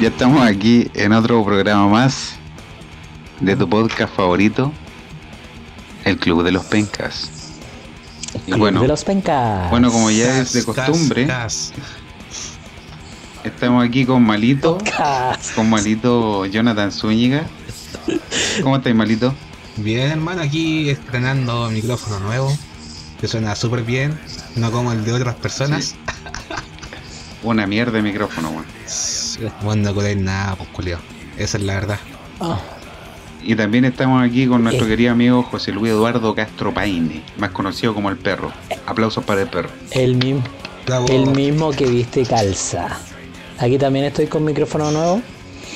Ya 0.00 0.08
estamos 0.08 0.40
aquí 0.40 0.90
en 0.94 1.12
otro 1.12 1.44
programa 1.44 1.86
más 1.86 2.36
de 3.38 3.54
tu 3.54 3.68
podcast 3.68 4.14
favorito, 4.14 4.72
El 6.06 6.16
Club 6.16 6.42
de 6.42 6.52
los 6.52 6.64
Pencas. 6.64 7.30
Y 8.46 8.54
bueno, 8.54 8.80
de 8.80 8.88
los 8.88 9.04
pencas. 9.04 9.68
bueno, 9.68 9.92
como 9.92 10.10
ya 10.10 10.40
es 10.40 10.54
de 10.54 10.64
costumbre, 10.64 11.28
estamos 13.44 13.84
aquí 13.84 14.06
con 14.06 14.22
Malito, 14.22 14.78
con 15.54 15.68
Malito 15.68 16.46
Jonathan 16.46 16.90
Zúñiga. 16.90 17.44
¿Cómo 18.62 18.76
estáis, 18.76 18.96
Malito? 18.96 19.34
Bien, 19.76 20.12
hermano, 20.12 20.40
aquí 20.40 20.88
estrenando 20.88 21.68
micrófono 21.68 22.20
nuevo, 22.20 22.56
que 23.20 23.28
suena 23.28 23.54
súper 23.54 23.82
bien, 23.82 24.18
no 24.56 24.70
como 24.70 24.92
el 24.92 25.04
de 25.04 25.12
otras 25.12 25.34
personas. 25.34 25.94
Una 27.42 27.66
mierda 27.66 27.92
de 27.92 28.02
micrófono, 28.02 28.64
Bueno, 29.62 29.92
no 29.92 30.02
nada, 30.16 30.56
pues, 30.56 30.68
culio. 30.70 30.98
Esa 31.36 31.58
es 31.58 31.64
la 31.64 31.74
verdad. 31.74 31.98
Ah. 32.40 32.58
Y 33.42 33.54
también 33.54 33.84
estamos 33.84 34.22
aquí 34.22 34.46
con 34.46 34.62
nuestro 34.62 34.86
eh. 34.86 34.90
querido 34.90 35.12
amigo 35.12 35.42
José 35.42 35.72
Luis 35.72 35.92
Eduardo 35.92 36.34
Castro 36.34 36.74
Paine, 36.74 37.22
más 37.38 37.50
conocido 37.50 37.94
como 37.94 38.10
el 38.10 38.16
perro. 38.16 38.52
Aplausos 38.86 39.24
para 39.24 39.42
el 39.42 39.48
perro. 39.48 39.70
El 39.92 40.16
mismo, 40.16 40.42
el 41.08 41.26
mismo 41.26 41.70
que 41.70 41.86
viste 41.86 42.24
calza. 42.24 42.98
Aquí 43.58 43.78
también 43.78 44.06
estoy 44.06 44.26
con 44.26 44.44
micrófono 44.44 44.90
nuevo. 44.90 45.22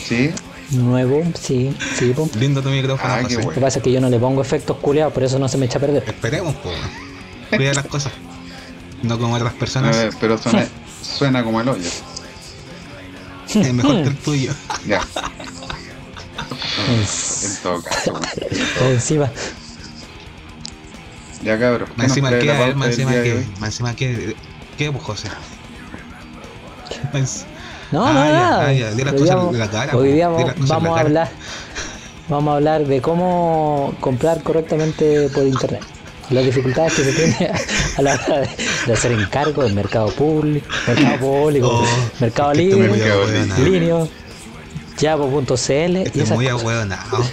Sí. 0.05 0.30
Nuevo, 0.70 1.22
sí, 1.38 1.74
sí. 1.96 2.12
Pum. 2.14 2.28
Lindo 2.38 2.62
tu 2.62 2.70
micrófono. 2.70 3.12
Ah, 3.12 3.22
Lo 3.22 3.50
que 3.50 3.60
pasa 3.60 3.78
es 3.78 3.82
que 3.82 3.92
yo 3.92 4.00
no 4.00 4.08
le 4.08 4.18
pongo 4.18 4.42
efectos 4.42 4.77
culiados, 4.78 5.12
por 5.12 5.22
eso 5.22 5.38
no 5.38 5.48
se 5.48 5.56
me 5.58 5.66
echa 5.66 5.78
a 5.78 5.80
perder. 5.80 6.05
Esperemos, 6.06 6.55
pues. 6.56 6.77
Cuida 7.50 7.74
las 7.74 7.86
cosas. 7.86 8.12
No 9.02 9.18
como 9.18 9.34
otras 9.34 9.52
personas. 9.55 9.96
A 9.96 10.05
ver, 10.05 10.14
pero 10.20 10.39
suena, 10.39 10.66
suena 11.02 11.44
como 11.44 11.61
el 11.61 11.68
hoyo. 11.68 11.91
Es 13.60 13.72
mejor 13.72 14.02
que 14.02 14.08
el 14.08 14.16
tuyo. 14.16 14.52
Ya. 14.86 15.00
en 16.88 17.56
todo 17.62 17.83
caso. 17.83 18.20
Encima. 18.80 19.30
Ya 21.42 21.58
cabrón. 21.58 21.88
Más 21.96 22.06
encima 22.08 22.30
que, 22.30 22.74
más 22.74 22.88
encima 22.88 23.12
que, 23.12 23.46
más 23.61 23.69
encima 23.69 23.94
que, 23.94 24.36
¿qué 24.77 24.91
pues 24.91 25.05
José? 25.05 25.28
No, 27.92 28.05
ah, 28.05 28.12
no, 28.12 28.24
nada. 28.24 28.66
Hoy 29.92 30.12
día 30.12 30.28
vamos 30.28 30.98
a 30.98 31.00
hablar, 31.00 31.30
vamos 32.28 32.52
a 32.52 32.56
hablar 32.56 32.86
de 32.86 33.00
cómo 33.00 33.94
comprar 34.00 34.42
correctamente 34.42 35.28
por 35.28 35.44
internet 35.44 35.83
las 36.30 36.44
dificultades 36.44 36.94
que 36.94 37.05
se 37.05 37.12
tiene 37.12 37.53
a 37.97 38.03
la 38.03 38.14
hora 38.14 38.48
de, 38.86 38.92
hacer 38.92 39.12
encargo 39.12 39.62
del 39.62 39.75
mercado 39.75 40.08
público, 40.08 40.67
mercado 40.86 41.19
público, 41.20 41.69
oh, 41.69 41.86
mercado 42.20 42.55
libre, 42.55 42.91
línea, 43.58 44.06
Yabo.cl 44.98 45.97
y 46.14 46.20
es 46.20 46.30
muy 46.30 46.48
ahueonado. 46.48 47.25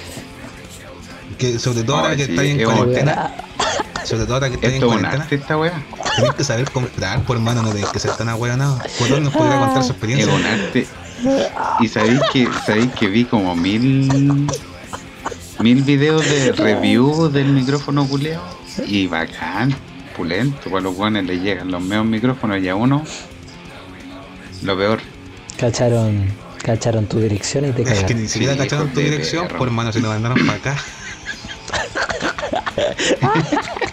Que 1.37 1.57
sobre 1.57 1.83
todo 1.83 1.97
ahora 1.97 2.15
que 2.15 2.23
está 2.23 2.43
en 2.43 2.63
cuarentena. 2.63 3.33
Sobre 4.03 4.25
todo 4.25 4.33
ahora 4.35 4.49
que 4.49 4.55
está 4.55 4.67
en 4.67 4.81
cuarentena. 4.81 5.27
esta 5.29 5.57
wea. 5.57 5.83
Tienes 6.15 6.33
que 6.35 6.43
saber 6.43 6.69
comprar, 6.71 7.21
por 7.23 7.37
hermano, 7.37 7.61
no 7.61 7.71
tienes 7.71 7.89
que 7.91 7.99
ser 7.99 8.11
tan 8.15 8.29
ahueonado. 8.29 8.79
¿Por 8.99 9.09
dónde 9.09 9.25
nos 9.25 9.33
podría 9.33 9.59
contar 9.59 9.83
su 9.83 9.91
experiencia? 9.91 10.33
Y 11.79 11.87
sabéis 11.87 12.19
que, 12.33 12.49
sabéis 12.65 12.91
que 12.93 13.07
vi 13.07 13.25
como 13.25 13.55
mil 13.55 14.47
mil 15.59 15.83
videos 15.83 16.25
de 16.25 16.51
review 16.53 17.29
del 17.29 17.49
micrófono 17.49 18.07
culeado 18.07 18.60
y 18.85 19.07
bacán, 19.07 19.73
pulento, 20.15 20.69
para 20.69 20.81
los 20.81 20.95
guanes 20.95 21.25
le 21.25 21.39
llegan 21.39 21.71
los 21.71 21.81
mejores 21.81 22.11
micrófonos 22.11 22.61
y 22.61 22.69
a 22.69 22.75
uno 22.75 23.03
lo 24.63 24.77
peor. 24.77 24.99
Cacharon, 25.57 26.25
cacharon 26.63 27.07
tu 27.07 27.19
dirección 27.19 27.65
y 27.65 27.71
te 27.71 27.83
cagaron. 27.83 27.99
Es 27.99 28.05
que 28.05 28.15
ni 28.15 28.27
siquiera 28.27 28.55
cacharon 28.55 28.93
tu 28.93 28.99
dirección, 28.99 29.47
por 29.47 29.67
hermano, 29.67 29.91
se 29.91 29.99
lo 29.99 30.09
mandaron 30.09 30.45
para 30.45 30.57
acá. 30.57 30.77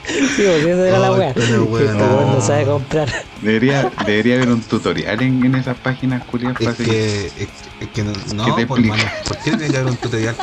Sí, 0.09 0.47
porque 0.51 0.73
eso 0.73 0.85
era 0.85 0.99
la 0.99 1.13
weá. 1.13 1.35
No, 1.35 2.35
no 2.35 2.41
sabe 2.41 2.65
comprar. 2.65 3.09
Debería, 3.43 3.91
debería 4.07 4.37
haber 4.37 4.49
un 4.49 4.63
tutorial 4.63 5.23
en, 5.23 5.45
en 5.45 5.55
esas 5.55 5.77
páginas 5.79 6.25
curiosas. 6.25 6.81
Es 6.81 6.87
que, 6.87 7.27
es, 7.27 7.89
que 7.95 8.03
no, 8.03 8.13
no 8.35 8.67
por, 8.67 8.81
hermano, 8.81 9.03
¿por 9.27 9.39
qué 9.39 9.51
debería 9.53 9.81
haber 9.81 9.93
un 9.93 9.99
tutorial 9.99 10.35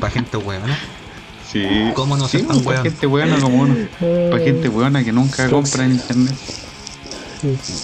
para 0.00 0.10
gente 0.10 0.36
weona? 0.36 0.78
Sí. 1.50 1.66
¿Cómo 1.94 2.16
no 2.16 2.28
sí, 2.28 2.42
tan 2.42 2.62
Para 2.62 2.82
gente 2.82 3.06
weona 3.06 3.40
como 3.40 3.62
uno. 3.62 3.74
Para 4.30 4.44
gente 4.44 4.68
weona 4.68 5.02
que 5.02 5.12
nunca 5.12 5.48
compra 5.50 5.84
en 5.84 5.92
internet. 5.92 6.34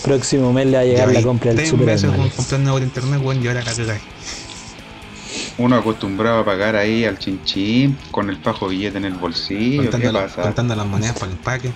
Próximo 0.04 0.52
mes 0.52 0.66
le 0.66 0.76
va 0.76 0.82
a 0.82 0.84
llegar 0.84 1.12
la 1.12 1.22
compra 1.22 1.54
del 1.54 1.66
super 1.66 1.86
meses 1.86 2.10
comprando 2.36 2.72
por 2.72 2.82
internet, 2.82 3.20
weón, 3.22 3.42
y 3.42 3.48
ahora 3.48 3.62
cagáis. 3.62 4.02
Uno 5.58 5.76
acostumbrado 5.76 6.40
a 6.40 6.44
pagar 6.44 6.76
ahí 6.76 7.04
al 7.06 7.18
chinchín 7.18 7.96
con 8.10 8.28
el 8.28 8.36
fajo 8.36 8.68
billete 8.68 8.98
en 8.98 9.06
el 9.06 9.14
bolsillo. 9.14 9.82
Contando, 9.82 10.06
¿Qué 10.06 10.12
la, 10.12 10.26
pasa? 10.26 10.42
contando 10.42 10.76
las 10.76 10.86
monedas 10.86 11.14
para 11.14 11.26
el 11.32 11.38
empaque. 11.38 11.72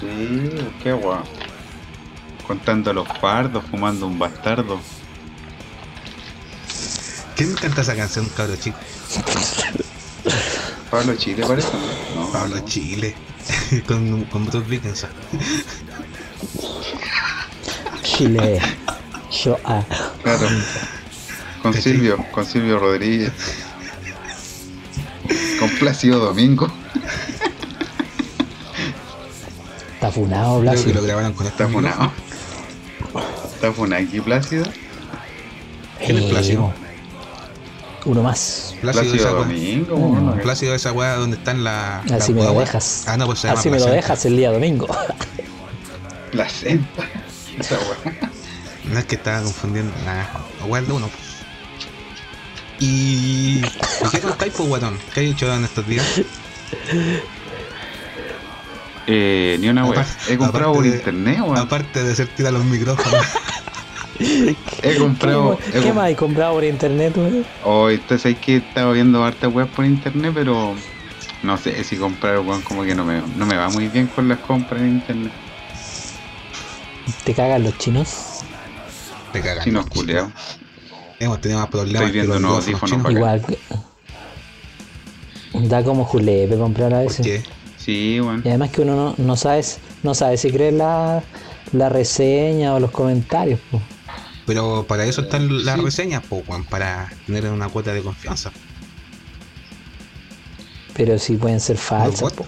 Sí, 0.00 0.50
qué 0.82 0.92
guau. 0.92 1.22
Contando 2.46 2.92
los 2.92 3.08
pardos, 3.20 3.62
fumando 3.70 4.06
un 4.06 4.18
bastardo. 4.18 4.80
¿Quién 7.36 7.54
canta 7.54 7.82
esa 7.82 7.94
canción, 7.94 8.28
cabro 8.36 8.56
chico? 8.56 8.78
Pablo 10.90 11.14
Chile 11.16 11.44
parece. 11.46 11.68
No, 12.14 12.30
Pablo 12.32 12.60
Chile. 12.64 13.14
con, 13.86 14.24
con 14.24 14.46
Bruce 14.46 14.68
Dickinson. 14.68 15.10
Chile. 18.02 18.60
Yo 19.30 19.58
ah. 19.64 19.84
Claro. 20.22 20.48
Con 21.62 21.74
Silvio, 21.74 22.24
con 22.32 22.46
Silvio 22.46 22.78
Rodríguez. 22.78 23.32
Con 25.60 25.68
Plácido 25.78 26.18
Domingo. 26.20 26.72
Está 29.94 30.10
funado, 30.10 30.60
Plácido. 30.60 30.82
Creo 30.84 30.94
que 30.94 31.00
lo 31.00 31.06
grabaron 31.06 31.32
con 31.34 31.46
Está 31.46 31.68
funado. 31.68 32.12
Está 33.54 33.72
funado 33.72 34.02
aquí, 34.02 34.20
Plácido. 34.20 34.64
¿Quién 36.04 36.18
es 36.18 36.24
Plácido? 36.24 36.72
Uno 38.04 38.22
más. 38.22 38.74
Plácido, 38.80 39.12
Plácido 39.12 39.34
Domingo. 39.34 39.94
Uno, 39.96 40.34
Plácido 40.36 40.74
esa 40.74 40.92
weá 40.92 41.16
donde 41.16 41.36
están 41.36 41.64
la. 41.64 42.00
Así 42.12 42.32
me 42.32 42.42
lo 42.42 42.58
dejas. 42.58 43.04
Ah, 43.06 43.16
no, 43.16 43.26
pues 43.26 43.40
se 43.40 43.48
Así 43.48 43.70
me 43.70 43.78
lo 43.78 43.86
dejas 43.86 44.24
el 44.24 44.36
día 44.36 44.50
domingo. 44.52 44.86
Placenta. 46.32 47.04
Esa 47.58 47.76
weá. 47.76 48.30
No 48.84 48.98
es 48.98 49.04
que 49.04 49.16
estaba 49.16 49.42
confundiendo. 49.42 49.92
Nada. 50.04 50.30
Weá 50.66 50.82
de 50.82 50.92
uno. 50.92 51.10
¿Y, 52.80 53.58
¿Y 53.58 54.08
qué 54.10 54.20
contáis, 54.20 54.52
pues, 54.56 54.68
weón? 54.68 54.98
¿Qué 55.12 55.20
hay 55.20 55.30
hecho 55.30 55.52
en 55.52 55.64
estos 55.64 55.86
días? 55.86 56.06
Eh, 59.06 59.56
ni 59.60 59.68
una 59.68 59.86
wea. 59.86 60.06
He 60.28 60.36
comprado 60.36 60.74
por 60.74 60.86
internet, 60.86 61.40
weón. 61.40 61.58
Aparte 61.58 62.04
de 62.04 62.12
hacer 62.12 62.28
tirar 62.28 62.52
los 62.52 62.64
micrófonos. 62.64 63.26
he 64.18 64.96
comprado. 64.96 65.58
¿Qué, 65.72 65.80
¿qué 65.80 65.92
más 65.92 66.10
he 66.10 66.16
comprado 66.16 66.54
por 66.54 66.64
internet, 66.64 67.16
weón? 67.16 67.44
Hoy, 67.64 67.94
entonces 67.94 68.26
hay 68.26 68.34
que 68.34 68.56
estar 68.56 68.92
viendo 68.92 69.22
harta 69.24 69.48
web 69.48 69.68
por 69.68 69.84
internet, 69.84 70.32
pero 70.34 70.74
no 71.42 71.56
sé 71.56 71.82
si 71.84 71.96
comprar, 71.96 72.40
weón, 72.40 72.62
como 72.62 72.84
que 72.84 72.94
no 72.94 73.04
me, 73.04 73.22
no 73.36 73.46
me 73.46 73.56
va 73.56 73.68
muy 73.70 73.88
bien 73.88 74.08
con 74.08 74.28
las 74.28 74.38
compras 74.40 74.80
en 74.80 74.88
internet. 74.88 75.32
¿Te 77.24 77.34
cagan 77.34 77.62
los 77.62 77.78
chinos? 77.78 78.40
Te 79.32 79.40
cagan. 79.40 79.64
Chinos 79.64 79.86
culeados. 79.86 80.32
Hemos 81.20 81.40
tenido 81.40 81.60
más 81.60 81.68
problemas. 81.68 82.02
Estoy 82.02 82.12
viendo 82.12 82.38
nuevos 82.38 82.64
audífonos 82.64 83.10
Igual. 83.10 83.42
Da 85.54 85.82
como 85.82 86.04
julepe 86.04 86.56
comprar 86.56 86.92
a 86.94 87.00
veces. 87.00 87.18
¿Por 87.18 87.26
qué? 87.26 87.42
Sí, 87.76 88.20
bueno. 88.20 88.42
Y 88.44 88.48
además 88.48 88.70
que 88.70 88.82
uno 88.82 88.94
no, 88.94 89.14
no 89.16 89.36
sabe, 89.36 89.64
no 90.02 90.14
sabe 90.14 90.36
si 90.36 90.50
creer 90.50 90.74
la, 90.74 91.22
la 91.72 91.88
reseña 91.88 92.74
o 92.74 92.80
los 92.80 92.90
comentarios. 92.90 93.58
Po. 93.70 93.80
Pero 94.48 94.86
para 94.88 95.04
eso 95.04 95.20
están 95.20 95.66
las 95.66 95.78
reseñas, 95.78 96.24
po, 96.24 96.42
Juan, 96.46 96.64
para 96.64 97.12
tener 97.26 97.44
una 97.50 97.68
cuota 97.68 97.92
de 97.92 98.00
confianza. 98.00 98.50
Pero 100.94 101.18
sí 101.18 101.36
pueden 101.36 101.60
ser 101.60 101.76
falsas. 101.76 102.32
Po. 102.32 102.46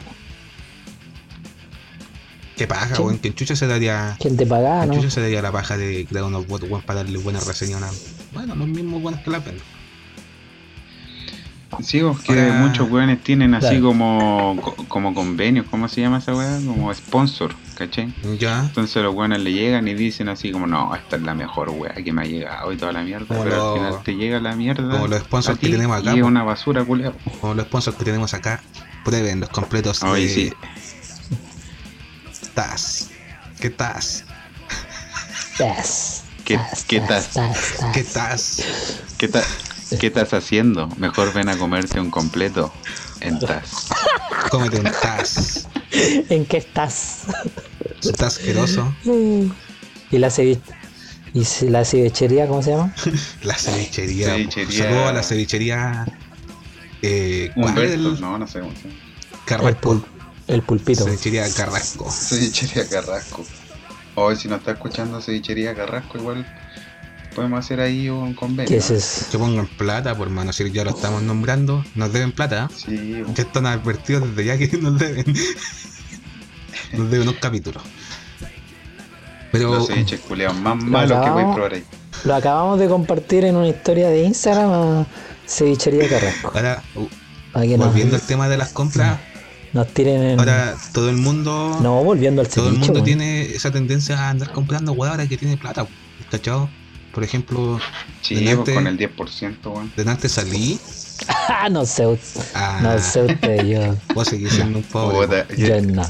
¿Qué 2.56 2.66
paja, 2.66 2.98
weón? 3.02 3.18
¿Quién 3.18 3.34
chucha 3.34 3.54
se 3.54 3.66
daría. 3.66 4.16
¿Quién 4.18 4.34
te 4.38 4.46
paga, 4.46 4.78
¿Quién 4.80 4.88
no? 4.88 4.96
chucha 4.96 5.10
se 5.10 5.20
daría 5.20 5.42
la 5.42 5.52
paja 5.52 5.76
de 5.76 6.06
crear 6.06 6.24
unos 6.24 6.46
votos, 6.46 6.70
weón, 6.70 6.80
para 6.80 7.02
darle 7.02 7.18
buena 7.18 7.38
reseña 7.40 7.76
a 7.76 7.80
una. 7.80 7.90
Bueno, 8.32 8.54
los 8.54 8.66
mismos 8.66 9.02
buenos 9.02 9.20
que 9.20 9.30
la 9.30 9.44
pena. 9.44 9.60
Sí, 11.82 12.02
vos 12.02 12.20
que 12.20 12.34
muchos 12.52 12.90
weones 12.90 13.22
tienen 13.22 13.54
así 13.54 13.68
Claro. 13.68 13.82
como, 13.86 14.58
co- 14.60 14.76
como 14.88 15.14
convenios, 15.14 15.66
¿cómo 15.70 15.88
se 15.88 16.00
llama 16.02 16.18
esa 16.18 16.34
weá? 16.34 16.56
Como 16.66 16.92
sponsor, 16.92 17.54
¿cachai? 17.74 18.12
Ya. 18.38 18.60
Entonces 18.64 19.02
los 19.02 19.14
weones 19.14 19.40
le 19.40 19.52
llegan 19.52 19.88
y 19.88 19.94
dicen 19.94 20.28
así 20.28 20.50
como, 20.52 20.66
no, 20.66 20.94
esta 20.94 21.16
es 21.16 21.22
la 21.22 21.34
mejor 21.34 21.70
weá 21.70 21.94
que 21.94 22.12
me 22.12 22.22
ha 22.22 22.24
llegado 22.26 22.72
y 22.72 22.76
toda 22.76 22.92
la 22.92 23.02
mierda, 23.02 23.24
Como 23.26 23.44
pero 23.44 23.56
lo- 23.56 23.72
al 23.72 23.78
final 23.78 24.02
te 24.02 24.14
llega 24.16 24.40
la 24.40 24.54
mierda. 24.56 24.90
como 24.90 25.06
los 25.06 25.20
sponsors 25.20 25.58
que 25.58 25.68
tenemos 25.70 25.96
acá, 26.02 26.14
Y 26.14 26.18
es 26.18 26.24
una 26.24 26.42
basura, 26.42 26.84
culiao. 26.84 27.14
Como 27.40 27.54
los 27.54 27.64
sponsors 27.66 27.96
que 27.96 28.04
tenemos 28.04 28.34
acá, 28.34 28.60
prueben 29.04 29.40
los 29.40 29.48
completos 29.48 30.02
Oye, 30.02 30.22
de 30.24 30.28
sí. 30.28 30.52
TAS. 32.54 33.08
¿Qué 33.60 33.70
TAS? 33.70 34.24
Yes. 35.58 36.24
¿Qué, 36.44 36.58
¿Qué 36.88 36.96
estás? 36.96 37.30
¿Qué 37.94 38.00
estás? 38.00 38.62
¿Qué 39.18 39.26
estás? 39.26 39.46
¿Qué 39.98 40.06
estás 40.06 40.32
haciendo? 40.34 40.88
Mejor 40.96 41.32
ven 41.32 41.48
a 41.48 41.56
comerte 41.56 42.00
un 42.00 42.10
completo 42.10 42.72
en 43.20 43.38
Taz. 43.38 43.88
Cómete 44.50 44.78
un 44.78 44.84
Taz. 44.84 45.68
¿En 45.92 46.46
qué 46.46 46.58
estás? 46.58 47.24
Estás 48.02 48.36
asqueroso. 48.36 48.94
¿Y 50.10 50.18
la 50.18 50.30
ceviche? 50.30 50.62
¿Y 51.32 51.44
la 51.68 51.84
cevichería 51.84 52.46
cómo 52.46 52.62
se 52.62 52.70
llama? 52.70 52.94
la 53.42 53.54
cevichería. 53.54 54.30
cevichería... 54.34 54.84
Saludos 54.84 55.06
a 55.06 55.12
la 55.12 55.22
cevichería. 55.22 56.06
Eh, 57.02 57.50
Humberto, 57.56 58.16
no, 58.20 58.38
no 58.38 58.46
sé 58.46 58.60
cómo 58.60 58.72
se 58.74 58.88
llama. 58.88 59.00
Carrasco. 59.44 60.04
El, 60.46 60.62
pulpito. 60.62 61.04
Cevichería 61.04 61.52
Carrasco. 61.54 62.10
Cevichería 62.10 62.88
Carrasco. 62.88 63.44
Hoy 64.16 64.36
si 64.36 64.48
no 64.48 64.56
está 64.56 64.72
escuchando 64.72 65.20
Cevichería 65.20 65.74
Carrasco, 65.74 66.18
igual 66.18 66.46
podemos 67.40 67.64
hacer 67.64 67.80
ahí 67.80 68.10
un 68.10 68.34
convenio. 68.34 68.68
¿Qué 68.68 68.76
es 68.76 68.90
eso? 68.90 69.24
Que 69.30 69.38
pongan 69.38 69.66
plata, 69.66 70.14
por 70.14 70.28
mano, 70.28 70.52
si 70.52 70.70
ya 70.70 70.84
lo 70.84 70.90
estamos 70.90 71.22
nombrando, 71.22 71.82
nos 71.94 72.12
deben 72.12 72.32
plata. 72.32 72.68
Sí. 72.76 73.22
Ya 73.34 73.42
están 73.42 73.64
advertidos 73.64 74.28
desde 74.28 74.44
ya 74.44 74.58
que 74.58 74.76
nos 74.82 74.98
deben. 74.98 75.24
nos 76.92 77.10
deben 77.10 77.28
unos 77.28 77.40
capítulos. 77.40 77.82
Pero. 79.52 79.74
Los 79.74 79.86
ceviches 79.86 80.20
culeados 80.20 80.58
más 80.58 80.76
malos 80.84 81.24
que 81.24 81.30
voy 81.30 81.44
a 81.44 81.54
probar 81.54 81.72
ahí. 81.72 81.84
Lo 82.24 82.34
acabamos 82.34 82.78
de 82.78 82.88
compartir 82.88 83.46
en 83.46 83.56
una 83.56 83.68
historia 83.68 84.10
de 84.10 84.22
Instagram 84.24 84.70
a 84.70 85.06
Cevichería 85.48 86.06
Carrasco. 86.06 86.52
Ahora, 86.54 86.82
uh, 86.94 87.08
volviendo 87.78 88.16
al 88.16 88.22
tema 88.22 88.50
de 88.50 88.58
las 88.58 88.68
compras. 88.68 89.18
Nos 89.72 89.86
tiren 89.94 90.20
en... 90.22 90.38
Ahora 90.38 90.76
todo 90.92 91.08
el 91.08 91.16
mundo. 91.16 91.78
No, 91.80 92.04
volviendo 92.04 92.42
al 92.42 92.48
ceviche. 92.48 92.60
Todo 92.60 92.68
el 92.68 92.78
mundo 92.80 93.02
tiene 93.02 93.42
esa 93.44 93.70
tendencia 93.70 94.18
a 94.18 94.28
andar 94.28 94.52
comprando 94.52 94.92
weá 94.92 95.12
ahora 95.12 95.26
que 95.26 95.38
tiene 95.38 95.56
plata, 95.56 95.86
¿cachado? 96.30 96.68
Por 97.12 97.24
ejemplo. 97.24 97.80
Sí, 98.22 98.36
delante, 98.36 98.74
con 98.74 98.86
el 98.86 98.96
10%, 98.96 99.56
weón. 99.64 99.92
Delante 99.96 100.28
salí. 100.28 100.78
Ah, 101.48 101.68
no 101.70 101.84
sé. 101.84 102.04
Ah, 102.54 102.80
no 102.82 102.98
sé 102.98 103.22
usted, 103.22 103.66
yo. 103.66 103.96
Vos 104.14 104.28
seguís 104.28 104.52
siendo 104.52 104.78
un 104.78 104.84
pobre. 104.84 105.46
yo 105.56 105.80
no. 105.82 106.08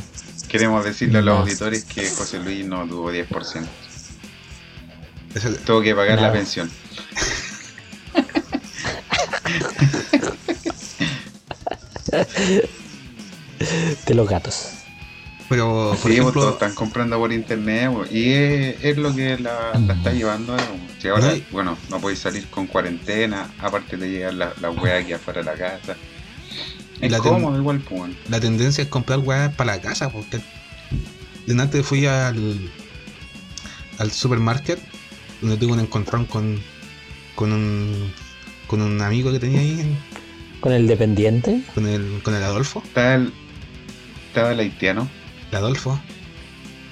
Queremos 0.49 0.85
decirle 0.85 1.19
a 1.19 1.23
los 1.23 1.41
auditores 1.41 1.85
que 1.85 2.09
José 2.11 2.39
Luis 2.41 2.67
no 2.67 2.87
tuvo 2.87 3.13
10%. 3.13 3.67
Tuvo 5.65 5.81
que 5.81 5.95
pagar 5.95 6.21
la 6.21 6.33
pensión. 6.33 6.71
de 14.07 14.15
los 14.15 14.29
gatos. 14.29 14.80
Pero, 15.51 15.97
por 16.01 16.13
ejemplo, 16.13 16.33
todos 16.33 16.53
están 16.53 16.75
comprando 16.77 17.19
por 17.19 17.33
internet 17.33 17.91
y 18.13 18.31
es, 18.31 18.97
lo 18.97 19.13
que 19.13 19.37
la, 19.37 19.73
está 19.73 20.13
llevando. 20.13 20.57
Si 21.01 21.09
ahora, 21.09 21.35
bueno, 21.51 21.77
no 21.91 22.01
podéis 22.01 22.21
salir 22.21 22.47
con 22.47 22.69
cuarentena, 22.69 23.53
aparte 23.59 23.97
de 23.97 24.11
llegar 24.11 24.35
la, 24.35 24.53
la 24.61 24.69
aquí 24.97 25.13
afuera 25.13 25.41
de 25.41 25.47
la 25.47 25.55
casa. 25.55 25.97
Es 27.01 27.11
la 27.11 27.19
cómodo 27.19 27.59
igual, 27.59 27.81
pues. 27.81 28.13
La 28.29 28.39
tendencia 28.39 28.83
es 28.83 28.89
comprar 28.89 29.19
weá 29.19 29.51
para 29.51 29.75
la 29.75 29.81
casa, 29.81 30.09
porque 30.11 30.41
antes 31.51 31.85
fui 31.85 32.07
al, 32.07 32.71
al 33.99 34.13
supermarket 34.13 34.79
donde 35.41 35.57
tuve 35.57 35.73
un 35.73 35.81
encontrón 35.81 36.27
con, 36.27 36.61
con 37.35 37.53
un 37.53 38.13
con 38.69 38.83
un 38.83 39.03
amigo 39.03 39.33
que 39.33 39.41
tenía 39.41 39.59
ahí. 39.59 39.97
¿Con 40.61 40.73
el 40.73 40.87
dependiente? 40.87 41.61
Con 41.75 41.89
el, 41.89 42.21
con 42.23 42.37
el 42.37 42.43
Adolfo. 42.45 42.85
Estaba 42.87 43.15
el, 43.17 43.33
estaba 44.29 44.53
el 44.53 44.61
haitiano. 44.61 45.09
El 45.51 45.57
Adolfo. 45.57 46.01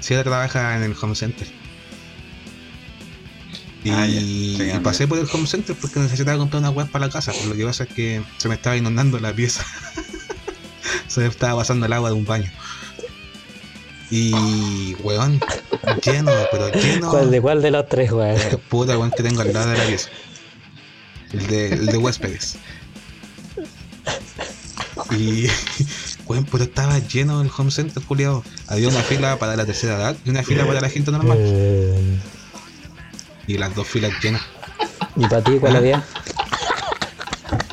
Sí, 0.01 0.15
trabaja 0.15 0.77
en 0.77 0.83
el 0.83 0.95
home 1.01 1.15
center. 1.15 1.47
Y, 3.85 4.71
ah, 4.71 4.81
pasé 4.83 5.07
por 5.07 5.19
el 5.19 5.29
home 5.33 5.47
center 5.47 5.77
porque 5.81 6.01
necesitaba 6.01 6.37
comprar 6.37 6.61
una 6.61 6.71
web 6.71 6.91
para 6.91 7.07
la 7.07 7.13
casa. 7.13 7.33
lo 7.47 7.55
que 7.55 7.65
pasa 7.65 7.85
es 7.85 7.91
que 7.91 8.23
se 8.37 8.49
me 8.49 8.55
estaba 8.55 8.77
inundando 8.77 9.19
la 9.19 9.33
pieza. 9.33 9.65
se 11.07 11.21
me 11.21 11.27
estaba 11.27 11.61
pasando 11.61 11.87
el 11.87 11.93
agua 11.93 12.11
de 12.11 12.17
un 12.17 12.25
baño. 12.25 12.51
Y, 14.11 14.95
weón, 15.03 15.41
lleno, 16.05 16.33
pero 16.51 16.73
lleno. 16.73 17.11
¿Cuál 17.11 17.31
de 17.31 17.41
cuál 17.41 17.63
de 17.63 17.71
los 17.71 17.89
tres, 17.89 18.11
weón? 18.11 18.39
Puta, 18.69 18.99
weón, 18.99 19.11
que 19.11 19.23
tengo 19.23 19.43
al 19.43 19.53
lado 19.53 19.71
de 19.71 19.79
la 19.79 19.85
pieza. 19.85 20.09
El 21.33 21.47
de, 21.47 21.67
el 21.69 21.87
de 21.87 21.97
huéspedes. 21.99 22.57
Y, 25.17 25.47
weón, 26.29 26.45
pero 26.51 26.65
estaba 26.65 26.99
lleno 26.99 27.41
el 27.41 27.51
home 27.57 27.71
center, 27.71 28.03
culiado. 28.03 28.45
Había 28.67 28.89
una 28.89 29.03
fila 29.03 29.39
para 29.39 29.57
la 29.57 29.65
tercera 29.65 29.97
edad 29.97 30.17
y 30.25 30.31
una 30.31 30.43
fila 30.43 30.67
para 30.67 30.81
la 30.81 30.89
gente 30.89 31.11
normal. 31.11 31.39
Y 33.47 33.57
las 33.57 33.75
dos 33.75 33.87
filas 33.89 34.13
llenas. 34.23 34.43
¿Y 35.17 35.23
para 35.23 35.43
ti 35.43 35.53
cuál 35.59 35.77
había? 35.77 36.05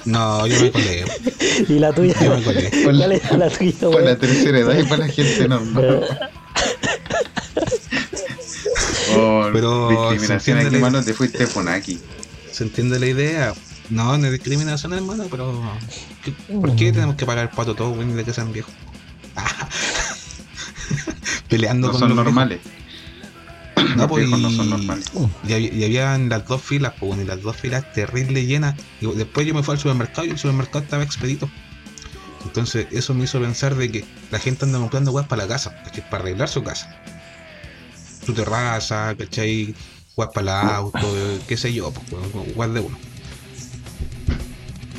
No, 0.06 0.48
yo 0.48 0.62
me 0.62 0.72
colé. 0.72 1.06
¿Y 1.68 1.80
la 1.80 1.92
tuya? 1.92 2.16
Yo 2.24 2.38
me 2.38 2.44
colé. 2.44 2.72
¿Cuál 2.84 3.12
era 3.12 3.38
la 3.38 3.50
tuya, 3.50 3.90
Para 3.92 4.06
la 4.06 4.18
tercera 4.18 4.60
edad 4.60 4.78
y 4.78 4.84
para 4.84 5.08
la 5.08 5.08
gente 5.12 5.48
normal. 5.48 6.08
oh, 9.18 9.50
Pero 9.52 9.90
discriminación 9.90 10.60
aquí, 10.60 10.76
hermano, 10.76 11.04
te 11.04 11.14
fuiste 11.14 11.48
aquí. 11.68 12.00
¿Se 12.52 12.64
entiende 12.64 13.00
la 13.00 13.08
idea? 13.08 13.54
No, 13.90 14.18
no 14.18 14.26
es 14.26 14.32
discriminación, 14.32 14.94
hermano, 14.94 15.26
pero. 15.30 15.62
¿Por 16.60 16.76
qué 16.76 16.92
tenemos 16.92 17.16
que 17.16 17.26
pagar 17.26 17.46
el 17.46 17.56
pato 17.56 17.76
todo, 17.76 17.92
güey, 17.92 18.12
de 18.14 18.24
que 18.24 18.34
sean 18.34 18.52
viejos? 18.52 18.74
Peleando 21.50 21.88
no 21.88 21.94
con 21.94 22.02
son 22.02 22.16
normales. 22.16 22.60
No, 23.96 24.08
pues, 24.08 24.28
no 24.28 24.50
son 24.50 24.70
normales. 24.70 25.06
Y, 25.48 25.54
y, 25.54 25.84
habían 25.84 26.30
las 26.30 26.48
dos 26.48 26.62
filas, 26.62 26.94
pues, 27.00 27.20
y 27.20 27.26
las 27.26 27.42
dos 27.42 27.56
filas 27.56 27.94
terrible 27.94 28.46
llenas. 28.46 28.76
Y 29.02 29.08
después 29.08 29.46
yo 29.46 29.54
me 29.54 29.62
fui 29.62 29.74
al 29.74 29.80
supermercado 29.80 30.26
y 30.26 30.32
el 30.32 30.38
supermercado 30.38 30.84
estaba 30.84 31.04
expedito. 31.04 31.50
Entonces, 32.44 32.88
eso 32.92 33.14
me 33.14 33.26
hizo 33.26 33.40
pensar 33.40 33.76
de 33.76 33.92
que 33.92 34.06
la 34.32 34.40
gente 34.40 34.66
anda 34.66 34.80
comprando 34.80 35.12
weas 35.12 35.28
para 35.28 35.44
la 35.44 35.48
casa, 35.48 35.76
para 36.10 36.24
arreglar 36.24 36.50
su 36.50 36.64
casa. 36.64 36.96
Su 38.26 38.34
terraza, 38.34 39.16
¿cachai? 39.18 39.76
Weas 40.16 40.32
para 40.34 40.42
el 40.42 40.76
auto, 40.76 41.40
qué 41.48 41.58
sé 41.58 41.74
yo, 41.74 41.92
pues, 41.92 42.56
weas 42.56 42.74
de 42.74 42.80
uno. 42.80 42.98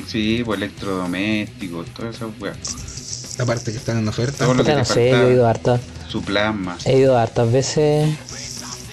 Sí, 0.07 0.41
pues 0.45 0.57
electrodomésticos, 0.57 1.87
todas 1.89 2.15
esas 2.15 2.29
weas. 2.39 3.37
Aparte 3.39 3.71
que 3.71 3.77
están 3.77 3.99
en 3.99 4.07
oferta. 4.07 4.45
Todo 4.45 4.53
lo 4.53 4.63
que 4.63 4.73
no 4.73 4.85
sé, 4.85 5.11
he 5.11 5.33
ido 5.33 5.47
harta. 5.47 5.79
Su 6.07 6.21
plasma. 6.21 6.77
He 6.85 6.97
ido 6.97 7.17
hartas 7.17 7.51
veces 7.51 8.09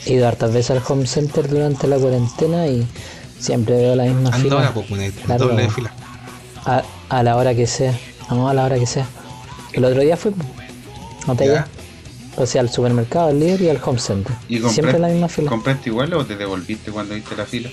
He 0.06 0.14
ido 0.14 0.28
hartas 0.28 0.52
veces 0.52 0.70
al 0.72 0.82
home 0.86 1.06
center 1.06 1.48
durante 1.48 1.86
la 1.86 1.96
cuarentena 1.96 2.66
y 2.66 2.86
siempre 3.38 3.76
veo 3.76 3.94
la 3.94 4.04
misma 4.04 4.32
fila. 4.32 4.72
Pues, 4.74 4.90
una 5.24 5.38
doble 5.38 5.70
fila. 5.70 5.92
A, 6.66 6.82
a, 7.08 7.22
la 7.22 7.36
hora 7.36 7.54
que 7.54 7.66
sea. 7.66 7.98
No, 8.30 8.48
a 8.48 8.54
la 8.54 8.64
hora 8.64 8.78
que 8.78 8.86
sea. 8.86 9.06
El 9.72 9.84
otro 9.84 10.02
día 10.02 10.16
fui. 10.16 10.34
No 11.26 11.34
te 11.34 11.50
O 12.36 12.46
sea, 12.46 12.60
al 12.60 12.68
supermercado, 12.68 13.28
al 13.28 13.40
líder 13.40 13.62
y 13.62 13.68
al 13.70 13.80
home 13.82 13.98
center. 13.98 14.34
¿Y 14.48 14.60
siempre 14.60 14.98
la 14.98 15.08
misma 15.08 15.28
fila. 15.28 15.48
¿Compraste 15.48 15.88
igual 15.88 16.12
o 16.12 16.24
te 16.24 16.36
devolviste 16.36 16.90
cuando 16.90 17.14
viste 17.14 17.34
la 17.34 17.46
fila? 17.46 17.70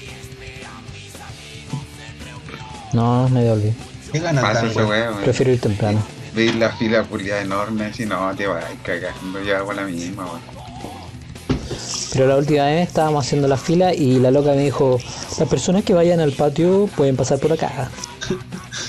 No, 2.94 3.30
me 3.30 3.44
devolví. 3.44 3.74
¿Qué 4.12 4.20
ganas 4.20 4.74
Prefiero 5.24 5.54
ir 5.54 5.62
temprano. 5.62 6.04
Veis 6.34 6.56
la 6.56 6.72
fila 6.72 7.04
pulia 7.04 7.42
enorme, 7.42 7.94
si 7.94 8.06
no 8.06 8.34
te 8.36 8.48
vas 8.48 8.64
a 8.64 8.84
cagar. 8.84 9.14
Yo 9.46 9.58
hago 9.58 9.74
la 9.74 9.84
misma, 9.84 10.26
weón. 10.26 10.42
Pero 12.14 12.28
la 12.28 12.36
última 12.38 12.66
vez 12.66 12.88
estábamos 12.88 13.26
haciendo 13.26 13.48
la 13.48 13.58
fila 13.58 13.94
y 13.94 14.20
la 14.20 14.32
loca 14.32 14.52
me 14.52 14.64
dijo, 14.64 15.00
las 15.40 15.48
personas 15.48 15.86
que 15.86 15.94
vayan 15.94 16.20
al 16.20 16.34
patio 16.34 16.90
pueden 16.96 17.16
pasar 17.16 17.40
por 17.40 17.54
acá. 17.54 17.90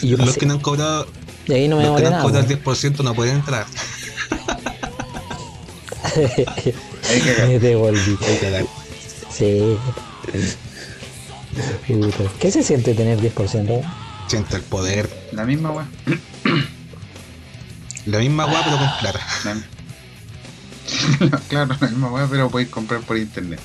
Y 0.00 0.08
yo 0.08 0.16
los 0.16 0.36
que 0.36 0.46
no 0.46 0.54
han 0.54 0.60
cobrado, 0.60 1.06
y 1.46 1.52
ahí 1.52 1.68
no 1.68 1.76
me 1.76 1.84
los 1.84 2.00
que 2.00 2.10
no 2.10 2.16
han 2.16 2.22
cobrado 2.22 2.44
el 2.48 2.64
10% 2.64 3.04
no 3.04 3.14
pueden 3.14 3.36
entrar. 3.36 3.66
me 7.46 7.58
devolví. 7.60 8.18
Sí. 9.30 9.78
¿Qué 12.40 12.50
se 12.50 12.62
siente 12.62 12.94
tener 12.94 13.18
10%? 13.20 13.82
Siente 14.26 14.56
el 14.56 14.62
poder. 14.62 15.08
La 15.32 15.44
misma 15.44 15.70
weá. 15.70 15.86
La 18.06 18.18
misma 18.18 18.46
weá 18.46 18.64
pero 18.64 18.78
con 18.78 18.90
plata. 18.98 19.20
claro, 21.48 21.76
la 21.80 21.88
misma 21.88 22.10
weá, 22.10 22.26
pero 22.28 22.50
podéis 22.50 22.68
comprar 22.68 23.00
por 23.02 23.16
internet. 23.16 23.60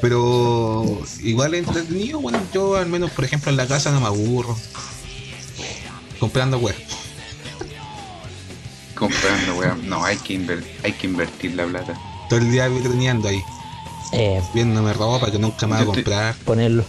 Pero 0.00 1.02
igual 1.22 1.54
es 1.54 1.66
entretenido, 1.66 2.20
bueno, 2.20 2.40
yo 2.54 2.76
al 2.76 2.86
menos 2.86 3.10
por 3.10 3.24
ejemplo 3.24 3.50
en 3.50 3.56
la 3.56 3.66
casa 3.66 3.90
no 3.90 4.00
me 4.00 4.06
aburro. 4.06 4.56
Comprando 6.20 6.58
weá. 6.58 6.76
Comprando 8.94 9.56
weá. 9.56 9.76
No, 9.82 10.04
hay 10.04 10.16
que, 10.18 10.34
invertir, 10.34 10.72
hay 10.84 10.92
que 10.92 11.06
invertir 11.08 11.54
la 11.54 11.66
plata. 11.66 11.94
Todo 12.28 12.38
el 12.38 12.50
día 12.52 12.68
teniendo 12.68 13.28
ahí. 13.28 13.42
Eh, 14.12 14.40
Viéndome 14.54 14.92
ropa 14.92 15.30
que 15.30 15.38
nunca 15.38 15.66
me 15.66 15.74
va 15.74 15.82
a 15.82 15.84
comprar. 15.84 16.34
Ponerlo. 16.44 16.84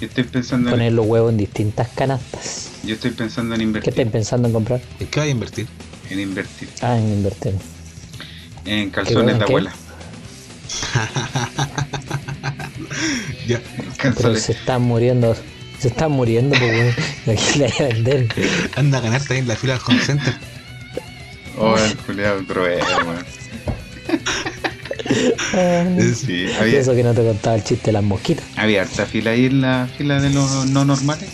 Yo 0.00 0.06
estoy 0.06 0.24
pensando 0.24 0.70
Poner 0.70 0.94
los 0.94 1.06
huevos 1.06 1.30
en 1.30 1.36
distintas 1.36 1.88
canastas. 1.88 2.70
Yo 2.84 2.94
estoy 2.94 3.10
pensando 3.10 3.54
en 3.54 3.60
invertir. 3.60 3.92
¿Qué 3.92 4.00
estás 4.00 4.12
pensando 4.12 4.48
en 4.48 4.54
comprar? 4.54 4.80
¿En 4.98 5.06
qué 5.08 5.20
vas 5.20 5.28
a 5.28 5.30
invertir? 5.30 5.66
En 6.08 6.20
invertir. 6.20 6.68
Ah, 6.80 6.96
en 6.96 7.12
invertir. 7.12 7.54
En 8.64 8.90
calzones 8.90 9.38
de 9.38 9.44
abuela. 9.44 9.72
ya. 13.46 13.60
Pero 14.16 14.34
se 14.36 14.52
están 14.52 14.82
muriendo. 14.82 15.36
Se 15.78 15.88
están 15.88 16.12
muriendo, 16.12 16.56
pues, 16.58 16.94
Aquí 17.26 17.58
le 17.58 17.68
voy 17.68 17.76
a 17.78 17.88
vender. 17.88 18.28
Anda 18.76 18.98
a 18.98 19.00
ganarte 19.00 19.34
ahí 19.34 19.40
en 19.40 19.48
la 19.48 19.56
fila 19.56 19.74
del 19.74 19.82
home 19.86 20.00
center. 20.00 20.34
Oh, 21.58 21.76
el 21.76 21.96
culiado 21.98 22.44
cruel, 22.46 22.80
weón. 23.06 23.24
Sí, 26.14 26.46
había... 26.58 26.80
Eso 26.80 26.94
que 26.94 27.02
no 27.02 27.14
te 27.14 27.22
contaba 27.24 27.56
el 27.56 27.64
chiste 27.64 27.86
de 27.86 27.92
las 27.92 28.02
mosquitas. 28.02 28.44
¿Había 28.56 28.82
harta 28.82 29.06
fila 29.06 29.32
ahí 29.32 29.46
en 29.46 29.60
la 29.60 29.88
fila 29.96 30.20
de 30.20 30.30
los 30.30 30.66
no 30.66 30.84
normales? 30.84 31.28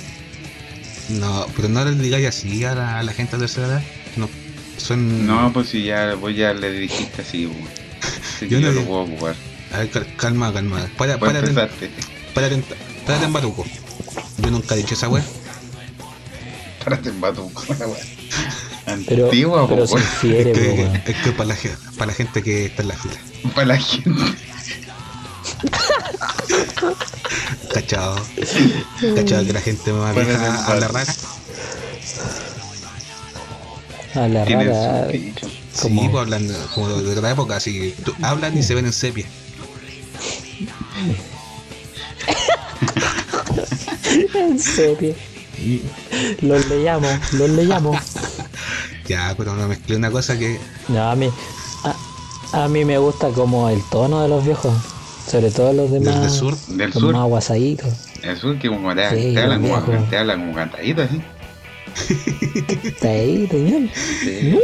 No, 1.09 1.47
pero 1.55 1.69
no 1.69 1.85
le 1.85 1.93
digáis 1.93 2.27
así 2.27 2.65
a 2.65 2.75
la, 2.75 2.99
a 2.99 3.03
la 3.03 3.13
gente 3.13 3.37
de 3.37 3.41
tercera 3.41 3.67
edad. 3.67 3.83
No, 4.17 4.29
son... 4.77 5.27
no, 5.27 5.53
pues 5.53 5.69
si 5.69 5.85
ya, 5.85 6.15
vos 6.15 6.35
ya 6.35 6.53
le 6.53 6.71
dijiste 6.73 7.23
así, 7.23 7.47
weón. 7.47 7.69
yo 8.51 8.61
no 8.61 8.73
lo 8.73 8.83
puedo 8.83 9.01
ocupar. 9.03 9.37
A 9.73 9.79
ver, 9.79 10.07
calma, 10.17 10.53
calma. 10.53 10.89
Para, 10.97 11.19
para, 11.19 11.41
para, 11.41 11.69
párate 12.35 13.25
en 13.25 13.33
batuco. 13.33 13.65
Yo 14.39 14.51
nunca 14.51 14.75
he 14.75 14.79
dicho 14.79 14.95
esa 14.95 15.09
weá. 15.09 15.25
Párate 16.85 17.11
en 17.11 17.21
batuco, 17.21 17.65
la 17.79 17.87
weá. 17.87 18.16
Pero, 19.09 19.25
Antigua, 19.25 19.69
pero 19.69 19.85
se 19.87 19.99
infiere, 19.99 20.53
es 20.53 20.59
que, 20.59 21.11
es 21.11 21.17
que 21.19 21.33
para, 21.33 21.49
la, 21.49 21.57
para 21.97 22.07
la 22.07 22.13
gente 22.13 22.41
que 22.41 22.67
está 22.67 22.83
en 22.83 22.89
la 22.89 22.95
fila. 22.95 23.17
Para 23.53 23.67
la 23.67 23.79
gente. 23.79 24.11
Cachado. 27.75 28.17
Cachado 29.17 29.45
que 29.45 29.53
la 29.53 29.61
gente 29.61 29.93
más 29.93 30.15
vieja 30.15 30.67
habla 30.67 30.89
rara. 30.89 31.15
Habla 34.15 34.45
rara. 34.45 35.09
Como... 35.83 36.03
Sí, 36.03 36.09
pues 36.09 36.23
hablan 36.23 36.49
como 36.75 36.89
de 36.89 37.11
otra 37.11 37.33
época, 37.33 37.57
así. 37.57 37.93
hablan 38.23 38.57
y 38.57 38.63
se 38.63 38.77
ven 38.77 38.87
en 38.87 38.93
sepia. 38.93 39.27
en 44.35 44.59
sepia. 44.59 45.15
Los 46.43 46.69
le 46.69 46.85
llamo, 46.85 47.09
los 47.33 47.51
le 47.51 47.65
llamo. 47.65 47.99
Ya, 49.09 49.33
pero 49.39 49.55
no 49.55 49.69
mezclé 49.69 49.95
una 49.95 50.11
cosa 50.11 50.37
que. 50.37 50.59
No, 50.89 51.11
a 51.11 51.15
mí. 51.15 51.31
A, 52.53 52.67
mí 52.67 52.85
me 52.85 52.99
gusta 52.99 53.29
como 53.29 53.69
el 53.69 53.81
tono 53.89 54.23
de 54.23 54.29
los 54.29 54.45
viejos. 54.45 54.75
Sobre 55.31 55.51
todo 55.53 55.73
los 55.73 55.93
demás. 55.93 56.23
Del 56.23 56.31
sur. 56.31 56.57
Del 56.77 56.93
sur. 56.93 57.13
más 57.13 57.29
guasaditos. 57.29 57.93
El 58.23 58.37
sur 58.37 58.59
que 58.59 58.69
como 58.69 58.95
te, 58.97 59.09
sí, 59.11 59.35
te 59.35 59.43
hablan 59.43 59.63
como, 59.63 59.79
te 60.11 60.19
hablan 60.19 60.41
como 60.41 60.55
cantaditos 60.55 61.09
así. 61.09 61.23
Cantaditos, 62.83 63.91
sí. 64.23 64.59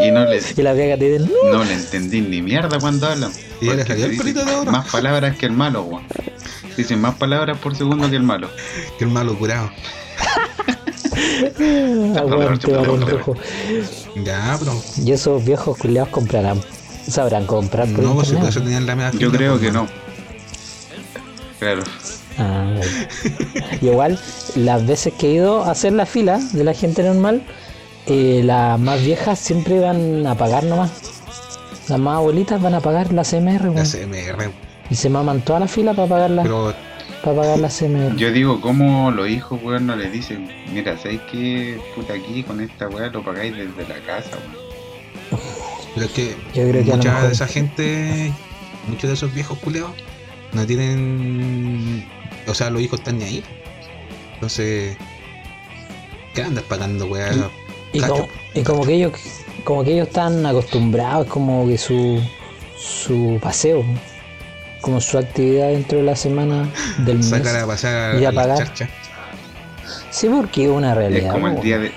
Y 0.00 0.10
no 0.10 0.24
les. 0.26 0.56
Y 0.56 0.62
la 0.62 0.72
vieja 0.74 0.96
te 0.96 1.18
dicen. 1.18 1.32
No 1.50 1.64
le 1.64 1.74
entendí 1.74 2.20
ni 2.20 2.40
mierda 2.40 2.78
cuando 2.78 3.08
hablan. 3.08 3.32
Y 3.60 3.68
el 3.68 3.84
pelito 3.84 4.44
de 4.44 4.54
oro. 4.54 4.70
Más 4.70 4.88
palabras 4.90 5.36
que 5.36 5.46
el 5.46 5.52
malo, 5.52 5.82
weón. 5.82 6.04
Dicen 6.76 7.00
más 7.00 7.16
palabras 7.16 7.58
por 7.58 7.74
segundo 7.74 8.08
que 8.08 8.16
el 8.16 8.22
malo. 8.22 8.48
Que 8.98 9.04
el 9.04 9.10
malo 9.10 9.36
curado. 9.36 9.70
Ya, 14.24 14.56
pero. 14.58 14.82
Y 15.04 15.12
esos 15.12 15.44
viejos 15.44 15.76
culiados 15.78 16.08
comprarán. 16.10 16.60
Sabrán 17.08 17.46
comprar 17.46 17.88
No, 17.88 18.14
pues 18.14 18.32
por 18.32 18.48
eso 18.48 18.60
tenían 18.60 18.84
la 18.84 18.94
media 18.94 19.12
Yo 19.18 19.32
creo 19.32 19.58
que 19.58 19.72
no. 19.72 19.88
Claro. 21.58 21.82
Ah, 22.36 22.74
igual, 23.80 24.20
las 24.54 24.86
veces 24.86 25.12
que 25.18 25.28
he 25.28 25.32
ido 25.34 25.64
a 25.64 25.72
hacer 25.72 25.92
la 25.92 26.06
fila 26.06 26.38
de 26.52 26.62
la 26.62 26.72
gente 26.72 27.02
normal, 27.02 27.42
eh, 28.06 28.42
las 28.44 28.78
más 28.78 29.02
viejas 29.02 29.38
siempre 29.38 29.80
van 29.80 30.26
a 30.26 30.36
pagar 30.36 30.64
nomás. 30.64 30.90
Las 31.88 31.98
más 31.98 32.16
abuelitas 32.16 32.60
van 32.60 32.74
a 32.74 32.80
pagar 32.80 33.12
la 33.12 33.24
CMR. 33.24 33.74
La 33.74 33.84
CMR. 33.84 34.50
Y 34.90 34.94
se 34.94 35.08
maman 35.08 35.40
toda 35.40 35.60
la 35.60 35.68
fila 35.68 35.94
para 35.94 36.08
pagarla. 36.08 36.42
Pero 36.42 36.74
para 37.22 37.36
pagar 37.36 37.58
la 37.58 37.68
CMR. 37.68 38.16
Yo 38.16 38.30
digo, 38.32 38.60
¿cómo 38.60 39.10
los 39.10 39.28
hijos, 39.28 39.60
weón, 39.62 39.86
no 39.86 39.96
le 39.96 40.10
dicen, 40.10 40.48
mira, 40.72 40.96
¿sabes 40.96 41.20
qué? 41.30 41.78
Puta, 41.94 42.14
aquí 42.14 42.42
con 42.42 42.60
esta 42.60 42.88
weá 42.88 43.08
lo 43.08 43.22
pagáis 43.22 43.56
desde 43.56 43.88
la 43.88 44.00
casa, 44.00 44.30
weón? 44.30 45.42
Pero 45.94 46.06
es 46.06 46.12
que, 46.12 46.36
Yo 46.54 46.68
creo 46.68 46.84
que 46.84 46.94
mucha 46.94 47.26
de 47.26 47.32
esa 47.32 47.46
gente, 47.46 48.32
muchos 48.86 49.08
de 49.08 49.14
esos 49.14 49.34
viejos 49.34 49.58
culeos, 49.58 49.90
no 50.52 50.66
tienen. 50.66 52.06
O 52.46 52.54
sea, 52.54 52.70
los 52.70 52.80
hijos 52.82 53.00
están 53.00 53.18
ni 53.18 53.24
ahí. 53.24 53.44
Entonces, 54.34 54.96
¿qué 56.34 56.42
andas 56.42 56.64
pagando, 56.64 57.06
weá? 57.06 57.32
Y, 57.92 58.00
como, 58.00 58.28
y 58.54 58.62
como 58.62 58.86
que 58.86 58.94
ellos 58.94 59.12
como 59.64 59.84
que 59.84 59.92
ellos 59.92 60.08
están 60.08 60.46
acostumbrados, 60.46 61.26
como 61.26 61.66
que 61.66 61.76
su, 61.76 62.20
su 62.78 63.38
paseo 63.42 63.84
como 64.88 65.02
su 65.02 65.18
actividad 65.18 65.68
dentro 65.68 65.98
de 65.98 66.04
la 66.04 66.16
semana 66.16 66.66
del 67.04 67.18
mes. 67.18 67.28
Sacar 67.28 67.56
a 67.56 67.66
pasar 67.66 68.18
y 68.18 68.24
a 68.24 68.32
pagar. 68.32 68.72
Sí, 70.08 70.28
porque 70.30 70.64
es 70.64 70.70
una 70.70 70.94
realidad. 70.94 71.26
Es 71.26 71.32
como 71.32 71.48
el 71.48 71.60
día 71.60 71.78
de, 71.78 71.92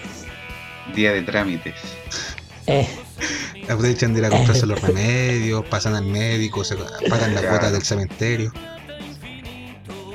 día 0.93 1.13
de 1.13 1.21
trámites. 1.21 1.75
Eh. 2.67 2.85
Aprovechan 3.63 4.11
de 4.11 4.19
ir 4.19 4.25
a 4.25 4.29
comprarse 4.29 4.65
los 4.65 4.81
remedios, 4.81 5.65
pasan 5.67 5.95
al 5.95 6.03
médico, 6.03 6.65
se 6.65 6.75
pagan 7.09 7.33
la 7.33 7.41
cuota 7.43 7.71
del 7.71 7.81
cementerio. 7.81 8.51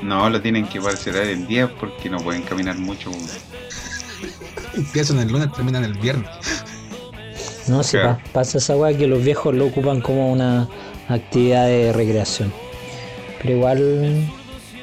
No, 0.02 0.28
lo 0.28 0.42
tienen 0.42 0.66
que 0.66 0.78
parcelar 0.78 1.23
el 1.23 1.47
día 1.47 1.75
porque 1.80 2.11
no 2.11 2.18
pueden 2.18 2.42
caminar 2.42 2.76
mucho. 2.76 3.11
Empiezan 4.75 5.18
el 5.21 5.28
lunes, 5.33 5.50
terminan 5.50 5.83
el 5.83 5.95
viernes. 5.95 6.28
No, 7.68 7.83
si 7.83 7.97
pasa 8.35 8.59
esa 8.59 8.76
weá 8.76 8.95
que 8.95 9.06
los 9.06 9.25
viejos 9.25 9.54
lo 9.54 9.64
ocupan 9.64 10.02
como 10.02 10.30
una 10.30 10.68
actividad 11.09 11.64
de 11.68 11.95
recreación. 11.95 12.65
Pero 13.43 13.55
igual. 13.55 14.31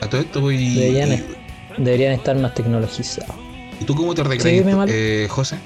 A 0.02 0.10
todo 0.10 0.22
esto 0.22 0.42
voy. 0.42 0.76
Deberían, 0.76 1.24
deberían 1.78 2.14
estar 2.14 2.36
más 2.38 2.54
tecnologizados. 2.54 3.36
¿Y 3.80 3.86
tú 3.86 3.96
cómo 3.96 4.14
te 4.14 4.24
recreas, 4.24 4.66
eh, 4.88 5.28
José? 5.30 5.58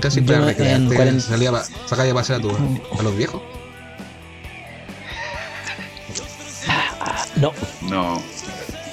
Casi 0.00 0.14
siempre 0.14 0.40
recreaste, 0.40 1.20
salía 1.20 1.50
a, 1.50 1.62
sacaba 1.86 2.10
a 2.10 2.14
pasear 2.14 2.40
a, 2.40 2.42
tu, 2.42 2.50
a 2.98 3.02
los 3.02 3.16
viejos. 3.16 3.40
No. 7.36 7.52
No. 7.82 8.22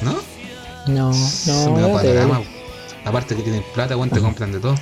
¿No? 0.02 0.22
No, 0.88 1.12
no. 1.12 2.44
Aparte 3.06 3.36
que 3.36 3.42
tienen 3.42 3.64
plata, 3.74 3.96
¿cuánto 3.96 4.16
te 4.16 4.22
compran 4.22 4.52
de 4.52 4.60
todo? 4.60 4.76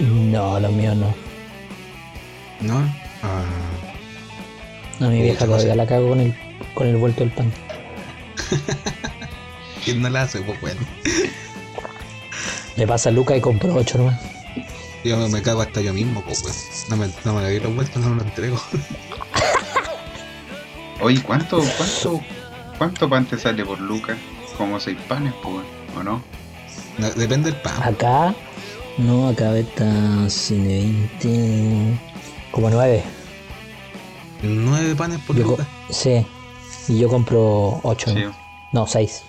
No, 0.00 0.58
los 0.58 0.72
míos 0.72 0.96
no. 0.96 1.14
¿No? 2.60 2.78
Ah. 3.22 3.91
A 5.02 5.08
mi 5.08 5.20
vieja 5.20 5.46
todavía 5.46 5.74
la 5.74 5.84
cago 5.84 6.10
con 6.10 6.20
el, 6.20 6.34
con 6.74 6.86
el 6.86 6.96
vuelto 6.96 7.20
del 7.20 7.30
pan. 7.30 7.52
¿Quién 9.84 10.00
no 10.00 10.08
la 10.08 10.22
hace? 10.22 10.40
Pues 10.42 10.60
bueno. 10.60 10.80
Le 12.76 12.86
pasa 12.86 13.08
a 13.08 13.12
Luca 13.12 13.36
y 13.36 13.40
compró 13.40 13.74
ocho 13.74 13.98
nomás. 13.98 14.20
Yo 15.04 15.16
me 15.28 15.42
cago 15.42 15.60
hasta 15.60 15.80
yo 15.80 15.92
mismo, 15.92 16.22
pues, 16.22 16.42
pues. 16.42 16.86
No 16.88 16.96
me, 16.96 17.08
no 17.24 17.34
me 17.34 17.42
doy 17.42 17.58
los 17.58 17.74
vueltos, 17.74 18.00
no 18.00 18.10
me 18.10 18.16
lo 18.16 18.22
entrego. 18.22 18.60
Oye, 21.00 21.20
¿cuánto, 21.20 21.60
cuánto, 21.76 22.20
cuánto 22.78 23.08
pan 23.08 23.24
te 23.24 23.36
sale 23.36 23.64
por 23.64 23.80
Luca? 23.80 24.16
Como 24.56 24.78
seis 24.78 24.96
panes, 25.08 25.34
pues, 25.42 25.66
¿o 25.96 26.02
no? 26.04 26.22
Depende 27.16 27.50
del 27.50 27.60
pan. 27.60 27.82
Acá, 27.82 28.32
no, 28.98 29.28
acá 29.28 29.58
está 29.58 30.30
120. 30.30 31.98
Como 32.52 32.70
nueve. 32.70 33.02
¿Nueve 34.42 34.94
panes 34.96 35.20
por 35.20 35.36
yo 35.36 35.56
Sí. 35.90 36.26
Y 36.88 36.98
yo 36.98 37.08
compro 37.08 37.80
ocho. 37.84 38.12
¿no? 38.72 38.86
seis. 38.86 39.22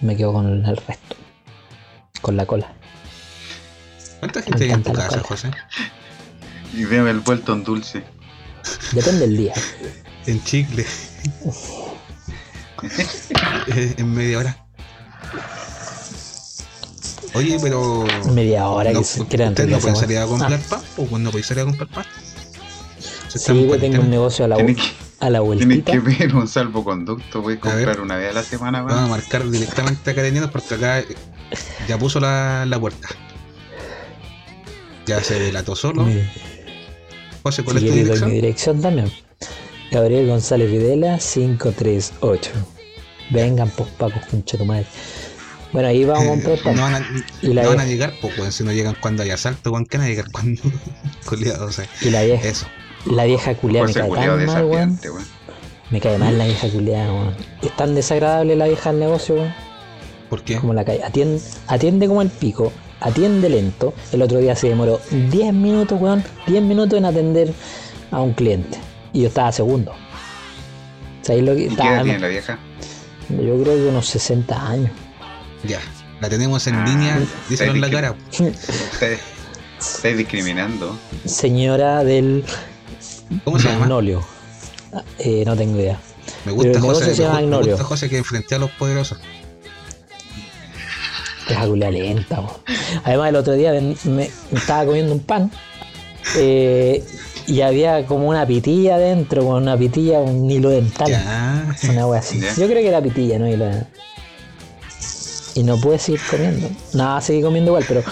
Me 0.00 0.16
quedo 0.16 0.32
con 0.32 0.46
el 0.46 0.76
resto. 0.76 1.16
Con 2.20 2.36
la 2.36 2.44
cola. 2.46 2.72
¿Cuánta 4.20 4.42
gente 4.42 4.64
hay 4.64 4.70
en 4.70 4.82
tu 4.82 4.92
casa, 4.92 5.20
José? 5.20 5.50
Y 6.74 6.84
veo 6.84 7.08
el 7.08 7.20
vuelto 7.20 7.52
en 7.54 7.64
dulce. 7.64 8.04
Depende 8.92 9.20
del 9.20 9.36
día. 9.36 9.54
en 10.26 10.42
chicle. 10.44 10.86
en 13.96 14.14
media 14.14 14.38
hora. 14.38 14.66
Oye, 17.34 17.58
pero. 17.60 18.04
Media 18.32 18.68
hora 18.68 18.92
no, 18.92 19.00
que 19.00 19.04
se 19.04 19.24
crean. 19.26 19.50
¿Usted 19.50 19.68
no 19.68 19.78
puede 19.78 19.96
salir 19.96 20.18
a 20.18 20.26
comprar 20.26 20.52
ah. 20.52 20.68
pan? 20.68 20.82
¿O 20.98 21.06
cuando 21.06 21.30
puede 21.30 21.44
salir 21.44 21.62
a 21.62 21.66
comprar 21.66 21.88
pan? 21.88 22.04
Sí, 23.38 23.66
yo 23.66 23.78
tengo 23.78 24.02
un 24.02 24.10
negocio 24.10 24.44
a 24.44 24.48
la, 24.48 24.56
que, 24.56 24.76
a 25.20 25.30
la 25.30 25.42
Tienes 25.56 25.84
que 25.84 25.98
ver 26.00 26.34
un 26.34 26.46
salvoconducto, 26.46 27.42
voy 27.42 27.54
a 27.54 27.60
comprar 27.60 28.00
una 28.00 28.16
vez 28.16 28.30
a 28.30 28.34
la 28.34 28.42
semana. 28.42 28.82
Vamos 28.82 29.04
a 29.04 29.06
marcar 29.06 29.48
directamente 29.48 30.10
a 30.10 30.14
Carenianos 30.14 30.50
porque 30.50 30.74
acá 30.74 31.02
ya 31.88 31.98
puso 31.98 32.20
la, 32.20 32.64
la 32.66 32.78
puerta. 32.78 33.08
Ya 35.06 35.22
se 35.22 35.38
delató 35.38 35.74
solo. 35.74 36.06
José, 37.42 37.64
¿cuál 37.64 37.78
es 37.78 37.84
tu 37.84 37.92
dirección? 37.92 38.30
mi 38.30 38.36
dirección 38.36 38.80
también. 38.80 39.10
Gabriel 39.90 40.26
González 40.28 40.70
Videla, 40.70 41.18
538. 41.18 42.50
Vengan, 43.30 43.70
pues, 43.70 43.88
Paco, 43.90 44.20
concha 44.30 44.56
tu 44.56 44.64
madre. 44.64 44.86
Bueno, 45.72 45.88
ahí 45.88 46.04
vamos 46.04 46.24
a 46.24 46.28
comprar 46.28 46.58
pan. 46.62 46.76
No 46.76 46.82
van 46.82 46.94
a, 46.94 47.24
y 47.40 47.54
la 47.54 47.62
no 47.62 47.68
van 47.70 47.80
a 47.80 47.86
llegar, 47.86 48.12
pues, 48.20 48.54
si 48.54 48.62
no 48.62 48.72
llegan 48.72 48.96
cuando 49.00 49.22
hay 49.22 49.30
asalto, 49.30 49.72
¿qué 49.88 49.98
van 49.98 50.06
a 50.06 50.08
llegar 50.08 50.30
cuando? 50.30 50.62
culiado, 51.26 51.66
o 51.66 51.72
sea, 51.72 51.86
y 52.00 52.10
la 52.10 52.22
vieja. 52.22 52.46
Eso. 52.46 52.66
La 53.06 53.24
vieja 53.24 53.54
culiada 53.54 53.86
me 53.86 53.92
cae 53.92 54.10
tan 54.10 54.46
mal, 54.46 54.64
weón. 54.64 54.98
Me 55.90 56.00
cae 56.00 56.18
mal 56.18 56.38
la 56.38 56.46
vieja 56.46 56.68
culiada, 56.68 57.12
weón. 57.12 57.34
Es 57.62 57.76
tan 57.76 57.94
desagradable 57.94 58.56
la 58.56 58.66
vieja 58.66 58.90
del 58.90 59.00
negocio, 59.00 59.34
weón. 59.36 59.54
¿Por 60.30 60.42
qué? 60.42 60.56
Como 60.56 60.72
la 60.72 60.84
calle. 60.84 61.02
Atiende, 61.04 61.42
atiende 61.66 62.08
como 62.08 62.22
el 62.22 62.30
pico, 62.30 62.72
atiende 63.00 63.48
lento. 63.48 63.92
El 64.12 64.22
otro 64.22 64.38
día 64.38 64.56
se 64.56 64.68
demoró 64.68 65.00
10 65.10 65.52
minutos, 65.52 66.00
weón. 66.00 66.24
10 66.46 66.62
minutos 66.62 66.98
en 66.98 67.04
atender 67.04 67.52
a 68.10 68.20
un 68.20 68.32
cliente. 68.32 68.78
Y 69.12 69.22
yo 69.22 69.28
estaba 69.28 69.52
segundo. 69.52 69.92
¿Sabéis 71.22 71.44
lo 71.44 71.54
que 71.54 71.64
¿Y 71.64 71.68
¿Qué 71.68 71.82
edad 71.82 72.02
tiene 72.02 72.18
la 72.18 72.28
vieja? 72.28 72.58
Yo 73.28 73.62
creo 73.62 73.76
que 73.76 73.86
unos 73.88 74.06
60 74.06 74.68
años. 74.68 74.90
Ya, 75.64 75.80
la 76.20 76.28
tenemos 76.28 76.66
en 76.66 76.74
ah, 76.74 76.86
línea, 76.86 77.20
díselo 77.48 77.72
en 77.72 77.80
la 77.80 77.90
cara. 77.90 78.14
Estáis 79.80 80.16
discriminando. 80.16 80.96
Señora 81.24 82.04
del 82.04 82.44
¿Cómo 83.44 83.58
se 83.58 83.68
llama? 83.68 83.80
Magnolio. 83.80 84.22
Eh, 85.18 85.44
no 85.46 85.56
tengo 85.56 85.78
idea. 85.78 85.98
Me 86.44 86.52
gusta, 86.52 86.80
José, 86.80 87.28
me, 87.28 87.46
me 87.46 87.56
gusta 87.58 87.84
José 87.84 88.08
que 88.08 88.18
enfrenté 88.18 88.54
a 88.54 88.58
los 88.58 88.70
poderosos. 88.70 89.18
Es 91.48 91.56
agulea 91.56 91.90
lenta. 91.90 92.42
Además, 93.04 93.28
el 93.30 93.36
otro 93.36 93.54
día 93.54 93.72
me, 94.04 94.30
estaba 94.52 94.86
comiendo 94.86 95.12
un 95.12 95.20
pan 95.20 95.50
eh, 96.36 97.04
y 97.46 97.60
había 97.60 98.06
como 98.06 98.28
una 98.28 98.46
pitilla 98.46 98.96
adentro, 98.96 99.44
con 99.44 99.62
una 99.62 99.76
pitilla, 99.76 100.20
un 100.20 100.50
hilo 100.50 100.70
dental. 100.70 101.10
Una 101.88 102.06
wea 102.06 102.20
así. 102.20 102.40
Yo 102.40 102.66
creo 102.66 102.82
que 102.82 102.88
era 102.88 103.02
pitilla, 103.02 103.38
no 103.38 103.48
hilo 103.48 103.64
dental. 103.64 103.88
Y 105.54 105.62
no 105.64 105.78
pude 105.78 105.98
seguir 105.98 106.20
comiendo. 106.30 106.70
Nada, 106.94 107.20
seguí 107.20 107.42
comiendo 107.42 107.72
igual, 107.72 107.84
pero. 107.86 108.02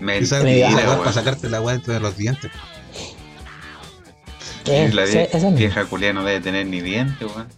Me, 0.00 0.20
me 0.20 0.26
para 0.28 1.12
sacarte 1.12 1.48
la 1.48 1.58
agua 1.58 1.72
dentro 1.72 1.94
de 1.94 2.00
los 2.00 2.16
dientes. 2.16 2.50
Eh, 4.66 4.90
la 4.92 5.50
vieja 5.50 5.84
culia 5.86 6.12
no 6.12 6.24
debe 6.24 6.40
tener 6.40 6.66
ni 6.66 6.80
dientes, 6.80 7.28
weón. 7.34 7.48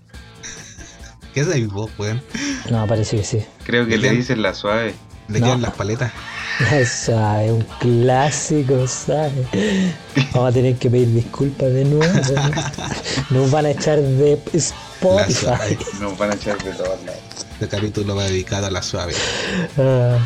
¿Qué 1.34 1.40
es 1.40 1.48
ahí 1.48 1.66
vos, 1.66 1.90
weón? 1.98 2.22
No, 2.70 2.86
parece 2.86 3.16
que 3.16 3.24
sí. 3.24 3.44
Creo 3.64 3.86
que 3.86 3.98
le, 3.98 4.10
dicen 4.10 4.40
la 4.40 4.54
suave. 4.54 4.94
Le 5.28 5.40
quedan 5.40 5.62
las 5.62 5.74
paletas. 5.74 6.12
La 6.70 6.86
suave, 6.86 7.50
un 7.50 7.66
clásico, 7.80 8.86
¿sabes? 8.86 9.32
Vamos 10.32 10.50
a 10.50 10.52
tener 10.52 10.76
que 10.76 10.88
pedir 10.88 11.12
disculpas 11.12 11.72
de 11.72 11.84
nuevo. 11.84 12.20
Nos 13.30 13.50
van 13.50 13.66
a 13.66 13.70
echar 13.70 14.00
de 14.00 14.38
Spotify. 14.52 15.76
Nos 16.00 16.16
van 16.16 16.30
a 16.30 16.34
echar 16.34 16.56
de 16.62 16.70
todas 16.72 17.02
lados. 17.04 17.20
Este 17.54 17.68
capítulo 17.68 18.14
va 18.14 18.24
dedicado 18.24 18.66
a 18.66 18.70
la 18.70 18.82
suave. 18.82 19.14
Ah. 19.78 20.18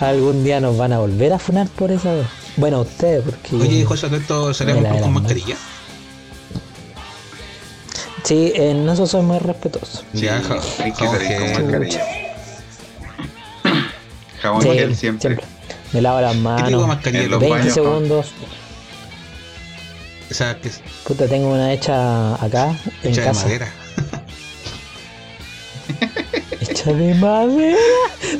algún 0.00 0.42
día 0.42 0.60
nos 0.60 0.76
van 0.76 0.92
a 0.92 0.98
volver 0.98 1.32
a 1.32 1.38
funar 1.38 1.68
por 1.68 1.92
esa 1.92 2.12
vez. 2.12 2.26
Bueno, 2.60 2.82
ustedes, 2.82 3.24
porque. 3.24 3.56
Oye, 3.56 3.84
José, 3.86 4.08
¿esto 4.14 4.52
salimos 4.52 5.00
con 5.00 5.14
mascarilla? 5.14 5.56
Sí, 8.22 8.52
en 8.54 8.86
eso 8.86 9.06
soy 9.06 9.22
muy 9.22 9.38
respetuoso. 9.38 10.02
Ya, 10.12 10.42
hay 10.78 10.92
que 10.92 11.06
salir 11.06 11.38
con 11.38 11.62
mascarilla. 11.62 12.04
Jabón 14.42 14.62
sí, 14.62 14.68
gel 14.68 14.94
siempre. 14.94 15.36
siempre. 15.36 15.46
Me 15.92 16.02
lavo 16.02 16.20
las 16.20 16.36
manos. 16.36 16.62
¿Qué 16.62 16.68
tipo 16.68 16.82
de 16.82 16.86
mascarilla? 16.86 17.38
20 17.38 17.70
segundos. 17.70 18.26
O 20.30 20.34
sea, 20.34 20.60
que... 20.60 20.70
Puta, 21.06 21.26
tengo 21.26 21.48
una 21.48 21.72
hecha 21.72 22.34
acá, 22.44 22.76
en 23.02 23.10
hecha 23.10 23.24
casa. 23.24 23.48
de 23.48 23.58
madera. 23.58 23.72
hecha 26.60 26.92
de 26.92 27.14
madera, 27.14 27.78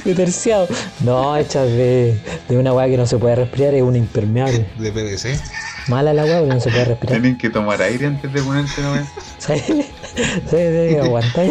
de 0.04 0.14
terciado. 0.14 0.68
No, 1.00 1.36
hecha 1.36 1.62
de, 1.62 2.20
de 2.50 2.58
una 2.58 2.72
weá 2.72 2.88
que 2.88 2.96
no 2.96 3.06
se 3.06 3.16
puede 3.16 3.36
respirar, 3.36 3.74
es 3.74 3.82
un 3.82 3.94
impermeable. 3.94 4.66
De 4.78 4.90
PVC. 4.90 5.40
Mala 5.86 6.12
la 6.12 6.24
weá, 6.24 6.40
pero 6.40 6.54
no 6.54 6.60
se 6.60 6.68
puede 6.70 6.84
respirar. 6.84 7.20
Tienen 7.20 7.38
que 7.38 7.48
tomar 7.48 7.80
aire 7.80 8.06
antes 8.06 8.32
de 8.32 8.42
ponerse 8.42 8.82
la 8.82 8.92
weá. 8.92 9.06
Sí, 9.38 9.54
sí, 9.56 9.86
sí, 10.50 10.96
aguantar. 10.96 11.46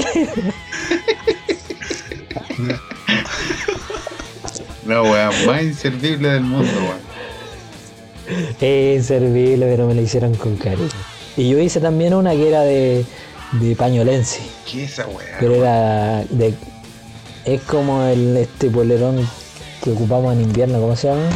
La 4.85 5.01
weá 5.01 5.31
más 5.47 5.63
inservible 5.63 6.29
del 6.29 6.43
mundo, 6.43 6.69
weón. 6.71 8.51
Es 8.59 8.97
inservible, 8.97 9.65
pero 9.65 9.87
me 9.87 9.95
la 9.95 10.01
hicieron 10.01 10.35
con 10.35 10.55
cariño. 10.57 10.89
Y 11.35 11.49
yo 11.49 11.57
hice 11.57 11.79
también 11.79 12.13
una 12.13 12.31
que 12.31 12.47
era 12.47 12.61
de, 12.61 13.05
de 13.53 13.75
pañolense. 13.75 14.41
¿Qué 14.69 14.83
es 14.83 14.91
esa 14.91 15.07
weá? 15.07 15.37
Pero 15.39 15.55
era 15.55 16.23
de. 16.29 16.53
Es 17.45 17.61
como 17.61 18.03
el 18.03 18.37
este 18.37 18.69
polerón 18.69 19.27
que 19.83 19.91
ocupamos 19.91 20.33
en 20.33 20.41
invierno, 20.41 20.79
¿cómo 20.79 20.95
se 20.95 21.07
llama? 21.07 21.29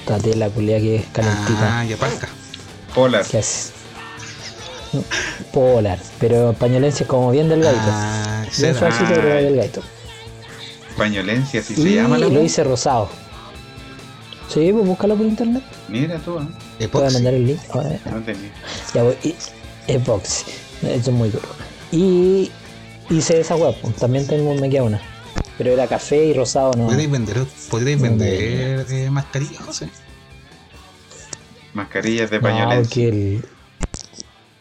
Esta 0.00 0.18
tela 0.18 0.48
culia 0.50 0.78
que 0.78 0.96
es 0.96 1.06
calentita. 1.06 1.80
Ah, 1.80 1.84
ya 1.84 1.96
pasca. 1.96 2.28
Polar. 2.94 3.24
¿Qué 3.26 3.38
haces? 3.38 3.72
Polar, 5.52 5.98
pero 6.20 6.52
pañolense 6.52 7.04
es 7.04 7.08
como 7.08 7.30
bien 7.30 7.48
delgadito. 7.48 7.82
Ah, 7.86 8.44
bien 8.58 8.74
suavecito, 8.74 9.14
pero 9.14 9.34
delgadito. 9.34 9.82
Pañolencia, 10.96 11.60
así 11.60 11.74
se 11.74 11.94
llama 11.94 12.18
la 12.18 12.28
lo 12.28 12.42
hice 12.42 12.62
rosado. 12.62 13.08
Sí, 14.48 14.72
pues 14.72 14.86
búscalo 14.86 15.16
por 15.16 15.26
internet. 15.26 15.62
Mira 15.88 16.18
tú, 16.18 16.38
¿eh? 16.38 16.86
Voy 16.92 17.06
a 17.06 17.10
mandar 17.10 17.34
el 17.34 17.46
link. 17.46 17.60
No 17.74 18.20
tenía. 18.20 18.52
Ya 18.94 19.02
voy. 19.02 19.16
Y. 19.24 19.34
Eso 19.88 20.20
es 20.82 21.08
muy 21.10 21.30
duro. 21.30 21.48
Y 21.90 22.50
hice 23.10 23.40
esa 23.40 23.56
web. 23.56 23.74
Pues, 23.82 23.96
también 23.96 24.26
tengo, 24.26 24.54
me 24.54 24.70
queda 24.70 24.84
una. 24.84 25.00
Pero 25.56 25.70
era 25.70 25.86
café 25.86 26.24
y 26.24 26.32
rosado, 26.32 26.72
¿no? 26.76 26.86
¿Podréis 26.86 27.10
vender, 27.10 27.46
¿podréis 27.70 28.00
vender 28.00 28.86
eh, 28.90 29.10
mascarillas, 29.10 29.62
José? 29.62 29.88
Mascarillas 31.74 32.30
de 32.30 32.40
pañolencia. 32.40 32.76
No, 32.76 32.82
porque 32.82 33.08
el, 33.08 33.44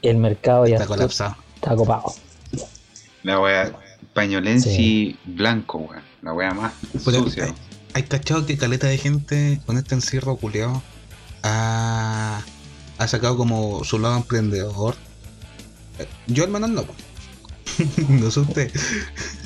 el 0.03 0.17
mercado 0.17 0.67
ya 0.67 0.75
está 0.75 0.88
colapsado. 0.88 1.36
Está 1.56 1.75
copado. 1.75 2.13
La 3.23 3.39
wea, 3.39 3.71
pañolensi 4.13 5.17
blanco, 5.25 5.79
weón. 5.79 6.03
La 6.21 6.34
wea 6.34 6.53
más 6.53 6.73
sucia. 7.01 7.53
Hay, 7.93 8.03
cachado 8.03 8.45
que 8.45 8.58
caleta 8.58 8.88
de 8.88 8.97
gente 8.97 9.62
con 9.65 9.77
este 9.77 9.95
encierro 9.95 10.36
culeado 10.36 10.82
ha, 11.43 12.41
ha 12.97 13.08
sacado 13.08 13.38
como 13.38 13.84
su 13.84 13.99
lado 13.99 14.17
emprendedor. 14.17 14.95
Yo 16.27 16.43
al 16.43 16.49
menos 16.49 16.69
no, 16.69 16.86
no 18.10 18.32
sé 18.32 18.39
usted. 18.39 18.71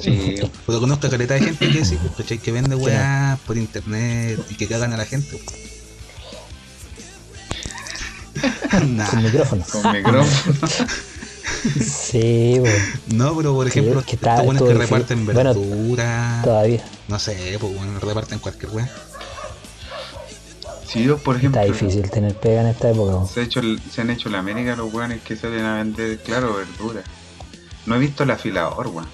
Sí. 0.01 0.36
Pero 0.65 0.80
conozco 0.80 1.08
a 1.08 1.10
caleta 1.10 1.36
de 1.36 1.41
gente 1.41 1.69
que 1.69 1.86
sí, 1.86 1.97
que 2.43 2.51
vende 2.51 2.75
weá 2.75 3.38
por 3.45 3.58
internet 3.58 4.39
y 4.49 4.56
que 4.56 4.67
cagan 4.67 4.93
a 4.93 4.97
la 4.97 5.06
gente. 5.06 5.39
Con 8.71 9.23
micrófono. 9.23 9.65
Con 9.71 9.91
micrófono. 9.91 10.67
Sí, 11.82 12.60
bueno. 12.60 12.86
No, 13.08 13.36
pero 13.36 13.53
por 13.53 13.67
ejemplo, 13.67 14.03
que 14.06 14.15
está, 14.15 14.41
buenos 14.41 14.63
que 14.63 14.73
reparten 14.73 15.25
verdura. 15.25 16.41
todavía. 16.43 16.86
No 17.08 17.17
sé, 17.19 17.58
pues 17.60 17.75
bueno, 17.75 17.99
reparten 17.99 18.39
cualquier 18.39 18.71
weá. 18.71 18.89
Si 20.86 21.03
yo, 21.03 21.17
por 21.17 21.38
ejemplo. 21.38 21.60
Está 21.60 21.71
difícil 21.71 22.10
tener 22.10 22.36
pega 22.36 22.62
en 22.62 22.67
esta 22.67 22.91
época. 22.91 23.25
Se, 23.27 23.41
hecho, 23.41 23.62
se 23.91 24.01
han 24.01 24.10
hecho 24.10 24.30
la 24.30 24.39
América 24.39 24.75
los 24.75 24.93
weones 24.93 25.21
que 25.21 25.36
salen 25.36 25.65
a 25.65 25.77
vender, 25.77 26.19
claro, 26.19 26.56
verdura. 26.56 27.01
No 27.88 27.95
he 27.95 28.00
visto 28.00 28.23
el 28.23 28.32
afilador, 28.32 28.88
weón. 28.88 29.08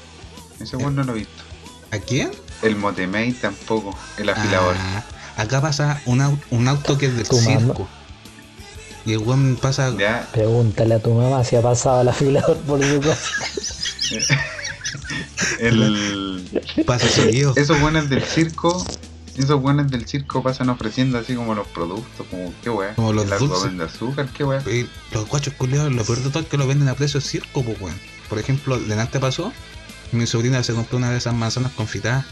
Ese 0.59 0.75
weón 0.77 0.95
no 0.95 1.03
lo 1.03 1.13
he 1.13 1.19
visto. 1.19 1.43
¿A 1.91 1.99
quién? 1.99 2.31
El 2.63 2.75
Motemei 2.75 3.31
tampoco, 3.33 3.95
el 4.17 4.29
afilador. 4.29 4.75
Ah, 4.77 5.03
acá 5.37 5.61
pasa 5.61 6.01
un, 6.05 6.21
auto, 6.21 6.43
un 6.49 6.67
auto 6.67 6.97
que 6.97 7.05
es 7.05 7.15
del 7.15 7.27
circo. 7.27 7.87
Y 9.05 9.13
el 9.13 9.19
weón 9.19 9.59
pasa. 9.61 9.95
Ya. 9.95 10.27
Pregúntale 10.31 10.95
a 10.95 10.99
tu 10.99 11.13
mamá 11.13 11.43
si 11.43 11.55
ha 11.55 11.61
pasado 11.61 12.01
el 12.01 12.07
afilador 12.07 12.57
por 12.61 12.83
su 12.83 12.99
casa. 12.99 13.29
el. 15.59 16.63
Pasa 16.87 17.07
seguido. 17.07 17.53
Esos 17.55 17.79
buenos 17.79 18.09
del 18.09 18.23
circo. 18.23 18.83
Esos 19.37 19.61
buenos 19.61 19.91
del 19.91 20.07
circo 20.07 20.41
pasan 20.41 20.69
ofreciendo 20.69 21.19
así 21.19 21.35
como 21.35 21.53
los 21.53 21.67
productos, 21.67 22.25
como 22.29 22.51
qué 22.63 22.71
weón. 22.71 22.95
Como 22.95 23.13
los 23.13 23.25
el 23.25 23.77
de 23.77 23.83
azúcar, 23.83 24.29
qué 24.35 24.43
weón. 24.43 24.63
Los 25.11 25.27
guachos 25.27 25.53
culiados, 25.53 25.91
lo 25.91 26.03
peor 26.03 26.19
de 26.23 26.29
todo 26.31 26.41
es 26.41 26.49
que 26.49 26.57
lo 26.57 26.65
venden 26.65 26.87
a 26.87 26.95
precio 26.95 27.19
de 27.19 27.25
circo, 27.25 27.63
pues 27.63 27.79
weón. 27.79 27.99
Por 28.33 28.39
ejemplo, 28.39 28.79
de 28.79 28.95
nada 28.95 29.07
pasó, 29.19 29.53
mi 30.11 30.25
sobrina 30.25 30.63
se 30.63 30.73
compró 30.73 30.97
una 30.97 31.11
de 31.11 31.17
esas 31.17 31.35
manzanas 31.35 31.71
confitadas. 31.73 32.25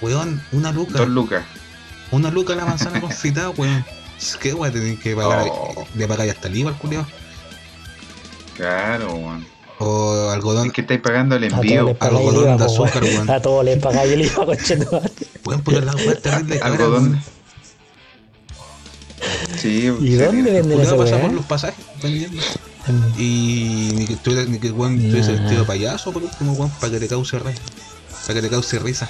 Weón, 0.00 0.40
una 0.52 0.70
luca. 0.70 0.98
Dos 0.98 1.08
lucas. 1.08 1.44
Una 2.12 2.30
luca 2.30 2.54
la 2.54 2.64
manzana 2.64 3.00
confitada, 3.00 3.50
weón. 3.50 3.84
¿Qué 4.40 4.54
weón 4.54 4.72
tienen 4.72 4.96
que 4.98 5.16
pagar? 5.16 5.48
Oh. 5.50 5.84
De 5.94 6.06
pagar 6.06 6.28
hasta 6.28 6.46
el 6.46 6.58
IVA 6.58 6.70
al 6.70 6.78
culiado. 6.78 7.06
Claro, 8.56 9.14
weón. 9.14 9.44
O 9.80 10.30
algodón. 10.30 10.68
Es 10.68 10.74
que 10.74 10.82
estáis 10.82 11.00
pagando 11.00 11.34
el 11.34 11.42
envío. 11.42 11.96
Algodón 11.98 12.56
de 12.58 12.64
azúcar, 12.64 13.02
weón. 13.02 13.28
A 13.28 13.42
todos 13.42 13.64
les 13.64 13.82
pagáis 13.82 14.12
el 14.12 14.22
IVA, 14.22 14.46
Pueden 15.42 15.60
poner 15.62 15.82
la 15.82 15.96
weón 15.96 16.22
terrible. 16.22 16.60
Algodón. 16.62 17.20
Sí, 19.56 19.92
¿Y 20.00 20.14
dónde 20.14 20.52
venden 20.52 20.80
eso? 20.82 20.96
pasamos 20.96 21.32
los 21.32 21.44
pasajes 21.46 21.84
vendiendo. 22.00 22.40
Y 23.16 23.90
ni 23.94 24.06
que, 24.06 24.16
tuviera, 24.16 24.44
ni 24.44 24.58
que 24.58 24.70
weón 24.70 24.98
tuviese 24.98 25.32
vestido 25.32 25.60
de 25.60 25.66
payaso 25.66 26.12
por 26.12 26.22
último, 26.22 26.52
weón, 26.52 26.70
para 26.80 26.92
que 26.92 27.00
te 27.00 27.08
cause 27.08 27.38
rey. 27.38 27.54
para 28.26 28.34
que 28.34 28.42
te 28.42 28.50
cause 28.50 28.78
risa. 28.80 29.08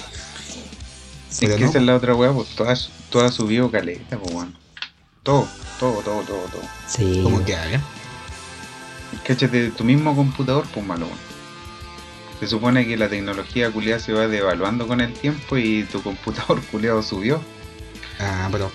Es 1.31 1.39
que 1.39 1.65
esa 1.65 1.79
es 1.79 1.83
la 1.83 1.95
otra 1.95 2.13
weá, 2.13 2.31
pues 2.31 2.59
has, 2.61 3.33
subido 3.33 3.71
caleta, 3.71 4.17
pues 4.17 4.33
weón. 4.33 4.55
Todo, 5.23 5.47
todo, 5.79 6.01
todo, 6.01 6.21
todo, 6.21 6.43
todo. 6.51 6.61
Sí. 6.87 7.21
¿Cómo 7.23 7.43
que 7.43 7.55
haga? 7.55 7.81
Cáchate 9.25 9.71
tu 9.71 9.83
mismo 9.83 10.15
computador, 10.15 10.65
pues 10.73 10.85
malo, 10.85 11.05
weón. 11.07 11.33
Se 12.39 12.47
supone 12.47 12.85
que 12.85 12.97
la 12.97 13.09
tecnología 13.09 13.71
culiada 13.71 13.99
se 13.99 14.13
va 14.13 14.27
devaluando 14.27 14.87
con 14.87 15.01
el 15.01 15.13
tiempo 15.13 15.57
y 15.57 15.83
tu 15.85 16.03
computador 16.03 16.61
culiado 16.71 17.01
subió. 17.01 17.41
Ah, 18.19 18.49
pero. 18.51 18.71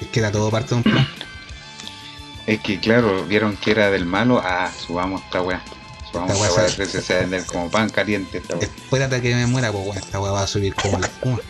Es 0.00 0.08
que 0.10 0.18
era 0.18 0.32
todo 0.32 0.50
parte 0.50 0.70
de 0.70 0.74
un 0.76 0.82
plan. 0.82 1.06
Es 2.46 2.60
que 2.60 2.80
claro, 2.80 3.24
vieron 3.24 3.56
que 3.56 3.70
era 3.70 3.90
del 3.90 4.04
malo, 4.04 4.40
ah, 4.44 4.70
subamos 4.86 5.22
esta 5.22 5.42
weá. 5.42 5.62
Subamos 6.10 6.32
esta 6.32 6.52
weá, 6.54 6.66
esta 6.66 7.00
se 7.00 7.14
va 7.14 7.18
a 7.18 7.22
vender 7.22 7.46
como 7.46 7.70
pan 7.70 7.88
caliente 7.88 8.38
esta 8.38 8.56
weá. 8.56 8.66
Espérate 8.66 9.22
que 9.22 9.34
me 9.34 9.46
muera, 9.46 9.70
pues 9.70 9.86
weá, 9.86 10.00
esta 10.00 10.20
weá 10.20 10.32
va 10.32 10.42
a 10.42 10.46
subir 10.46 10.74
como 10.74 10.98
la 10.98 11.06
espuma. 11.06 11.40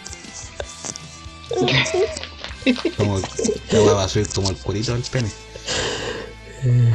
como, 2.97 3.19
esta 3.19 3.83
weá 3.83 3.95
va 3.95 4.05
a 4.05 4.09
subir 4.09 4.29
como 4.29 4.51
el 4.51 4.57
curito 4.57 4.93
del 4.93 5.03
pene. 5.03 5.31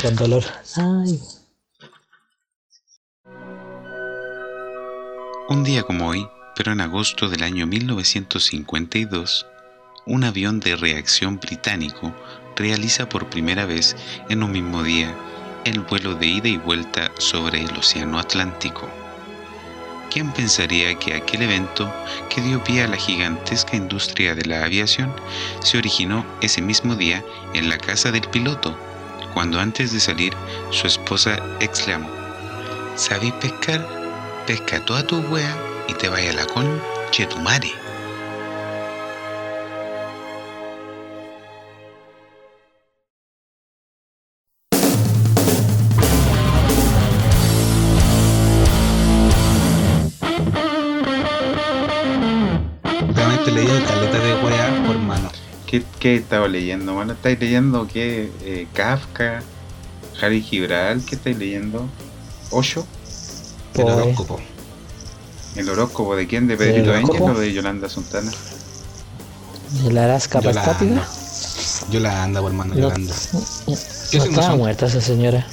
Con 0.00 0.16
dolor. 0.16 0.44
Ay. 0.76 1.20
Un 5.48 5.62
día 5.62 5.82
como 5.82 6.08
hoy, 6.08 6.26
pero 6.56 6.72
en 6.72 6.80
agosto 6.80 7.28
del 7.28 7.42
año 7.42 7.66
1952, 7.66 9.46
un 10.06 10.24
avión 10.24 10.60
de 10.60 10.76
reacción 10.76 11.38
británico 11.38 12.14
realiza 12.56 13.08
por 13.08 13.30
primera 13.30 13.64
vez 13.64 13.96
en 14.28 14.42
un 14.42 14.52
mismo 14.52 14.82
día 14.82 15.14
el 15.64 15.80
vuelo 15.80 16.14
de 16.14 16.26
ida 16.26 16.48
y 16.48 16.58
vuelta 16.58 17.10
sobre 17.18 17.62
el 17.62 17.70
Océano 17.76 18.18
Atlántico. 18.18 18.88
¿Quién 20.10 20.30
pensaría 20.32 20.94
que 20.96 21.14
aquel 21.14 21.42
evento 21.42 21.92
que 22.28 22.42
dio 22.42 22.62
pie 22.62 22.84
a 22.84 22.88
la 22.88 22.96
gigantesca 22.96 23.76
industria 23.76 24.34
de 24.34 24.44
la 24.44 24.64
aviación 24.64 25.12
se 25.60 25.78
originó 25.78 26.24
ese 26.40 26.60
mismo 26.60 26.94
día 26.94 27.24
en 27.54 27.68
la 27.68 27.78
casa 27.78 28.12
del 28.12 28.28
piloto, 28.28 28.78
cuando 29.32 29.58
antes 29.58 29.92
de 29.92 30.00
salir 30.00 30.34
su 30.70 30.86
esposa 30.86 31.38
exclamó, 31.60 32.08
¿Sabéis 32.94 33.32
pescar? 33.34 33.84
Pesca 34.46 34.84
toda 34.84 35.04
tu 35.04 35.18
wea 35.20 35.56
y 35.88 35.94
te 35.94 36.08
vaya 36.08 36.32
la 36.34 36.46
conche 36.46 37.26
tu 37.26 37.38
¿Qué, 56.04 56.16
estaba 56.16 56.48
leyendo, 56.48 56.92
mano? 56.92 57.14
¿Estáis 57.14 57.40
leyendo 57.40 57.88
qué? 57.90 58.30
Eh, 58.42 58.66
Kafka, 58.74 59.42
Harry 60.20 60.42
Gibral, 60.42 61.02
¿qué 61.02 61.14
estáis 61.14 61.38
leyendo? 61.38 61.88
¿Ocho? 62.50 62.86
El 63.72 63.88
horóscopo. 63.88 64.38
¿El 65.56 65.66
horóscopo 65.66 66.14
de 66.14 66.26
quién? 66.26 66.46
¿De 66.46 66.58
Pedrito 66.58 66.92
Ángel 66.92 67.22
o 67.22 67.32
de 67.32 67.54
Yolanda 67.54 67.88
Sultana? 67.88 68.30
¿De 69.82 69.92
la 69.94 70.04
Arasca 70.04 70.42
Pastática? 70.42 71.08
Yolanda, 71.90 72.42
por 72.42 72.50
hermano, 72.50 72.74
Yolanda. 72.74 73.14
¿Qué 74.10 74.18
no 74.18 74.24
estaba 74.24 74.56
muerta 74.56 74.84
esa 74.84 75.00
señora. 75.00 75.46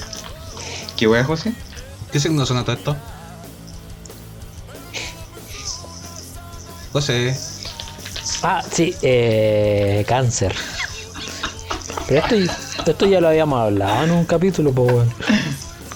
¿Qué 0.98 1.08
wea, 1.08 1.24
José? 1.24 1.54
¿Qué 2.12 2.20
signo 2.20 2.44
son 2.44 2.62
todo 2.62 2.76
esto? 2.76 2.94
José. 6.92 7.51
Ah, 8.42 8.62
sí, 8.70 8.94
eh, 9.02 10.04
cáncer. 10.06 10.54
Pero 12.08 12.26
esto, 12.26 12.90
esto 12.90 13.06
ya 13.06 13.20
lo 13.20 13.28
habíamos 13.28 13.60
hablado 13.60 14.04
en 14.04 14.10
un 14.10 14.24
capítulo, 14.24 14.72
pues, 14.72 14.92
weón. 14.92 15.14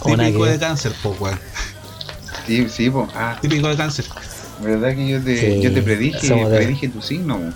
Típico 0.04 0.44
de 0.46 0.59
cáncer, 0.59 0.92
pues, 1.02 1.20
weón. 1.20 1.40
Sí, 2.46 2.68
sí, 2.68 2.90
pues. 2.90 3.09
Ah. 3.14 3.37
Típico 3.40 3.68
de 3.68 3.76
cáncer. 3.76 4.04
¿Verdad 4.62 4.94
que 4.94 5.09
yo 5.09 5.22
te, 5.22 5.61
yo 5.61 5.74
te 5.74 5.82
predije, 5.82 6.46
predije 6.46 6.88
tu 6.88 7.02
signo, 7.02 7.37
weón? 7.37 7.54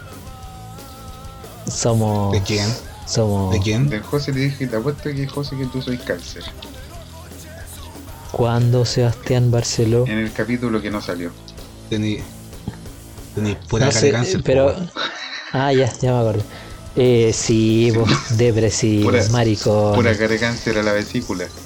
Somos. 1.68 2.32
¿De 2.32 2.42
quién? 2.42 2.68
Somos. 3.06 3.52
¿De 3.52 3.60
quién? 3.60 3.88
De 3.88 4.00
José 4.00 4.32
te 4.32 4.40
dije, 4.40 4.66
te 4.66 4.76
apuesto 4.76 5.04
que 5.04 5.26
José 5.26 5.56
que 5.56 5.66
tú 5.66 5.80
soy 5.80 5.98
cáncer. 5.98 6.42
¿Cuándo 8.32 8.84
Sebastián 8.84 9.50
Barceló? 9.50 10.06
En 10.06 10.18
el 10.18 10.32
capítulo 10.32 10.80
que 10.82 10.90
no 10.90 11.00
salió. 11.00 11.30
Tení, 11.88 12.18
Tenés 13.34 13.56
pura 13.68 13.86
no 13.86 13.92
sé, 13.92 14.10
cáncer. 14.10 14.42
Pero. 14.44 14.74
Ah, 15.52 15.72
ya, 15.72 15.92
ya 16.00 16.12
me 16.12 16.18
acuerdo. 16.18 16.42
Eh, 16.96 17.32
sí, 17.34 17.90
vos, 17.92 18.10
depresivo, 18.36 19.12
maricón. 19.30 19.94
Pura 19.94 20.16
cara 20.16 20.28
de 20.28 20.38
cáncer 20.38 20.78
a 20.78 20.82
la 20.82 20.92
vesícula. 20.92 21.46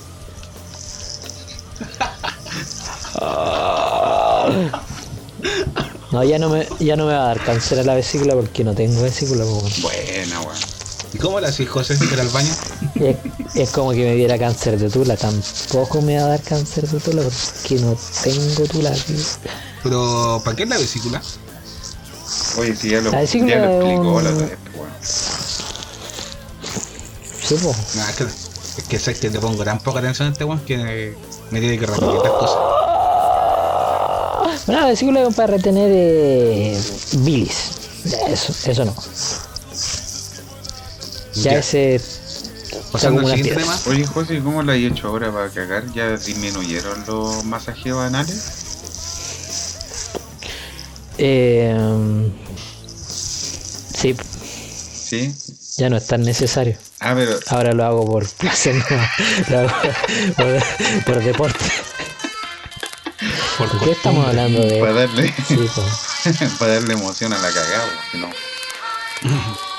No, 6.12 6.22
ya 6.22 6.38
no, 6.38 6.48
me, 6.48 6.64
ya 6.78 6.94
no 6.94 7.06
me 7.06 7.12
va 7.12 7.24
a 7.24 7.26
dar 7.26 7.42
cáncer 7.42 7.80
a 7.80 7.82
la 7.82 7.96
vesícula 7.96 8.34
porque 8.34 8.62
no 8.62 8.72
tengo 8.72 9.02
vesícula. 9.02 9.44
Pues. 9.44 9.82
Buena, 9.82 10.40
weón. 10.42 10.56
¿Y 11.12 11.18
cómo 11.18 11.40
la 11.40 11.48
haces, 11.48 11.68
José, 11.68 11.96
ir 12.00 12.20
al 12.20 12.28
baño? 12.28 12.54
Es, 12.94 13.16
es, 13.56 13.70
como 13.70 13.90
que 13.90 14.04
me 14.04 14.14
diera 14.14 14.38
cáncer 14.38 14.78
de 14.78 14.88
tula. 14.88 15.16
Tampoco 15.16 16.00
me 16.02 16.16
va 16.16 16.26
a 16.26 16.28
dar 16.28 16.42
cáncer 16.42 16.86
de 16.86 17.00
tula 17.00 17.22
porque 17.22 17.82
no 17.82 17.96
tengo 18.22 18.64
tula. 18.70 18.92
Pero, 19.82 20.40
¿para 20.44 20.56
qué 20.56 20.62
es 20.62 20.68
la 20.68 20.78
vesícula? 20.78 21.20
Oye, 22.58 22.76
si 22.76 22.90
ya 22.90 23.00
lo, 23.00 23.10
ya 23.10 23.18
lo 23.18 23.22
explicó 23.22 24.20
la 24.20 24.30
otra 24.30 24.46
vez, 24.46 24.58
Sí, 27.44 27.56
pues. 27.62 27.76
No, 27.96 28.08
es 28.08 28.16
que, 28.16 28.24
es 28.24 28.84
que 28.88 28.98
sé 28.98 29.14
que 29.14 29.28
le 29.28 29.38
pongo 29.38 29.62
tan 29.64 29.78
poca 29.78 29.98
atención 29.98 30.28
a 30.28 30.32
este 30.32 30.44
weón 30.44 30.60
que 30.60 31.14
me 31.50 31.60
tiene 31.60 31.78
que 31.78 31.86
repetir 31.86 32.16
estas 32.16 32.32
cosas. 32.32 32.58
Bueno, 34.66 34.86
vesícula 34.86 35.28
es 35.28 35.34
para 35.34 35.56
retener 35.58 35.90
eh, 35.92 36.80
bilis. 37.18 37.72
Eso, 38.28 38.70
eso 38.70 38.84
no. 38.84 38.94
Ya, 41.34 41.52
ya. 41.52 41.58
ese. 41.58 42.00
Pasando 42.90 43.20
al 43.20 43.26
siguiente 43.26 43.60
tema. 43.60 43.78
Oye, 43.88 44.06
José, 44.06 44.40
¿cómo 44.42 44.62
lo 44.62 44.72
has 44.72 44.78
hecho 44.78 45.08
ahora 45.08 45.30
para 45.32 45.50
cagar? 45.50 45.84
¿Ya 45.92 46.16
disminuyeron 46.16 47.04
los 47.06 47.44
masajeos 47.44 47.98
anales? 48.00 48.63
Eh, 51.18 51.76
sí. 53.06 54.16
Sí. 54.94 55.34
Ya 55.76 55.90
no 55.90 55.96
es 55.96 56.06
tan 56.06 56.22
necesario. 56.22 56.76
Ah, 57.00 57.14
pero... 57.14 57.38
Ahora 57.48 57.72
lo 57.72 57.84
hago 57.84 58.06
por 58.06 58.28
placer, 58.28 58.76
no, 58.76 59.66
por, 60.36 61.04
por, 61.04 61.22
deporte. 61.22 61.64
¿Por, 63.58 63.80
qué 63.80 63.90
estamos 63.90 64.26
hablando 64.26 64.64
de.? 64.64 64.80
Para 64.80 64.92
darle, 64.92 65.34
sí, 65.46 65.68
para 66.58 66.74
darle 66.74 66.94
emoción 66.94 67.32
a 67.32 67.38
la 67.38 67.48
cagada, 67.48 67.88
si 68.10 68.18
no. 68.18 68.30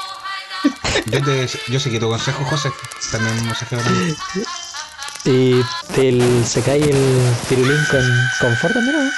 Yo, 1.08 1.22
te, 1.22 1.48
yo 1.68 1.80
sé 1.80 1.92
que 1.92 2.00
tu 2.00 2.10
consejo, 2.10 2.44
José, 2.46 2.72
también 3.12 3.38
un 3.38 3.46
mensaje 3.46 3.78
¿Y 5.26 5.62
el, 5.98 6.46
se 6.46 6.62
cae 6.62 6.82
el 6.82 7.36
pirulín 7.48 7.78
con 7.92 8.02
confort 8.40 8.74
también, 8.74 9.06
no? 9.06 9.12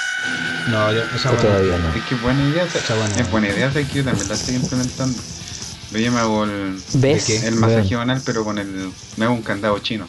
No, 0.68 0.92
yo, 0.92 1.02
esa 1.14 1.30
todavía 1.30 1.78
no. 1.78 1.94
Es 1.94 2.04
que 2.04 2.14
buena 2.16 2.46
idea, 2.46 2.64
es 2.64 3.30
buena 3.30 3.48
idea, 3.48 3.72
sé 3.72 3.86
que 3.86 3.98
yo 3.98 4.04
también 4.04 4.28
la 4.28 4.34
estoy 4.34 4.56
implementando. 4.56 5.18
Yo 5.92 6.12
me 6.12 6.18
hago 6.18 6.44
el, 6.44 6.78
¿Ves? 6.94 7.30
el 7.44 7.54
masaje 7.54 7.96
banal, 7.96 8.20
pero 8.24 8.44
con 8.44 8.58
el. 8.58 8.92
Me 9.16 9.24
hago 9.24 9.34
un 9.34 9.42
candado 9.42 9.78
chino. 9.78 10.06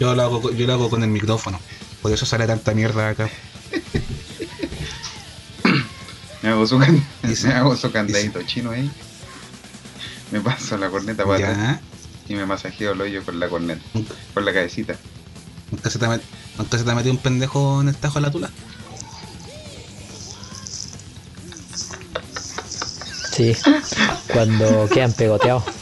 Yo 0.00 0.14
lo 0.14 0.22
hago, 0.22 0.52
yo 0.52 0.66
lo 0.66 0.72
hago 0.72 0.88
con 0.88 1.02
el 1.02 1.10
micrófono. 1.10 1.60
Por 2.00 2.12
eso 2.12 2.24
sale 2.24 2.46
tanta 2.46 2.72
mierda 2.72 3.10
acá. 3.10 3.28
me 6.42 6.48
hago 6.48 6.66
su, 6.66 6.78
can... 6.78 7.04
me 7.44 7.52
hago 7.52 7.76
su 7.76 7.90
candadito 7.90 8.40
chino 8.44 8.70
ahí. 8.70 8.90
Me 10.30 10.40
paso 10.40 10.78
la 10.78 10.88
corneta 10.88 11.26
para 11.26 11.50
atrás 11.50 11.80
y 12.28 12.34
me 12.34 12.46
masajeo 12.46 12.92
el 12.92 13.00
hoyo 13.00 13.24
con 13.24 13.40
la 13.40 13.48
corneta, 13.48 13.82
con 14.34 14.44
la 14.44 14.52
cabecita. 14.52 14.96
¿Nunca 15.78 15.90
se 15.90 15.98
te, 16.00 16.08
met... 16.08 16.20
¿Nunca 16.58 16.76
se 16.76 16.82
te 16.82 16.92
metido 16.92 17.14
un 17.14 17.20
pendejo 17.20 17.80
en 17.80 17.88
el 17.88 17.94
tajo 17.94 18.14
de 18.14 18.22
la 18.22 18.32
tula? 18.32 18.50
Sí, 23.30 23.56
cuando 24.32 24.88
quedan 24.88 25.12
pegoteados. 25.12 25.62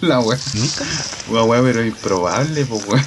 la 0.00 0.20
wea. 0.20 0.38
¿Nunca? 0.54 0.84
La 1.32 1.42
wea, 1.42 1.60
pero 1.60 1.84
improbable, 1.84 2.64
pues 2.66 2.86
weón. 2.86 3.04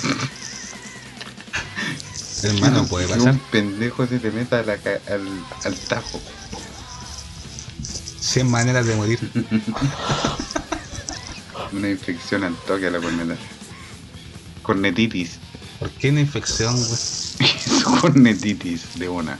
Hermano, 2.43 2.85
puede 2.87 3.07
pasar. 3.07 3.31
un 3.31 3.39
pendejo 3.39 4.05
se 4.07 4.19
te 4.19 4.29
meta 4.31 4.59
al, 4.59 4.69
al 5.63 5.75
tajo. 5.87 6.19
100 8.19 8.51
maneras 8.51 8.85
de 8.85 8.95
morir. 8.97 9.31
Una 11.71 11.89
infección 11.89 12.43
al 12.43 12.55
toque 12.67 12.87
a 12.87 12.91
la 12.91 12.99
corneta. 12.99 13.37
Cornetitis. 14.67 15.39
¿Por 15.79 15.89
qué 15.91 16.09
una 16.09 16.19
infección, 16.19 16.75
güey? 16.75 16.99
cornetitis 18.01 18.99
de 18.99 19.07
una. 19.07 19.39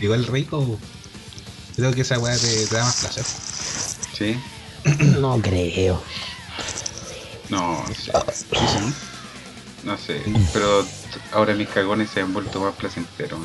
Igual 0.00 0.26
rico. 0.26 0.78
Creo 1.76 1.92
que 1.92 2.00
esa 2.00 2.18
weá 2.18 2.36
te, 2.36 2.66
da 2.66 2.84
más 2.84 2.96
placer. 2.96 3.24
Sí. 4.16 4.36
No 5.20 5.40
creo. 5.40 6.02
No, 7.50 7.84
sí. 7.94 8.10
No 9.84 9.96
sé, 9.96 10.20
pero 10.52 10.84
ahora 11.32 11.54
mis 11.54 11.68
cagones 11.68 12.10
se 12.10 12.20
han 12.20 12.34
vuelto 12.34 12.60
más 12.60 12.74
placenteros. 12.74 13.38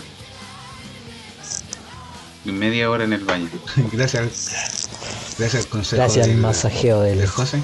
Media 2.44 2.90
hora 2.90 3.04
en 3.04 3.14
el 3.14 3.24
baño. 3.24 3.50
gracias, 3.92 4.90
gracias 5.38 5.66
al 5.66 5.70
consejo. 5.70 6.02
Gracias 6.02 6.28
al 6.28 6.36
masajeo 6.36 7.02
del, 7.02 7.26
José. 7.28 7.62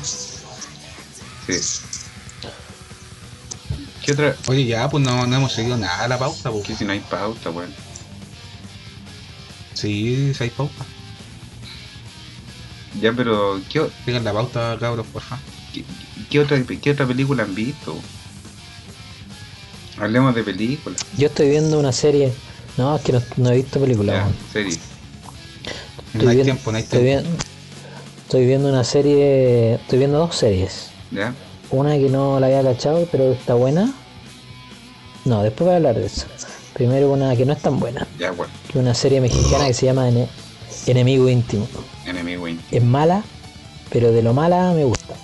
Sí. 1.47 1.81
¿Qué 4.03 4.13
otra? 4.13 4.35
Oye, 4.47 4.65
ya, 4.65 4.89
pues 4.89 5.03
no, 5.03 5.27
no 5.27 5.35
hemos 5.35 5.51
seguido 5.51 5.77
nada 5.77 6.07
la 6.07 6.17
pauta, 6.17 6.51
pues. 6.51 6.65
Que 6.65 6.75
si 6.75 6.85
no 6.85 6.93
hay 6.93 6.99
pauta, 6.99 7.49
weón. 7.49 7.73
Sí, 9.73 10.33
si 10.33 10.43
hay 10.43 10.49
pauta. 10.49 10.85
Ya, 13.01 13.13
pero. 13.13 13.61
¿qué, 13.69 13.87
Digan 14.05 14.23
la 14.23 14.33
pauta, 14.33 14.77
cabros, 14.79 15.05
porfa. 15.07 15.39
¿Qué, 15.73 15.83
qué, 16.29 16.39
otra, 16.39 16.61
¿Qué 16.63 16.91
otra 16.91 17.05
película 17.05 17.43
han 17.43 17.53
visto? 17.53 17.95
Hablemos 19.97 20.33
de 20.33 20.43
películas. 20.43 21.01
Yo 21.17 21.27
estoy 21.27 21.49
viendo 21.49 21.77
una 21.77 21.91
serie. 21.91 22.33
No, 22.77 22.95
es 22.95 23.01
que 23.01 23.11
no, 23.11 23.21
no 23.37 23.51
he 23.51 23.57
visto 23.57 23.79
películas. 23.79 24.15
Ya, 24.15 24.51
serie. 24.53 24.79
Estoy 26.13 26.23
no 26.23 26.29
hay 26.29 26.35
viendo, 26.37 26.53
tiempo, 26.53 26.71
no 26.71 26.77
hay 26.77 26.83
estoy 26.83 27.03
tiempo. 27.03 27.29
Viendo, 27.29 27.43
estoy 28.29 28.45
viendo 28.45 28.69
una 28.69 28.83
serie. 28.83 29.73
Estoy 29.73 29.97
viendo 29.97 30.19
dos 30.19 30.35
series. 30.35 30.91
¿Ya? 31.09 31.33
Una 31.71 31.97
que 31.97 32.09
no 32.09 32.39
la 32.39 32.45
había 32.45 32.61
cachado, 32.61 33.07
pero 33.11 33.31
está 33.31 33.55
buena. 33.55 33.91
No, 35.25 35.41
después 35.41 35.65
voy 35.65 35.73
a 35.73 35.77
hablar 35.77 35.95
de 35.95 36.05
eso. 36.05 36.27
Primero 36.73 37.11
una 37.11 37.35
que 37.35 37.43
no 37.47 37.53
es 37.53 37.59
tan 37.59 37.79
buena. 37.79 38.05
Ya, 38.19 38.29
bueno. 38.29 38.53
Que 38.71 38.77
una 38.77 38.93
serie 38.93 39.19
mexicana 39.19 39.65
que 39.65 39.73
se 39.73 39.87
llama 39.87 40.07
Ene 40.07 40.27
Enemigo 40.85 41.27
Íntimo. 41.27 41.67
Enemigo 42.05 42.47
Íntimo. 42.47 42.67
Es 42.69 42.83
mala, 42.83 43.23
pero 43.91 44.11
de 44.11 44.21
lo 44.21 44.35
mala 44.35 44.73
me 44.73 44.83
gusta. 44.83 45.15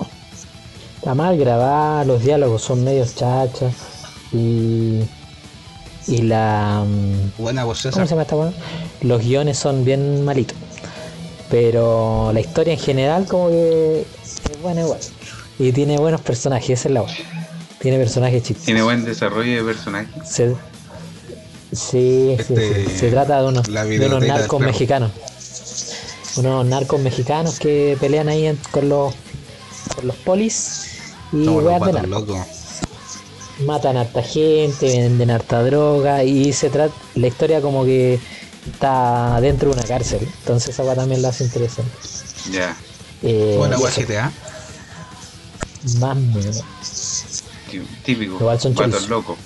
Está 0.95 1.13
mal 1.13 1.37
grabada, 1.37 2.05
los 2.05 2.23
diálogos 2.23 2.63
son 2.63 2.83
medios 2.83 3.13
chachas 3.13 3.75
y, 4.33 5.01
y 6.07 6.21
la... 6.23 6.83
Buena 7.37 7.65
voz 7.65 7.83
¿Cómo 7.83 8.05
se 8.05 8.09
llama 8.09 8.23
esta 8.23 8.35
buena? 8.35 8.53
Los 9.01 9.21
guiones 9.21 9.59
son 9.59 9.85
bien 9.85 10.25
malitos. 10.25 10.57
Pero 11.49 12.31
la 12.33 12.39
historia 12.39 12.73
en 12.73 12.79
general 12.79 13.25
como 13.27 13.49
que 13.49 14.01
es 14.01 14.61
buena 14.61 14.81
igual. 14.81 14.99
Y 15.59 15.71
tiene 15.71 15.97
buenos 15.97 16.21
personajes, 16.21 16.79
esa 16.79 16.89
es 16.89 16.93
la 16.93 17.01
buena. 17.01 17.17
Tiene 17.79 17.97
personajes 17.97 18.41
chistosos. 18.43 18.65
Tiene 18.65 18.81
buen 18.81 19.05
desarrollo 19.05 19.55
de 19.55 19.63
personajes. 19.73 20.09
Se, 20.27 20.55
sí, 21.71 22.35
Este, 22.37 22.85
sí, 22.85 22.89
sí, 22.91 22.97
se 22.99 23.09
trata 23.11 23.41
de 23.41 23.47
unos, 23.47 23.67
de 23.67 24.05
unos 24.07 24.23
narcos 24.27 24.59
mexicanos. 24.61 25.11
Unos 26.37 26.65
narcos 26.65 26.99
mexicanos 26.99 27.59
que 27.59 27.97
pelean 27.99 28.27
ahí 28.27 28.47
en- 28.47 28.59
con 28.71 28.89
los 28.89 29.13
con 29.95 30.07
los 30.07 30.15
polis 30.17 30.81
y 31.31 31.45
weas 31.63 31.79
de 31.79 31.93
narcos. 31.93 32.09
Matan 33.65 33.95
a 33.97 34.01
harta 34.01 34.21
gente, 34.21 34.85
venden 34.87 35.31
harta 35.31 35.63
droga 35.63 36.23
y 36.25 36.51
se 36.51 36.69
trata 36.69 36.93
la 37.13 37.27
historia 37.27 37.61
como 37.61 37.85
que 37.85 38.19
está 38.71 39.39
dentro 39.41 39.69
de 39.69 39.75
una 39.79 39.83
cárcel. 39.87 40.21
Entonces 40.39 40.69
esa 40.69 40.83
wea 40.83 40.95
también 40.95 41.21
la 41.21 41.29
hace 41.29 41.43
interesante. 41.43 41.91
Ya. 42.51 42.75
Eh, 43.21 43.55
y 43.55 43.59
weá 43.59 43.91
GTA. 43.91 44.31
más 45.99 46.17
miedo. 46.17 46.63
Típico. 48.03 48.35
Igual 48.39 48.59
son 48.59 48.75
cholos. 48.75 49.09
locos. 49.09 49.37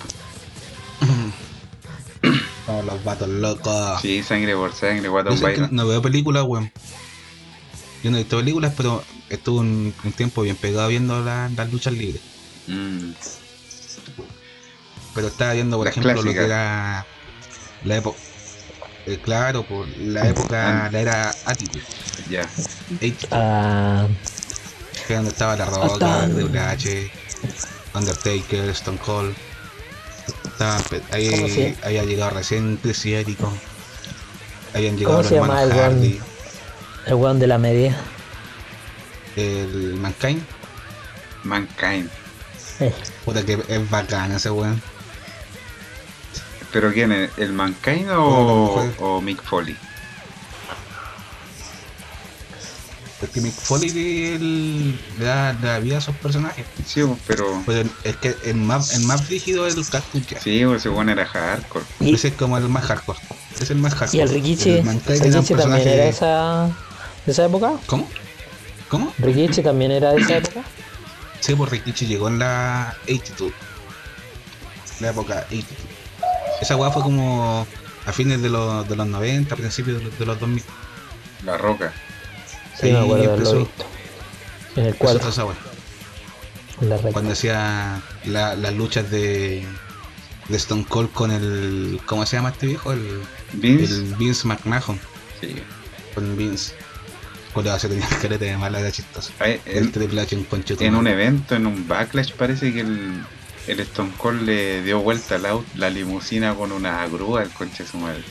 Los 2.86 3.04
vatos 3.04 3.28
locos. 3.30 4.02
Sí, 4.02 4.22
sangre 4.22 4.56
por 4.56 4.74
sangre, 4.74 5.08
guatón 5.10 5.40
baila. 5.42 5.70
no 5.72 5.88
veo 5.88 6.02
películas, 6.02 6.44
weón. 6.44 6.72
Yo 8.04 8.12
no 8.12 8.18
he 8.18 8.22
visto 8.22 8.38
películas, 8.38 8.74
pero 8.78 9.04
estuve 9.30 9.60
un, 9.62 9.94
un 10.04 10.12
tiempo 10.14 10.44
bien 10.44 10.56
pegado 10.56 10.88
viendo 10.88 11.22
la- 11.24 11.50
las 11.50 11.72
luchas 11.72 11.94
libres. 11.94 12.22
Mm, 12.68 13.12
Pero 15.16 15.28
estaba 15.28 15.54
viendo, 15.54 15.78
por 15.78 15.88
Las 15.88 15.98
ejemplo, 15.98 16.22
lo 16.22 16.32
que 16.34 16.46
era 16.46 17.06
la 17.84 17.98
época. 17.98 18.18
Claro, 19.18 19.64
por 19.64 19.88
la 19.98 20.28
época, 20.28 20.86
Ah. 20.86 20.90
la 20.92 21.00
era 21.00 21.36
Attitude. 21.46 21.84
ya. 22.30 22.48
Ah, 23.32 24.06
que 25.08 25.14
era 25.14 25.16
donde 25.18 25.32
estaba 25.32 25.56
La 25.56 25.66
Roca, 25.66 26.28
Triple 26.34 26.60
H, 26.60 27.12
Undertaker, 27.96 28.70
Stone 28.70 29.00
Cold. 29.00 29.36
Estaba, 30.46 30.78
¿Cómo 30.90 31.02
ahí 31.12 31.76
había 31.84 32.04
llegado 32.04 32.32
recién 32.32 32.78
Chris 32.84 33.02
Jericho. 33.04 33.52
Habían 34.74 34.98
llegado 34.98 35.16
¿Cómo 35.18 35.22
los 35.24 35.30
se 35.30 35.36
llama 35.36 35.64
el 35.64 35.70
weón? 35.70 35.80
Hardy, 35.82 36.20
el 37.08 37.14
weón 37.16 37.40
de 37.40 37.48
la 37.48 37.58
media. 37.58 37.98
el 39.36 39.96
Mankind. 39.96 40.44
Mankind. 41.44 42.10
Eh, 42.82 42.94
Puta 43.26 43.44
que 43.44 43.58
es 43.68 43.90
bacán 43.90 44.32
ese 44.34 44.50
weón. 44.52 44.82
¿Pero 46.72 46.92
quién 46.94 47.12
es? 47.12 47.32
¿El 47.38 47.52
Mankind 47.54 48.10
o, 48.12 48.16
las 48.76 48.76
mujeres. 48.76 48.96
o 49.00 49.22
Mick 49.22 49.42
Foley? 49.44 49.76
Porque 53.20 53.42
Mick 53.42 53.54
Foley 53.54 53.90
el- 54.36 54.92
le 55.18 55.26
da, 55.26 55.52
le 55.54 55.68
da 55.68 55.80
vida 55.80 55.96
a 55.96 55.98
esos 56.00 56.16
personajes. 56.16 56.66
Sí, 56.86 57.02
pues, 57.04 57.20
pero. 57.28 57.62
Pero 57.66 57.82
el- 57.82 57.92
es 58.06 58.16
que 58.18 58.36
el 58.46 58.56
más, 58.56 58.94
el 58.94 59.04
más 59.06 59.28
rígido 59.28 59.68
es 59.68 59.76
el 59.76 59.86
cartucho. 59.88 60.38
Sí, 60.42 60.62
pues 60.66 60.78
ese 60.82 60.90
bueno 60.90 61.12
era 61.12 61.26
hardcore. 61.26 61.84
y, 62.00 62.14
Ese 62.16 62.30
es 62.30 62.34
como 62.36 62.58
el 62.58 62.70
más 62.70 62.86
hardcore. 62.86 63.20
Es 63.60 63.70
el 63.72 63.78
más 63.80 63.94
hardcore. 63.96 64.18
y 64.18 64.22
el 64.22 64.30
Rikichi, 64.30 64.70
El 64.70 64.86
Rikichi 65.20 65.54
también 65.56 65.88
era 65.88 66.04
de 66.04 66.10
esa, 66.10 66.68
de 67.26 67.32
esa 67.32 67.46
época. 67.46 67.74
¿Cómo? 67.88 68.08
¿Cómo? 68.88 69.14
Rikichi 69.18 69.64
también 69.64 69.92
era 69.92 70.14
de 70.14 70.22
esa 70.22 70.38
época. 70.38 70.62
Sí, 71.42 71.56
pues 71.56 71.70
Rikichi 71.72 72.06
llegó 72.06 72.30
en 72.30 72.40
la 72.40 72.90
Attitude. 73.04 73.54
La 75.02 75.10
época 75.10 75.40
Attitude. 75.40 75.89
Esa 76.62 76.76
weá 76.76 76.92
fue 76.92 77.02
como 77.04 77.66
a 78.06 78.12
fines 78.14 78.42
de 78.42 78.50
los, 78.50 78.88
de 78.88 78.96
los 78.96 79.08
90, 79.08 79.56
principios 79.56 79.98
de 80.00 80.04
los, 80.06 80.20
de 80.20 80.26
los 80.26 80.40
2000. 80.40 80.64
La 81.46 81.58
Roca. 81.58 81.94
Sí, 82.80 82.88
Ahí 82.88 82.94
me 82.94 83.00
acuerdo 83.00 83.24
de 83.24 83.34
empezó- 83.36 83.58
visto. 83.60 83.86
En 84.76 84.86
el 84.86 84.94
esa 84.94 85.46
en 86.82 86.90
la 86.90 86.96
recta. 86.98 87.12
Cuando 87.12 87.32
hacía 87.34 88.02
la- 88.26 88.56
las 88.56 88.74
luchas 88.74 89.10
de, 89.12 89.66
de 90.48 90.58
Stone 90.58 90.86
Cold 90.88 91.12
con 91.12 91.32
el. 91.32 92.00
¿Cómo 92.06 92.26
se 92.26 92.38
llama 92.38 92.50
este 92.50 92.68
viejo? 92.68 92.92
El, 92.94 93.22
Vince. 93.54 93.94
el 93.94 94.16
Vince 94.16 94.48
McMahon. 94.48 95.00
Sí. 95.42 95.56
Con 96.16 96.38
Vince. 96.38 96.74
Cuando 97.54 97.78
se 97.80 97.90
tenía 97.90 98.08
el 98.08 98.18
carete 98.20 98.46
de 98.46 98.58
mala, 98.58 98.80
era 98.80 98.92
chistoso. 98.92 99.32
Ay, 99.40 99.60
El 99.66 99.86
en, 99.86 99.92
Triple 99.92 100.22
H 100.22 100.36
en 100.36 100.44
Concho 100.46 100.76
en 100.80 100.96
un 100.96 101.08
evento, 101.08 101.56
en 101.56 101.66
un 101.66 101.88
backlash, 101.88 102.32
parece 102.34 102.72
que 102.72 102.82
el, 102.82 103.24
el 103.72 103.80
Stone 103.82 104.12
Cold 104.18 104.44
le 104.44 104.82
dio 104.84 105.00
vuelta 105.02 105.36
auto, 105.36 105.66
la 105.76 105.90
limusina 105.90 106.56
con 106.56 106.72
una 106.72 107.06
grúa 107.08 107.42
al 107.42 107.50
conche 107.52 107.84
de 107.84 107.90
su 107.90 107.98
madre. 107.98 108.24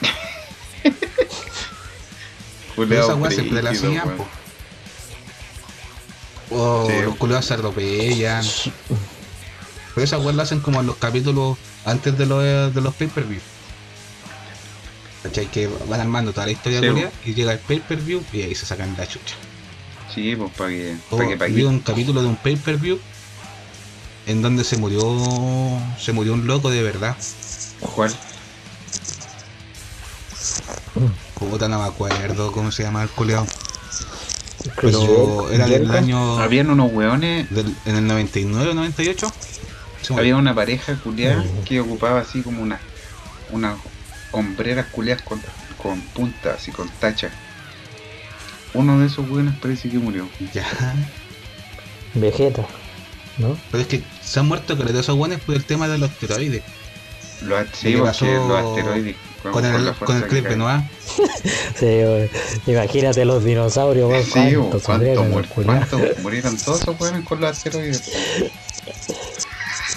Esa 2.90 3.14
weá 3.14 3.30
siempre 3.30 3.62
la 3.62 3.70
hacían. 3.70 4.02
O 6.50 6.86
Sí. 6.88 6.94
los 7.04 7.16
culeados 7.16 7.46
se 7.46 7.54
atropellan. 7.54 8.44
Pero 9.94 10.04
esa 10.04 10.18
weá 10.18 10.32
la 10.32 10.44
hacen 10.44 10.60
como 10.60 10.80
en 10.80 10.86
los 10.86 10.96
capítulos 10.96 11.58
antes 11.84 12.16
de 12.16 12.26
los, 12.26 12.74
de 12.74 12.80
los 12.80 12.94
pay-per-view. 12.94 13.40
¿Cachai? 15.22 15.46
Que 15.50 15.68
van 15.88 16.00
armando 16.00 16.32
toda 16.32 16.46
la 16.46 16.52
historia 16.52 16.80
Sí, 16.80 16.86
de 16.86 17.10
y 17.26 17.34
llega 17.34 17.52
el 17.52 17.58
pay-per-view 17.58 18.22
y 18.32 18.42
ahí 18.42 18.54
se 18.54 18.64
sacan 18.64 18.94
la 18.96 19.06
chucha. 19.06 19.34
Sí, 20.14 20.34
pues 20.34 20.50
para 20.54 20.70
que. 20.70 20.96
Para 21.10 21.28
que, 21.28 21.36
pa' 21.36 21.44
vi 21.46 21.56
que- 21.56 21.66
un 21.66 21.80
capítulo 21.80 22.22
de 22.22 22.28
un 22.28 22.36
pay-per-view 22.36 22.98
en 24.30 24.42
donde 24.42 24.64
se 24.64 24.76
murió 24.76 25.02
se 25.98 26.12
murió 26.12 26.34
un 26.34 26.46
loco 26.46 26.70
de 26.70 26.82
verdad. 26.82 27.16
¿Cuál? 27.80 28.14
Puta, 31.38 31.68
no 31.68 31.78
me 31.80 31.86
acuerdo 31.86 32.52
cómo 32.52 32.70
se 32.70 32.82
llama 32.82 33.02
el 33.02 33.08
culeado. 33.10 33.46
Pero 34.80 35.50
era 35.50 35.66
del 35.66 35.90
año. 35.90 36.38
Habían 36.38 36.70
unos 36.70 36.92
hueones. 36.92 37.48
del- 37.50 37.74
en 37.86 37.96
el 37.96 38.06
99 38.06 38.70
o 38.70 38.74
98. 38.74 39.32
Se 40.02 40.12
murió. 40.12 40.20
Había 40.20 40.36
una 40.36 40.54
pareja 40.54 40.94
culiada 40.96 41.42
Mm. 41.42 41.64
que 41.64 41.80
ocupaba 41.80 42.20
así 42.20 42.42
como 42.42 42.62
una 42.62 42.78
unas 43.52 43.76
hombreras 44.32 44.86
culiadas 44.92 45.22
con, 45.24 45.40
con 45.82 46.00
punta, 46.00 46.54
así 46.54 46.70
con 46.70 46.88
tacha. 46.88 47.30
Uno 48.74 49.00
de 49.00 49.06
esos 49.06 49.28
hueones 49.28 49.54
parece 49.60 49.88
que 49.90 49.98
murió. 49.98 50.28
Ya. 50.54 50.64
Vegeta, 52.14 52.64
¿no? 53.38 53.56
Pero 53.70 53.82
es 53.82 53.88
que 53.88 54.02
se 54.30 54.38
han 54.38 54.46
muerto 54.46 54.78
que 54.78 54.84
de 54.84 55.00
esos 55.00 55.16
guanes 55.16 55.40
por 55.40 55.56
el 55.56 55.64
tema 55.64 55.88
de 55.88 55.98
los 55.98 56.08
esteroides. 56.08 56.62
Lo 57.42 57.56
sí, 57.72 57.94
los 57.94 58.08
asteroides. 58.10 59.16
Con, 59.42 59.64
el, 59.64 59.92
con 59.94 60.16
el 60.18 60.26
clip, 60.28 60.46
¿no? 60.50 60.88
sí, 61.74 62.02
imagínate 62.66 63.24
los 63.24 63.42
dinosaurios, 63.42 64.26
Sí, 64.26 64.54
¿cuánto, 64.84 65.98
murieron 66.18 66.56
todos 66.58 66.82
esos 66.82 67.00
weones 67.00 67.24
con 67.26 67.40
los 67.40 67.50
asteroides? 67.50 68.02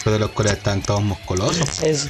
Pero 0.04 0.18
los 0.18 0.32
coreanos 0.32 0.58
están 0.58 0.82
todos 0.82 1.04
musculosos. 1.04 1.84
Es... 1.84 2.10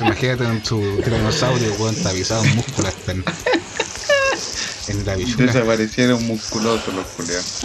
Imagínate 0.00 0.44
en 0.44 0.64
su 0.64 1.00
tiranosaurio, 1.02 1.72
weón, 1.74 1.94
tapizado 2.02 2.44
en 2.44 2.56
músculos 2.56 2.92
en, 4.88 5.04
la 5.04 5.14
bichura. 5.16 5.46
Desaparecieron 5.46 6.24
musculosos 6.26 6.94
los 6.94 7.06
culeados. 7.08 7.60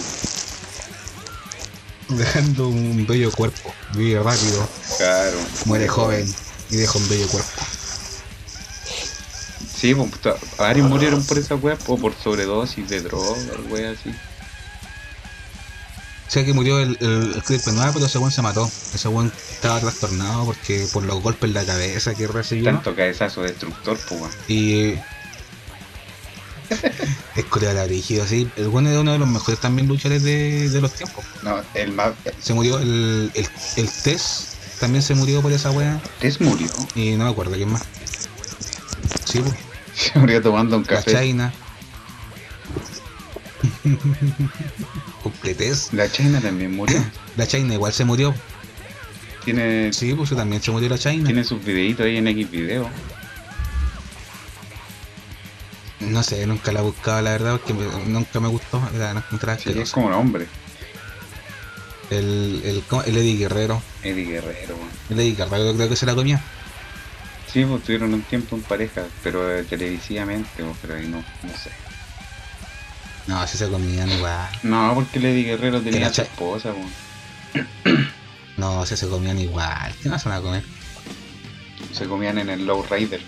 Dejando 2.10 2.70
un 2.70 3.06
bello 3.06 3.32
cuerpo, 3.32 3.74
vive 3.94 4.22
rápido. 4.22 4.68
Claro. 4.98 5.38
Muere 5.66 5.88
joven 5.88 6.34
y 6.72 6.78
deja 6.78 6.98
un 6.98 7.10
bello 7.10 7.28
cuerpo. 7.28 7.62
Sí, 9.80 9.96
pues, 9.96 10.36
varios 10.58 10.90
murieron 10.90 11.24
por 11.24 11.38
esa 11.38 11.56
weá, 11.56 11.78
o 11.88 11.98
por 11.98 12.14
sobredosis 12.14 12.90
de 12.90 13.02
droga, 13.02 13.38
wea 13.70 13.92
así. 13.92 14.14
Sé 16.28 16.46
que 16.46 16.54
murió 16.54 16.80
el, 16.80 16.96
el, 17.00 17.34
el 17.34 17.44
pero 17.48 18.06
ese 18.06 18.20
weón 18.20 18.32
se 18.32 18.44
mató. 18.44 18.70
Ese 18.94 19.08
weón 19.08 19.32
estaba 19.52 19.80
trastornado 19.80 20.46
porque 20.46 20.88
por 20.94 21.04
los 21.04 21.24
golpes 21.24 21.48
en 21.48 21.56
la 21.56 21.66
cabeza 21.66 22.14
que 22.14 22.28
recibió. 22.28 22.66
Tanto 22.66 22.96
cabezazo 22.96 23.42
destructor, 23.42 23.98
pues 24.08 24.38
Y. 24.48 24.96
es 27.36 27.46
coreano 27.46 27.86
rígido, 27.86 28.26
sí. 28.26 28.50
El 28.56 28.68
weón 28.68 28.88
es 28.88 28.98
uno 28.98 29.12
de 29.12 29.20
los 29.20 29.28
mejores 29.28 29.60
también 29.60 29.88
luchadores 29.88 30.24
de, 30.24 30.70
de 30.70 30.82
los 30.82 30.94
tiempos. 30.94 31.26
No, 31.44 31.62
el 31.74 31.92
más. 31.92 32.14
Se 32.40 32.54
murió 32.54 32.80
el, 32.80 33.32
el, 33.34 33.48
el 33.78 33.90
Tess, 34.04 34.58
también 34.80 35.02
se 35.02 35.16
murió 35.16 35.42
por 35.42 35.52
esa 35.52 35.72
weá. 35.72 36.02
Tess 36.20 36.40
murió. 36.42 36.68
Y 36.96 37.12
no 37.12 37.26
me 37.26 37.32
acuerdo 37.32 37.56
quién 37.56 37.72
más. 37.72 37.84
Sí, 39.26 39.40
pues. 39.40 39.56
Se 39.94 40.18
murió 40.18 40.42
tomando 40.42 40.78
un 40.78 40.84
café. 40.86 41.12
La 41.12 41.22
China. 41.22 41.54
Completés. 45.24 45.90
La 45.94 46.10
China 46.10 46.40
también 46.40 46.74
murió. 46.74 47.04
La 47.38 47.46
China 47.46 47.74
igual 47.74 47.92
se 47.92 48.06
murió. 48.06 48.34
Tiene. 49.44 49.92
Sí, 49.92 50.14
pues 50.14 50.30
también 50.30 50.62
se 50.62 50.72
murió 50.72 50.90
la 50.90 50.98
China. 50.98 51.26
Tiene 51.26 51.44
sus 51.44 51.64
videitos 51.64 52.06
ahí 52.06 52.18
en 52.18 52.28
X 52.28 52.50
video. 52.52 52.90
No 56.10 56.24
sé, 56.24 56.46
nunca 56.48 56.72
la 56.72 56.80
he 56.80 56.84
buscado 56.84 57.22
la 57.22 57.32
verdad 57.32 57.60
porque 57.60 57.74
nunca 57.74 58.40
me 58.40 58.48
gustó. 58.48 58.82
La 58.98 59.24
sí, 59.58 59.72
es 59.80 59.92
como 59.92 60.08
un 60.08 60.14
hombre. 60.14 60.48
El, 62.10 62.62
el, 62.66 62.84
el 63.06 63.18
Eddie 63.18 63.38
Guerrero. 63.38 63.82
Eddie 64.04 64.26
Guerrero, 64.26 64.76
El 65.10 65.20
Eddie 65.20 65.36
Guerrero 65.36 65.76
creo 65.76 65.90
que 65.90 65.96
se 65.96 66.06
la 66.06 66.16
comía. 66.16 66.42
Sí, 67.52 67.66
pues 67.66 67.84
tuvieron 67.84 68.14
un 68.14 68.22
tiempo 68.24 68.56
en 68.56 68.62
pareja, 68.64 69.04
pero 69.24 69.56
eh, 69.56 69.64
televisivamente, 69.64 70.64
pues, 70.64 70.78
pero 70.82 70.96
ahí 70.96 71.08
no, 71.08 71.18
no 71.18 71.58
sé. 71.58 71.72
No, 73.28 73.46
si 73.48 73.58
se 73.58 73.70
comían 73.70 74.10
igual. 74.10 74.50
No, 74.64 74.94
porque 74.96 75.20
Lady 75.20 75.44
Guerrero 75.44 75.82
tenía 75.82 76.08
a 76.08 76.14
su 76.14 76.22
esposa, 76.22 76.74
pues. 76.74 77.68
No, 78.58 78.86
si 78.86 78.98
se 78.98 79.08
comían 79.08 79.40
igual. 79.40 79.94
¿Qué 80.02 80.10
más 80.10 80.24
van 80.26 80.34
a 80.34 80.42
comer? 80.42 80.64
Se 81.94 82.06
comían 82.06 82.40
en 82.40 82.50
el 82.50 82.66
Low 82.66 82.84
Rider. 82.90 83.22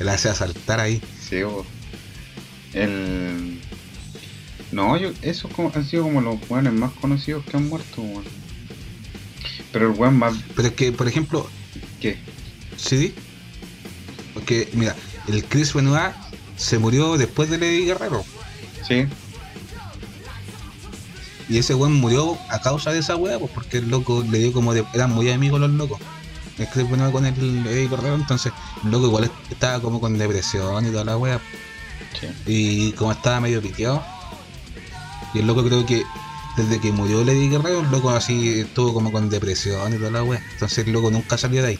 Él 0.00 0.08
hace 0.08 0.32
saltar 0.34 0.80
ahí. 0.80 1.00
Sí, 1.20 1.40
pues. 1.42 1.66
El... 2.74 3.60
No, 4.70 4.96
yo, 4.96 5.10
esos 5.22 5.50
han 5.74 5.84
sido 5.86 6.04
como 6.04 6.20
los 6.20 6.46
buenos 6.48 6.74
más 6.74 6.92
conocidos 6.92 7.44
que 7.44 7.56
han 7.56 7.68
muerto, 7.68 8.02
weón. 8.02 8.24
Pero 9.72 9.90
el 9.90 9.98
weón 9.98 10.16
más. 10.18 10.34
Pero 10.54 10.68
es 10.68 10.74
que, 10.74 10.92
por 10.92 11.08
ejemplo. 11.08 11.48
¿Qué? 12.00 12.18
¿Sí? 12.76 13.14
Porque, 14.34 14.68
mira, 14.74 14.94
el 15.26 15.44
Chris 15.44 15.72
Benoit 15.72 16.12
se 16.56 16.78
murió 16.78 17.16
después 17.16 17.50
de 17.50 17.58
Lady 17.58 17.86
Guerrero. 17.86 18.24
Sí. 18.86 19.06
Y 21.48 21.58
ese 21.58 21.74
weón 21.74 21.94
murió 21.94 22.38
a 22.50 22.60
causa 22.60 22.92
de 22.92 22.98
esa 22.98 23.16
weá, 23.16 23.38
pues 23.38 23.50
porque 23.52 23.78
el 23.78 23.88
loco 23.88 24.24
le 24.30 24.38
dio 24.38 24.52
como 24.52 24.74
de. 24.74 24.84
Eran 24.92 25.12
muy 25.12 25.30
amigos 25.30 25.60
los 25.60 25.70
locos. 25.70 25.98
El 26.58 26.84
Benoit 26.86 27.12
con 27.12 27.24
el 27.24 27.64
Lady 27.64 27.86
Guerrero, 27.86 28.16
entonces 28.16 28.52
el 28.84 28.90
loco 28.90 29.06
igual 29.06 29.30
estaba 29.48 29.80
como 29.80 30.00
con 30.00 30.18
depresión 30.18 30.86
y 30.86 30.90
toda 30.90 31.04
la. 31.04 31.40
Sí. 32.20 32.28
Y 32.46 32.92
como 32.92 33.12
estaba 33.12 33.40
medio 33.40 33.62
piteado. 33.62 34.02
Y 35.34 35.40
el 35.40 35.46
loco 35.46 35.62
creo 35.64 35.86
que 35.86 36.04
desde 36.56 36.80
que 36.80 36.90
murió 36.90 37.24
Lady 37.24 37.48
Guerrero, 37.48 37.80
el 37.80 37.90
loco 37.90 38.10
así 38.10 38.60
estuvo 38.60 38.92
como 38.92 39.12
con 39.12 39.30
depresión 39.30 39.94
y 39.94 39.98
toda 39.98 40.10
la 40.10 40.24
wea. 40.24 40.42
Entonces 40.52 40.86
el 40.86 40.92
loco 40.92 41.10
nunca 41.10 41.38
salió 41.38 41.62
de 41.62 41.68
ahí. 41.68 41.78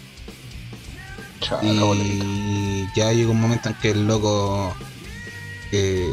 y 1.63 2.87
ya 2.95 3.13
llegó 3.13 3.33
un 3.33 3.41
momento 3.41 3.69
en 3.69 3.75
que 3.77 3.91
el 3.91 4.07
loco 4.07 4.75
eh, 5.73 6.09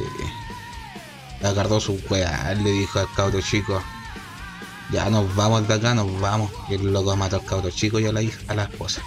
agarró 1.44 1.80
su 1.80 2.00
wea, 2.10 2.54
le 2.56 2.72
dijo 2.72 3.00
al 3.00 3.12
cabro 3.14 3.40
chico, 3.42 3.82
ya 4.92 5.10
nos 5.10 5.34
vamos 5.36 5.68
de 5.68 5.74
acá, 5.74 5.94
nos 5.94 6.20
vamos. 6.20 6.52
Y 6.70 6.76
el 6.76 6.94
loco 6.94 7.16
mató 7.16 7.38
al 7.38 7.46
cabro 7.46 7.70
chico 7.70 8.00
y 8.00 8.06
a 8.06 8.12
la 8.12 8.22
hija, 8.22 8.40
a 8.48 8.56
la 8.56 8.64
esposa. 8.64 9.02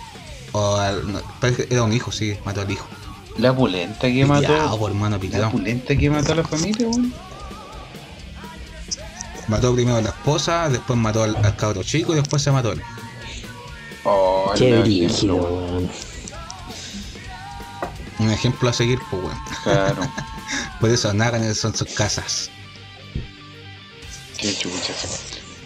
O 0.53 0.77
al, 0.77 1.23
era 1.71 1.83
un 1.83 1.93
hijo, 1.93 2.11
sí, 2.11 2.37
mató 2.45 2.63
al 2.63 2.71
hijo. 2.71 2.87
La 3.39 3.55
pulenta 3.55 4.09
que 4.09 4.25
mató. 4.25 4.79
Por 4.79 4.91
hermano, 4.91 5.19
la 5.31 5.51
pulenta 5.51 5.97
que 5.97 6.11
mató 6.11 6.33
a 6.33 6.37
la 6.37 6.45
familia, 6.45 6.89
weón. 6.89 7.15
Mató 9.47 9.75
primero 9.75 9.97
a 9.97 10.03
la 10.03 10.11
esposa, 10.11 10.69
después 10.69 10.99
mató 10.99 11.23
al, 11.23 11.57
cabro 11.57 11.83
chico 11.83 12.13
y 12.13 12.17
después 12.17 12.43
se 12.43 12.51
mató 12.51 12.73
él. 12.73 12.83
Oh, 14.05 14.53
Qué 14.57 14.81
brígido, 14.81 15.37
weón. 15.37 15.91
Un 18.19 18.31
ejemplo 18.31 18.69
a 18.69 18.73
seguir, 18.73 18.99
pues, 19.11 19.23
weón. 19.23 19.39
Claro. 19.63 20.03
Por 20.81 20.91
eso 20.91 21.13
Naran 21.15 21.55
son 21.55 21.75
sus 21.75 21.89
casas. 21.89 22.51
Qué 24.39 24.55
chucha. 24.55 24.95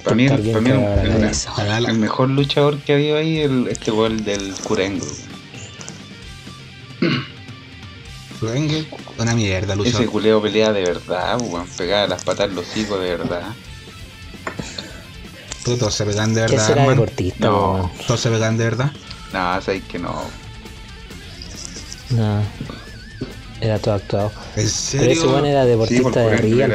Para 0.05 0.17
mí, 0.17 0.29
para 0.29 0.61
mí 0.61 0.71
el, 0.71 1.87
el, 1.87 1.99
mejor 1.99 2.29
luchador 2.31 2.79
que 2.79 2.95
había 2.95 3.17
ahí, 3.17 3.39
el, 3.39 3.69
este 3.69 3.93
gol 3.93 4.25
del 4.25 4.53
Kurengo. 4.65 5.07
Kurengo, 8.41 8.75
una 9.19 9.35
mierda, 9.35 9.77
luchador. 9.77 10.03
Ese 10.03 10.11
culeo 10.11 10.43
pelea 10.43 10.73
de 10.73 10.83
verdad, 10.83 11.41
weón. 11.41 11.69
Pegaba 11.77 12.09
las 12.09 12.25
patas 12.25 12.51
los 12.51 12.77
hijos 12.77 13.01
de 13.01 13.17
verdad. 13.17 13.55
todos 15.65 15.95
se 15.95 16.05
pegan 16.05 16.35
de 16.35 16.41
verdad. 16.43 16.57
¿Qué 16.57 16.63
será 16.63 16.89
deportista? 16.89 17.47
No. 17.47 17.91
¿Todos 18.07 18.21
se 18.21 18.31
pegan 18.31 18.57
de 18.57 18.65
verdad? 18.65 18.93
No, 19.33 19.63
sabes 19.63 19.85
que 19.85 20.01
no. 20.01 20.25
No. 22.11 22.43
Era 23.63 23.79
todo 23.79 23.95
actuado. 23.95 24.33
¿En 24.57 24.69
serio? 24.69 25.07
Pero 25.07 25.21
ese 25.21 25.27
bueno 25.29 25.47
era 25.47 25.65
deportista 25.65 26.21
de 26.21 26.37
Rian. 26.37 26.73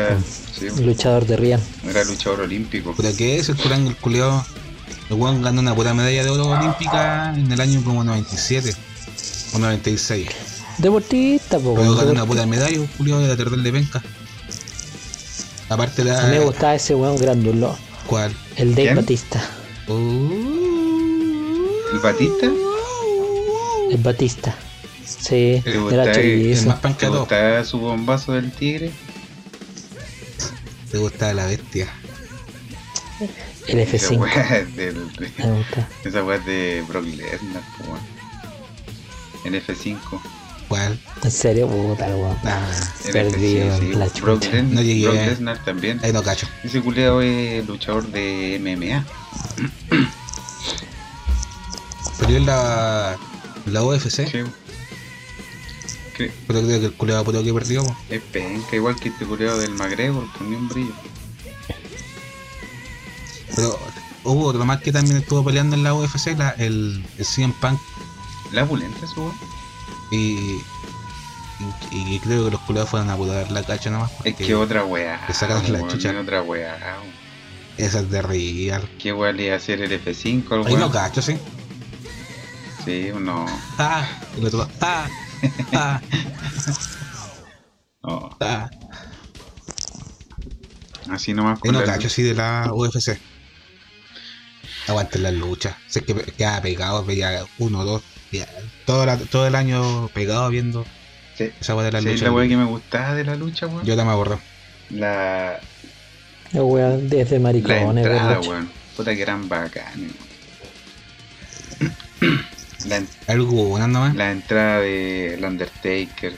luchador 0.86 1.26
de 1.26 1.36
Rian. 1.36 1.60
Era 1.86 2.06
luchador 2.06 2.39
olímpico. 2.41 2.93
¿Pero 2.95 3.10
qué 3.17 3.38
es 3.38 3.50
el 3.50 3.58
Turán 3.58 3.86
el 3.88 3.95
culeado? 3.97 4.45
El 5.10 5.17
weón 5.17 5.41
ganó 5.41 5.60
una 5.60 5.76
pura 5.76 5.93
medalla 5.93 6.23
de 6.23 6.30
oro 6.30 6.47
olímpica 6.47 7.34
en 7.36 7.52
el 7.52 7.60
año 7.60 7.84
como 7.84 8.06
97 8.06 8.73
o 9.54 9.60
96. 9.60 10.30
Deportista, 10.78 11.60
po. 11.60 11.76
Pero 11.76 11.93
ganó 11.93 12.12
una 12.12 12.26
pura 12.26 12.45
medalla, 12.45 12.80
un 12.80 12.88
culeado 12.88 13.21
de 13.21 13.28
la 13.28 13.36
tercera 13.36 13.62
de 13.62 13.71
penca. 13.73 14.02
Aparte 15.67 16.06
de 16.06 16.12
la... 16.12 16.23
A 16.23 16.28
mí 16.28 16.38
me 16.38 16.45
gustaba 16.45 16.76
ese 16.76 16.95
weón 16.95 17.17
grandulo. 17.17 17.78
¿Cuál? 18.08 18.34
El 18.56 18.73
Dave 18.73 18.95
Batista. 18.95 19.41
Uh. 19.89 20.32
¿El 21.91 22.00
Batista? 22.00 22.45
El 23.91 23.97
Batista. 23.97 24.55
Sí, 25.08 25.64
era 25.91 26.12
chorizo. 26.14 26.76
¿Te 26.97 27.08
gustaba 27.08 27.64
su 27.64 27.80
bombazo 27.80 28.34
del 28.34 28.51
tigre? 28.51 28.91
¿Te 30.91 30.97
gustaba 30.97 31.34
la 31.34 31.45
bestia? 31.45 31.88
El 33.68 33.80
F5. 33.80 34.26
Esa 36.03 36.24
weá 36.24 36.39
de 36.39 36.84
Brock 36.88 37.05
Lesnar, 37.05 37.64
El 39.45 39.55
F5. 39.66 39.97
¿Cuál? 40.68 40.99
¿En 41.24 41.32
serio? 41.32 41.68
Puta, 41.68 42.08
weón. 42.08 42.38
Ah, 42.43 42.60
perdido 43.12 43.80
sí, 43.80 43.93
la 43.93 44.08
Brock, 44.22 44.43
Lesnar, 44.43 44.64
no 44.66 44.82
llegué. 44.82 45.08
Brock 45.08 45.16
Lesnar 45.16 45.64
también. 45.64 45.99
Ahí 46.03 46.12
no 46.12 46.22
cacho. 46.22 46.47
Ese 46.64 46.82
culiado 46.82 47.22
es 47.22 47.66
luchador 47.66 48.08
de 48.08 48.58
MMA. 48.60 49.05
Perdió 52.20 52.38
en 52.38 52.45
la, 52.45 53.18
la 53.66 53.84
UFC. 53.84 54.28
Sí. 54.28 54.43
¿Qué? 56.18 56.32
Pero 56.47 56.61
creo 56.61 56.80
que 56.80 56.86
el 56.88 56.93
culeado 56.93 57.24
puto 57.24 57.43
que 57.43 57.53
perdió. 57.53 57.84
Po. 57.84 57.95
Es 58.09 58.22
penca, 58.22 58.76
igual 58.76 58.95
que 58.95 59.09
este 59.09 59.26
culeado 59.26 59.59
del 59.59 59.72
McGregor, 59.72 60.26
con 60.34 60.49
ni 60.49 60.55
un 60.55 60.68
brillo. 60.68 60.93
Pero 63.55 63.80
hubo 64.24 64.45
otro 64.45 64.65
más 64.65 64.82
que 64.82 64.91
también 64.91 65.18
estuvo 65.18 65.43
peleando 65.43 65.76
en 65.76 65.84
la 65.84 65.93
UFC, 65.93 66.38
la, 66.38 66.49
el, 66.51 67.05
el 67.18 67.26
CM 67.26 67.53
Punk. 67.61 67.80
La 68.51 68.65
pulenta 68.65 69.05
su 69.07 69.32
Y 70.11 70.59
y, 71.91 72.20
creo 72.20 72.45
que 72.45 72.51
los 72.51 72.61
culiados 72.61 72.89
fueron 72.89 73.09
a 73.09 73.15
pudar 73.15 73.51
la 73.51 73.63
cacha 73.63 73.89
nomás. 73.89 74.11
Es 74.24 74.36
que 74.36 74.53
otra 74.53 74.86
weá. 74.86 75.20
Le 75.28 75.34
sacaron 75.34 75.72
la 75.72 75.88
chucha. 75.88 76.13
Otra 76.20 76.43
weá. 76.43 76.78
Esa 77.78 77.99
es 77.99 78.11
de 78.11 78.22
real. 78.22 78.88
¿Qué 78.99 79.11
weá 79.13 79.32
le 79.32 79.45
iba 79.45 79.53
a 79.53 79.57
hacer 79.57 79.82
el 79.82 79.91
F5 80.03 80.65
Ahí 80.68 80.76
no 80.76 80.91
cacho, 80.91 81.22
sí. 81.22 81.38
Sí, 82.86 83.09
uno. 83.13 83.45
Ah, 83.78 84.07
el 84.38 84.45
otro. 84.45 84.68
Ah, 84.82 85.07
ah. 85.74 86.02
oh. 88.02 88.36
ah. 88.40 88.70
Así 91.10 91.34
nomás. 91.34 91.60
Ahí 91.64 91.72
no 91.72 91.84
cacho, 91.84 92.10
sí, 92.10 92.24
de 92.24 92.34
la 92.34 92.72
UFC. 92.74 93.18
Aguante 94.88 95.20
la 95.20 95.32
lucha. 95.32 95.78
Sé 95.88 96.02
que 96.02 96.14
queda 96.16 96.62
pegado, 96.62 97.04
veía 97.04 97.46
uno, 97.60 97.84
dos, 97.84 98.04
todo, 98.86 99.06
todo 99.30 99.48
el 99.48 99.56
año 99.56 100.08
pegado 100.14 100.50
viendo 100.50 100.86
sí. 101.38 101.52
esa 101.60 101.76
weá 101.76 101.86
de 101.86 101.92
la 101.92 102.02
sí, 102.02 102.10
lucha. 102.10 102.26
la 102.26 102.32
weá 102.32 102.48
que 102.48 102.58
me 102.58 102.66
gustaba 102.66 103.14
de 103.16 103.24
la 103.24 103.36
lucha, 103.36 103.68
weón. 103.68 103.86
Yo 103.86 103.96
también 103.96 104.08
me 104.08 104.14
acuerdo. 104.14 104.40
La. 104.90 105.60
La 106.54 106.64
weá 106.64 106.90
desde 106.92 107.40
maricones, 107.40 108.06
La 108.06 108.12
entrada, 108.12 108.40
weón. 108.42 108.70
Puta 108.96 109.16
que 109.16 109.22
eran 109.22 109.48
bacanes, 109.48 110.12
la 112.86 113.01
¿Alguna 113.28 113.88
nomás? 113.88 114.15
La 114.15 114.32
entrada 114.32 114.80
de 114.80 115.34
el 115.36 115.43
Undertaker. 115.43 116.38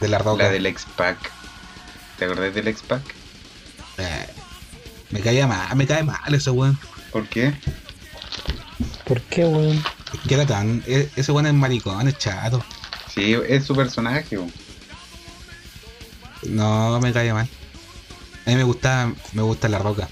De 0.00 0.08
la 0.08 0.18
roca. 0.18 0.44
La 0.44 0.50
del 0.50 0.66
X-Pac. 0.66 1.18
¿Te 2.18 2.24
acordás 2.24 2.54
del 2.54 2.68
X-Pac? 2.68 3.02
Eh, 3.98 4.26
me 5.10 5.20
caía 5.20 5.46
mal, 5.46 5.76
me 5.76 5.86
cae 5.86 6.02
mal 6.02 6.34
ese 6.34 6.50
weón. 6.50 6.78
¿Por 7.10 7.28
qué? 7.28 7.54
¿Por 9.04 9.20
qué, 9.22 9.44
weón? 9.44 9.82
Que 10.26 10.34
era 10.34 10.46
tan. 10.46 10.82
E, 10.86 11.10
ese 11.16 11.32
weón 11.32 11.46
es 11.46 11.54
maricón, 11.54 12.08
es 12.08 12.18
chato. 12.18 12.64
Sí, 13.14 13.36
es 13.48 13.64
su 13.64 13.74
personaje, 13.74 14.38
weón. 14.38 14.52
No, 16.48 16.98
me 17.00 17.12
cae 17.12 17.32
mal. 17.32 17.48
A 18.46 18.50
mí 18.50 18.56
me 18.56 18.64
gusta, 18.64 19.12
me 19.32 19.42
gusta 19.42 19.68
la 19.68 19.78
roca. 19.78 20.08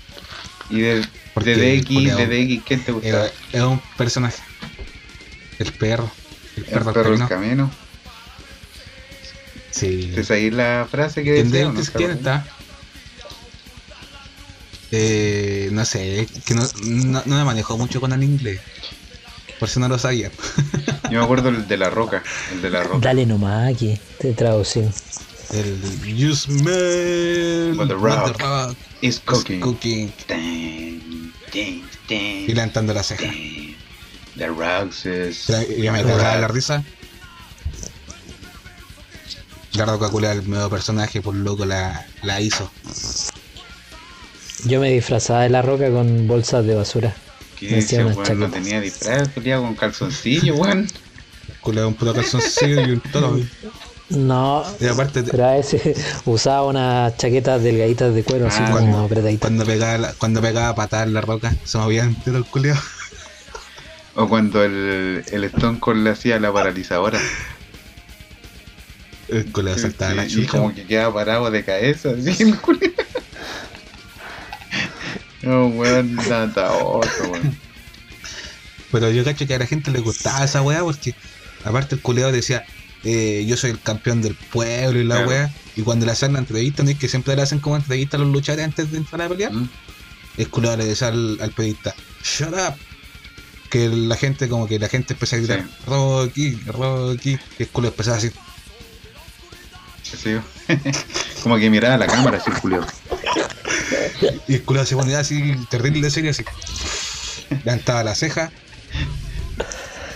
¿Y 0.69 0.81
de, 0.81 1.05
Porque, 1.35 1.55
de 1.57 1.81
DX, 1.81 2.17
de 2.17 2.27
DX, 2.27 2.65
qué 2.65 2.77
te 2.77 2.93
gusta? 2.93 3.31
Es, 3.53 3.63
un 3.63 3.81
personaje. 3.97 4.43
El 5.59 5.73
perro. 5.73 6.11
El 6.57 6.65
perro, 6.65 6.89
el 6.89 6.95
perro 6.95 7.11
del 7.19 7.29
camino. 7.29 7.71
Sí. 9.71 10.13
¿Te 10.15 10.25
seguís 10.25 10.53
la 10.53 10.87
frase 10.91 11.23
que 11.23 11.45
decía? 11.45 11.71
¿Quién, 11.73 11.87
¿quién 11.95 12.11
está? 12.11 12.45
Eh, 14.93 15.69
no 15.73 15.85
sé, 15.85 16.27
que 16.45 16.55
no, 16.55 16.63
no, 16.85 17.23
me 17.25 17.45
manejo 17.45 17.79
mucho 17.79 18.01
con 18.01 18.13
el 18.13 18.25
inglés. 18.25 18.61
Por 19.59 19.69
si 19.69 19.79
no 19.79 19.89
lo 19.89 19.99
sabía. 19.99 20.31
Yo 21.11 21.19
me 21.19 21.25
acuerdo 21.25 21.51
el 21.51 21.69
de 21.69 21.77
la 21.77 21.91
roca. 21.91 22.23
El 22.53 22.63
de 22.63 22.71
la 22.71 22.83
roca. 22.83 22.99
Dale 23.01 23.27
nomás 23.27 23.73
aquí, 23.73 23.99
te 24.19 24.33
traducción. 24.33 24.93
El 25.53 25.79
You 26.03 26.35
smell 26.35 27.77
what 27.77 27.89
the 27.89 27.95
rock, 27.95 28.37
the 28.37 28.45
rock 28.45 28.77
is 29.01 29.21
cooking. 29.21 29.61
cooking. 29.61 30.13
Y 31.55 32.55
levantando 32.55 32.95
la 32.95 33.03
ceja. 33.03 33.33
The 34.37 34.49
rocks 34.49 35.07
is. 35.07 35.47
Ya 35.47 35.93
me 35.93 36.03
cagaba 36.03 36.37
la 36.37 36.49
risa. 36.49 36.85
La 39.75 39.87
roca 39.87 40.11
culea 40.11 40.33
el 40.33 40.49
nuevo 40.49 40.69
personaje, 40.69 41.23
por 41.23 41.35
loco 41.35 41.65
la, 41.65 42.07
la 42.23 42.41
hizo. 42.41 42.71
Yo 44.65 44.81
me 44.81 44.91
disfrazaba 44.91 45.43
de 45.43 45.51
la 45.51 45.63
roca 45.63 45.91
con 45.91 46.27
bolsas 46.27 46.67
de 46.67 46.75
basura. 46.75 47.15
¿Qué 47.59 47.79
ese 47.79 48.05
weón 48.05 48.41
no 48.41 48.51
tenía 48.51 48.81
disfraz? 48.81 49.29
Peleaba 49.29 49.63
con 49.63 49.75
calzoncillo, 49.75 50.57
weón. 50.57 50.89
Culea 51.61 51.87
un 51.87 51.95
puro 51.95 52.15
calzoncillo 52.15 52.81
y 52.81 52.91
un 52.93 53.01
todo. 53.01 53.39
No, 54.11 54.65
y 54.81 54.87
aparte 54.87 55.23
pero 55.23 55.47
a 55.47 55.57
ese 55.57 55.95
usaba 56.25 56.67
unas 56.67 57.17
chaquetas 57.17 57.63
delgaditas 57.63 58.13
de 58.13 58.25
cuero, 58.25 58.49
así 58.49 58.61
ah, 58.61 58.73
como 58.73 58.99
apretaditas. 59.01 59.41
Cuando 59.41 59.65
pegaba, 59.65 60.13
cuando 60.19 60.41
pegaba 60.41 60.75
patada 60.75 61.05
en 61.05 61.15
la 61.15 61.21
roca, 61.21 61.55
se 61.65 61.79
movía 61.79 62.05
entero 62.05 62.39
el 62.39 62.45
culiao. 62.45 62.77
O 64.17 64.29
cuando 64.29 64.65
el, 64.65 65.25
el 65.31 65.45
Stone 65.45 65.79
Cold 65.79 66.03
le 66.03 66.11
hacía 66.11 66.41
la 66.41 66.53
paralizadora. 66.53 67.21
El 69.29 69.53
culiao 69.53 69.79
saltaba 69.79 70.15
la 70.15 70.27
chucha. 70.27 70.43
Y 70.43 70.47
como 70.47 70.75
que 70.75 70.85
quedaba 70.85 71.15
parado 71.15 71.49
de 71.49 71.65
cabeza, 71.65 72.11
así 72.19 72.43
el 72.43 72.59
culiao. 72.59 72.93
No, 75.43 75.69
weón, 75.69 76.17
nada 76.17 76.73
otro, 76.73 77.31
weón. 77.31 77.57
Pero 78.91 79.11
yo 79.11 79.23
cacho 79.23 79.47
que 79.47 79.55
a 79.55 79.59
la 79.61 79.67
gente 79.67 79.93
le 79.93 80.01
gustaba 80.01 80.45
esa 80.45 80.61
weá 80.63 80.81
porque, 80.81 81.15
aparte, 81.65 81.95
el 81.95 82.03
culeado 82.03 82.33
decía, 82.33 82.65
eh, 83.05 83.45
yo 83.47 83.57
soy 83.57 83.71
el 83.71 83.81
campeón 83.81 84.23
del 84.23 84.35
pueblo 84.35 85.01
y 85.01 85.05
la 85.05 85.27
weá. 85.27 85.55
Y 85.77 85.83
cuando 85.83 86.07
le 86.07 86.13
hacen 86.13 86.33
la 86.33 86.41
entrevista, 86.41 86.83
¿no 86.83 86.91
es 86.91 86.99
que 86.99 87.09
siempre 87.09 87.37
le 87.37 87.43
hacen 87.43 87.61
como 87.61 87.77
entrevista 87.77 88.17
a 88.17 88.21
los 88.21 88.29
luchadores 88.29 88.65
antes 88.65 88.91
de 88.91 88.99
entrar 88.99 89.23
a 89.23 89.29
pelear? 89.29 89.53
Mm. 89.53 89.69
El 90.37 90.49
culeado 90.49 90.77
le 90.77 90.87
decía 90.87 91.09
al, 91.09 91.39
al 91.41 91.51
periodista, 91.53 91.95
shut 92.23 92.53
up. 92.53 92.75
Que 93.71 93.89
la 93.89 94.17
gente, 94.17 94.49
como 94.49 94.67
que 94.67 94.81
la 94.81 94.89
gente 94.89 95.13
empezó 95.13 95.37
a 95.37 95.39
gritar, 95.39 95.65
Rocky, 95.87 96.55
Rocky. 96.67 97.39
Y 97.59 97.63
el 97.63 97.69
culeado 97.69 97.93
empezaba 97.95 98.17
así. 98.17 98.31
Sí, 100.03 100.37
como 101.43 101.57
que 101.57 101.71
miraba 101.71 101.95
a 101.95 101.99
la 101.99 102.07
cámara 102.07 102.39
así, 102.39 102.51
culeado. 102.61 102.87
Y 104.49 104.55
el 104.55 104.63
culo 104.63 104.85
se 104.85 104.97
ponía 104.97 105.21
así, 105.21 105.55
terrible 105.71 106.01
de 106.03 106.11
serio, 106.11 106.31
así. 106.31 106.45
Levantaba 107.65 108.03
la 108.03 108.15
ceja. 108.15 108.51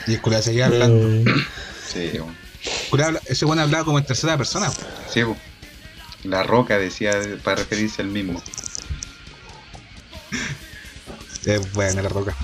Y 0.07 0.15
el 0.15 0.21
culo 0.21 0.43
seguía 0.43 0.67
hablando. 0.67 1.31
Sí, 1.87 2.11
ese 3.27 3.45
bueno 3.45 3.63
hablaba 3.63 3.85
como 3.85 3.99
en 3.99 4.07
tercera 4.07 4.37
persona. 4.37 4.73
Sí, 5.13 5.23
la 6.25 6.43
roca 6.43 6.79
decía 6.79 7.13
para 7.43 7.57
referirse 7.57 8.03
al 8.03 8.09
mismo. 8.09 8.43
Es 11.45 11.73
buena 11.73 12.03
la 12.03 12.09
roca. 12.09 12.35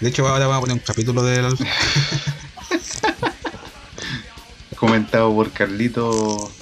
De 0.00 0.08
hecho, 0.08 0.26
ahora 0.26 0.46
vamos 0.46 0.58
a 0.58 0.60
poner 0.62 0.74
un 0.74 0.82
capítulo 0.84 1.22
de 1.22 1.42
la 1.42 1.50
Comentado 4.76 5.32
por 5.32 5.52
Carlito 5.52 6.52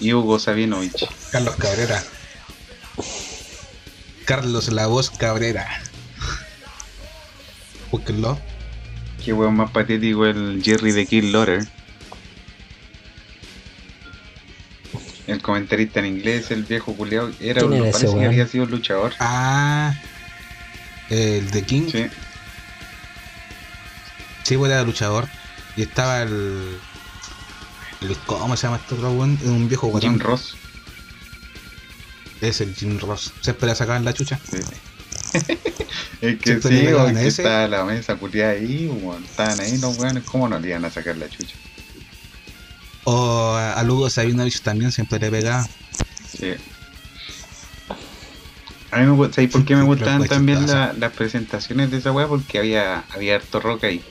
y 0.00 0.12
Hugo 0.12 0.38
Sabinovich. 0.38 1.08
Carlos 1.30 1.54
Cabrera. 1.56 2.02
Carlos 4.24 4.68
La 4.68 4.86
Voz 4.86 5.10
Cabrera. 5.10 5.66
Búsquenlo. 7.90 8.38
Qué 9.24 9.32
weón 9.32 9.56
más 9.56 9.70
patético 9.70 10.26
el 10.26 10.60
Jerry 10.62 10.92
de 10.92 11.06
Kill 11.06 11.32
Lotter. 11.32 11.66
Comentarista 15.48 16.00
en 16.00 16.06
inglés, 16.06 16.50
el 16.50 16.64
viejo 16.64 16.94
culiao, 16.94 17.30
era 17.40 17.64
un, 17.64 17.90
parece 17.90 18.14
que 18.14 18.26
había 18.26 18.46
sido 18.46 18.66
luchador. 18.66 19.14
Ah, 19.18 19.94
el 21.08 21.50
de 21.50 21.62
King. 21.62 21.88
Sí. 21.90 22.06
Sí, 24.42 24.58
pues, 24.58 24.70
era 24.70 24.82
luchador. 24.82 25.26
Y 25.74 25.82
estaba 25.82 26.20
el. 26.20 26.78
el 28.02 28.16
¿Cómo 28.26 28.58
se 28.58 28.66
llama 28.66 28.76
este 28.76 28.94
otro 28.94 29.10
Un 29.10 29.68
viejo 29.68 29.86
guatón. 29.86 30.10
Jim 30.10 30.20
Ross. 30.20 30.54
Es 32.42 32.60
el 32.60 32.74
Jim 32.74 32.98
Ross. 32.98 33.32
Se 33.40 33.52
espera 33.52 33.74
sacar 33.74 34.02
la 34.02 34.12
chucha. 34.12 34.38
Sí. 34.50 34.58
es 36.20 36.38
que 36.40 36.60
sí, 36.60 36.68
que 36.68 37.26
está 37.26 37.68
la 37.68 37.84
mesa 37.84 38.16
culiada 38.16 38.52
ahí, 38.52 38.90
estaban 39.24 39.60
ahí 39.60 39.78
los 39.78 39.98
weones, 39.98 40.24
¿cómo 40.24 40.48
no 40.48 40.58
le 40.58 40.68
iban 40.68 40.84
a 40.84 40.90
sacar 40.90 41.16
la 41.16 41.28
chucha? 41.28 41.54
O 43.10 43.54
a 43.56 43.82
Lugo 43.84 44.10
Sabinovich 44.10 44.60
también 44.60 44.92
siempre 44.92 45.18
le 45.18 45.30
pegaba. 45.30 45.66
Sí. 46.30 46.52
A 48.90 48.98
mí 48.98 49.06
me 49.06 49.12
gusta, 49.12 49.36
¿sabes 49.36 49.50
por 49.50 49.64
qué 49.64 49.76
me 49.76 49.82
gustaban 49.82 50.28
también 50.28 50.66
las 50.66 51.12
presentaciones 51.14 51.90
de 51.90 51.98
esa 51.98 52.12
weá? 52.12 52.28
Porque 52.28 52.58
había, 52.58 53.04
había 53.10 53.36
harto 53.36 53.60
rock 53.60 53.84
ahí. 53.84 54.02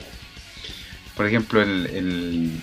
Por 1.15 1.27
ejemplo, 1.27 1.61
el, 1.61 1.85
el, 1.87 2.61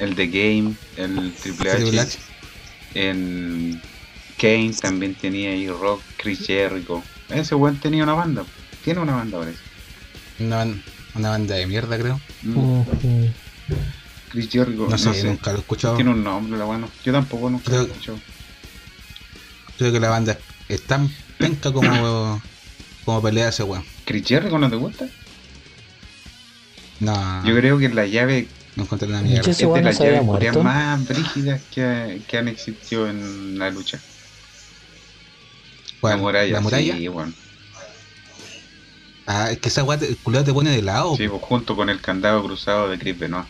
el 0.00 0.14
The 0.16 0.26
Game, 0.26 0.74
el 0.96 1.32
Triple 1.34 1.70
H, 1.70 2.18
en 2.94 3.80
Kane 4.38 4.74
también 4.80 5.14
tenía 5.14 5.50
ahí 5.50 5.68
rock, 5.68 6.02
Chris 6.16 6.44
Jericho. 6.46 7.04
Ese 7.28 7.54
weón 7.54 7.76
tenía 7.76 8.02
una 8.02 8.14
banda. 8.14 8.44
Tiene 8.84 9.00
una 9.00 9.14
banda 9.14 9.38
ahora. 9.38 9.52
Una, 10.40 10.66
una 11.14 11.30
banda 11.30 11.54
de 11.54 11.66
mierda, 11.68 11.96
creo. 11.96 12.20
Mm. 12.42 12.80
Chris 14.30 14.50
Jericho. 14.50 14.86
No 14.88 14.98
sé, 14.98 15.24
nunca 15.24 15.52
lo 15.52 15.58
he 15.58 15.60
escuchado. 15.60 15.96
Tiene 15.96 16.10
un 16.10 16.24
nombre, 16.24 16.58
la 16.58 16.64
bueno. 16.64 16.88
Yo 17.04 17.12
tampoco 17.12 17.50
nunca 17.50 17.64
creo, 17.64 17.82
lo 17.82 17.86
he 17.86 17.90
escuchado. 17.90 18.18
Creo 19.78 19.92
que 19.92 20.00
la 20.00 20.10
banda 20.10 20.38
es 20.68 20.82
tan 20.82 21.10
penca 21.38 21.72
como, 21.72 22.42
como 23.04 23.22
pelea 23.22 23.48
ese 23.48 23.62
weón. 23.62 23.84
¿Chris 24.04 24.26
Jericho 24.26 24.58
no 24.58 24.70
te 24.70 24.76
gusta? 24.76 25.06
No. 27.00 27.44
Yo 27.44 27.54
creo 27.54 27.78
que 27.78 27.88
la 27.90 28.06
llave 28.06 28.48
no 28.74 28.84
encontré 28.84 29.08
la 29.08 29.22
mierda. 29.22 29.50
Es 29.50 29.58
de 29.58 29.82
las 29.82 29.98
llaves 29.98 30.56
más 30.62 31.06
brígidas 31.06 31.62
que, 31.70 32.20
que 32.26 32.38
han 32.38 32.48
existido 32.48 33.08
en 33.08 33.58
la 33.58 33.70
lucha. 33.70 34.00
La 36.02 36.16
muralla. 36.16 36.52
La 36.52 36.60
muralla. 36.60 36.96
Sí, 36.96 37.08
bueno. 37.08 37.32
Ah, 39.26 39.50
es 39.50 39.58
que 39.58 39.68
esa 39.68 39.82
weá 39.82 39.98
el 39.98 40.16
culo 40.18 40.44
te 40.44 40.52
pone 40.52 40.70
de 40.70 40.82
lado. 40.82 41.16
Sí, 41.16 41.26
pues 41.26 41.42
junto 41.42 41.74
con 41.74 41.90
el 41.90 42.00
candado 42.00 42.44
cruzado 42.44 42.88
de 42.88 42.98
Chris 42.98 43.18
Benoit. 43.18 43.46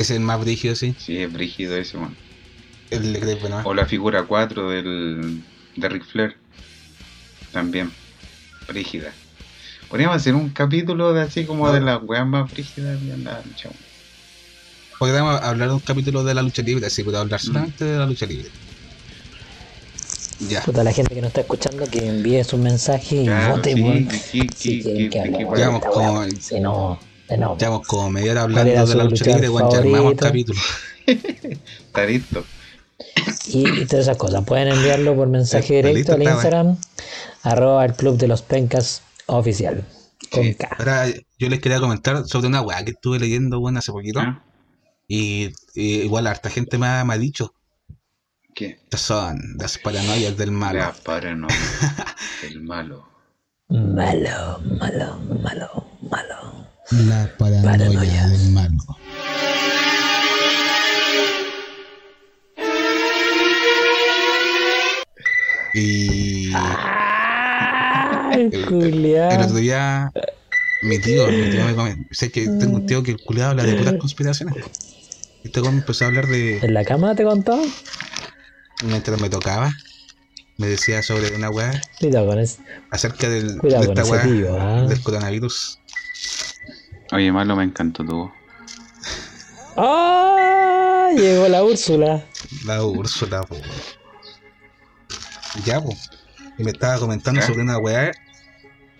Es 0.00 0.10
el 0.10 0.20
más 0.20 0.40
brígido, 0.40 0.74
sí. 0.74 0.94
Sí, 0.98 1.18
es 1.18 1.32
brígido 1.32 1.76
ese, 1.76 1.98
man. 1.98 2.16
El 2.90 3.12
de 3.12 3.38
O 3.64 3.74
la 3.74 3.84
figura 3.84 4.22
4 4.22 4.70
del, 4.70 5.42
de 5.76 5.88
Ric 5.88 6.04
Flair. 6.04 6.36
También. 7.52 7.90
Brígida. 8.66 9.12
Podríamos 9.88 10.16
hacer 10.16 10.34
un 10.34 10.50
capítulo 10.50 11.12
de 11.12 11.22
así 11.22 11.44
como 11.44 11.70
de 11.72 11.80
las 11.80 12.02
weas 12.02 12.26
más 12.26 12.50
brígidas 12.50 13.00
de 13.00 13.16
la 13.18 13.42
lucha. 13.42 13.70
Podríamos 14.98 15.40
hablar 15.42 15.68
de 15.68 15.74
un 15.74 15.80
capítulo 15.80 16.24
de 16.24 16.34
la 16.34 16.42
lucha 16.42 16.62
libre, 16.62 16.86
así, 16.86 17.02
hablar 17.02 17.40
mm. 17.40 17.44
solamente 17.44 17.84
de 17.84 17.98
la 17.98 18.06
lucha 18.06 18.26
libre. 18.26 18.48
Ya. 20.48 20.62
Puta, 20.62 20.84
la 20.84 20.92
gente 20.92 21.14
que 21.14 21.20
nos 21.20 21.28
está 21.28 21.40
escuchando 21.40 21.84
que 21.86 22.06
envíe 22.06 22.44
su 22.44 22.58
mensaje 22.58 23.16
y 23.22 23.28
vote, 23.28 23.74
sí, 23.74 24.46
sí, 24.54 24.82
sí, 24.82 25.10
como, 25.10 26.26
no, 26.60 27.00
no. 27.36 27.58
Llevamos 27.58 27.86
como 27.86 28.10
media 28.10 28.32
hora 28.32 28.42
hablando 28.42 28.86
de 28.86 28.94
la 28.94 29.04
lucha 29.04 29.24
libre, 29.24 29.48
bueno, 29.48 29.70
ya 29.70 29.78
armamos 29.78 30.12
el 30.12 30.18
capítulo. 30.18 30.60
está 31.06 32.06
listo. 32.06 32.44
Y, 33.46 33.84
todas 33.86 34.06
esas 34.06 34.16
cosas. 34.16 34.44
Pueden 34.44 34.68
enviarlo 34.68 35.14
por 35.14 35.28
mensaje 35.28 35.82
directo 35.82 36.14
al 36.14 36.22
Instagram, 36.22 36.76
arroba 37.42 37.84
el 37.84 37.94
club 37.94 38.16
de 38.16 38.28
los 38.28 38.42
pencas 38.42 39.02
oficial. 39.26 39.84
Con 40.30 40.52
K. 40.52 40.68
Ahora 40.78 41.06
yo 41.38 41.48
les 41.48 41.60
quería 41.60 41.80
comentar 41.80 42.26
sobre 42.26 42.48
una 42.48 42.60
weá 42.60 42.84
que 42.84 42.90
estuve 42.90 43.18
leyendo 43.18 43.60
bueno, 43.60 43.78
hace 43.78 43.92
poquito. 43.92 44.20
¿Ah? 44.20 44.42
Y, 45.06 45.52
igual 45.74 46.26
harta 46.26 46.50
gente 46.50 46.76
me 46.76 46.86
ha, 46.86 47.04
me 47.04 47.14
ha 47.14 47.18
dicho. 47.18 47.54
¿Qué? 48.54 48.80
son 48.96 49.38
las 49.56 49.78
paranoias 49.78 50.36
del 50.36 50.50
malo. 50.50 50.80
Las 50.80 51.00
paranoias 51.00 51.58
del 52.42 52.60
malo. 52.62 53.08
Malo, 53.68 54.60
malo, 54.80 55.18
malo, 55.42 55.86
malo. 56.10 56.67
La 56.90 57.30
paranoia 57.36 58.28
del 58.28 58.48
malo. 58.50 58.78
Y. 65.74 66.50
el, 68.32 68.56
otro 68.56 69.54
día, 69.54 70.10
mi 70.80 70.98
tío, 70.98 71.26
mi 71.26 71.50
tío 71.50 71.64
me 71.66 71.74
comentó. 71.74 72.08
Sé 72.10 72.30
que 72.30 72.46
tengo 72.46 72.76
un 72.76 72.86
tío 72.86 73.02
que 73.02 73.10
el 73.10 73.20
culiado 73.22 73.50
habla 73.50 73.64
de 73.64 73.74
puras 73.74 73.94
conspiraciones. 74.00 74.56
Este 75.44 75.60
me 75.60 75.68
empezó 75.68 76.06
a 76.06 76.08
hablar 76.08 76.26
de. 76.26 76.56
¿En 76.60 76.72
la 76.72 76.86
cama 76.86 77.14
te 77.14 77.24
contó? 77.24 77.60
Mientras 78.82 79.20
me 79.20 79.28
tocaba, 79.28 79.70
me 80.56 80.68
decía 80.68 81.02
sobre 81.02 81.36
una 81.36 81.50
weá. 81.50 81.78
Cuidado 82.00 82.28
con 82.28 82.38
eso. 82.38 82.62
Acerca 82.90 83.28
del, 83.28 83.58
de 83.58 83.76
esta 83.78 84.04
weá, 84.06 84.24
¿ah? 84.58 84.86
del 84.88 85.02
coronavirus. 85.02 85.80
Oye, 87.12 87.32
Malo, 87.32 87.56
me 87.56 87.64
encantó 87.64 88.04
tu 88.04 88.30
¡Ah! 89.76 91.08
Llegó 91.16 91.48
la 91.48 91.64
Úrsula. 91.64 92.24
La 92.66 92.84
Úrsula, 92.84 93.42
po. 93.42 93.56
Ya, 95.64 95.80
po. 95.80 95.96
Y 96.58 96.64
me 96.64 96.72
estaba 96.72 96.98
comentando 96.98 97.40
sobre 97.40 97.62
una 97.62 97.78
weá 97.78 98.12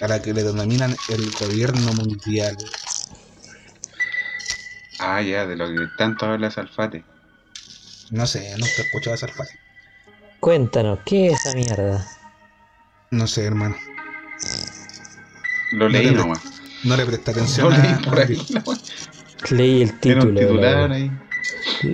a 0.00 0.08
la 0.08 0.22
que 0.22 0.32
le 0.32 0.42
denominan 0.42 0.96
el 1.08 1.30
gobierno 1.32 1.92
mundial. 1.92 2.56
Ah, 5.00 5.20
ya, 5.20 5.46
de 5.46 5.56
lo 5.56 5.68
que 5.68 5.86
tanto 5.96 6.26
habla 6.26 6.50
Salfate. 6.50 7.04
No 8.10 8.26
sé, 8.26 8.50
nunca 8.52 8.72
he 8.78 8.82
escuchado 8.82 9.14
a 9.14 9.18
Salfate. 9.18 9.58
Cuéntanos, 10.40 11.00
¿qué 11.04 11.26
es 11.26 11.40
esa 11.40 11.52
mierda? 11.54 12.06
No 13.10 13.26
sé, 13.26 13.44
hermano. 13.44 13.76
Lo 15.72 15.88
leí 15.88 16.10
nomás. 16.12 16.57
No 16.84 16.96
le 16.96 17.06
presté 17.06 17.30
atención. 17.32 17.70
Lo 17.70 17.82
leí 17.82 17.94
por 18.04 18.18
ahí. 18.20 18.46
Leí 19.50 19.82
el 19.82 20.00
título. 20.00 20.22
Era 20.22 20.24
un 20.24 20.34
titular 20.34 20.92
ahí. 20.92 21.10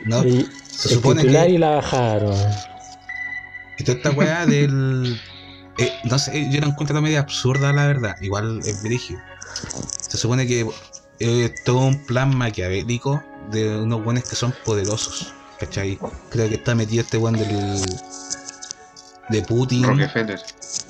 No, 0.06 0.22
se 0.22 0.88
supone 0.88 1.20
el 1.22 1.26
titular 1.28 1.50
y 1.50 1.58
la 1.58 1.70
bajaron. 1.70 2.34
Y 3.78 3.84
toda 3.84 3.98
esta 3.98 4.10
weá 4.10 4.46
del. 4.46 5.20
Eh, 5.78 5.92
no 6.04 6.18
sé, 6.18 6.48
yo 6.50 6.60
la 6.60 6.68
encuentro 6.68 7.00
media 7.02 7.20
absurda, 7.20 7.72
la 7.72 7.86
verdad. 7.86 8.16
Igual 8.20 8.60
es 8.64 8.82
brígido. 8.82 9.20
Se 10.08 10.16
supone 10.16 10.46
que 10.46 10.66
es 11.18 11.64
todo 11.64 11.78
un 11.78 12.04
plan 12.06 12.36
maquiavélico 12.36 13.22
de 13.50 13.78
unos 13.78 14.04
buenos 14.04 14.24
que 14.24 14.36
son 14.36 14.54
poderosos. 14.64 15.34
¿Cachai? 15.58 15.98
Creo 16.30 16.48
que 16.48 16.56
está 16.56 16.74
metido 16.74 17.02
este 17.02 17.16
buen 17.16 17.34
del. 17.34 17.80
de 19.30 19.42
Putin. 19.42 19.84
Rockefeller. 19.84 20.40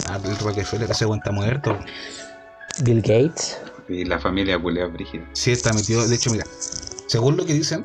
Ah, 0.09 0.19
el 0.23 0.39
Rockefeller, 0.39 0.91
ese 0.91 1.05
buen 1.05 1.19
está 1.19 1.31
muerto. 1.31 1.79
Bill 2.83 3.01
Gates. 3.01 3.59
Y 3.89 4.05
la 4.05 4.19
familia 4.19 4.59
Culea 4.59 4.87
Brígida. 4.87 5.29
Sí, 5.33 5.53
está 5.53 5.73
metido. 5.73 6.07
De 6.07 6.15
hecho, 6.15 6.31
mira, 6.31 6.47
según 7.07 7.37
lo 7.37 7.45
que 7.45 7.53
dicen, 7.53 7.85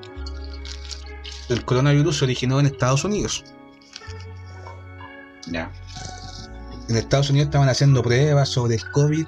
el 1.49 1.65
coronavirus 1.65 2.19
se 2.19 2.25
originó 2.25 2.59
en 2.59 2.67
Estados 2.67 3.03
Unidos. 3.03 3.43
Ya. 5.47 5.71
En 6.87 6.95
Estados 6.95 7.29
Unidos 7.29 7.47
estaban 7.47 7.69
haciendo 7.69 8.01
pruebas 8.01 8.49
sobre 8.49 8.75
el 8.75 8.91
COVID 8.91 9.25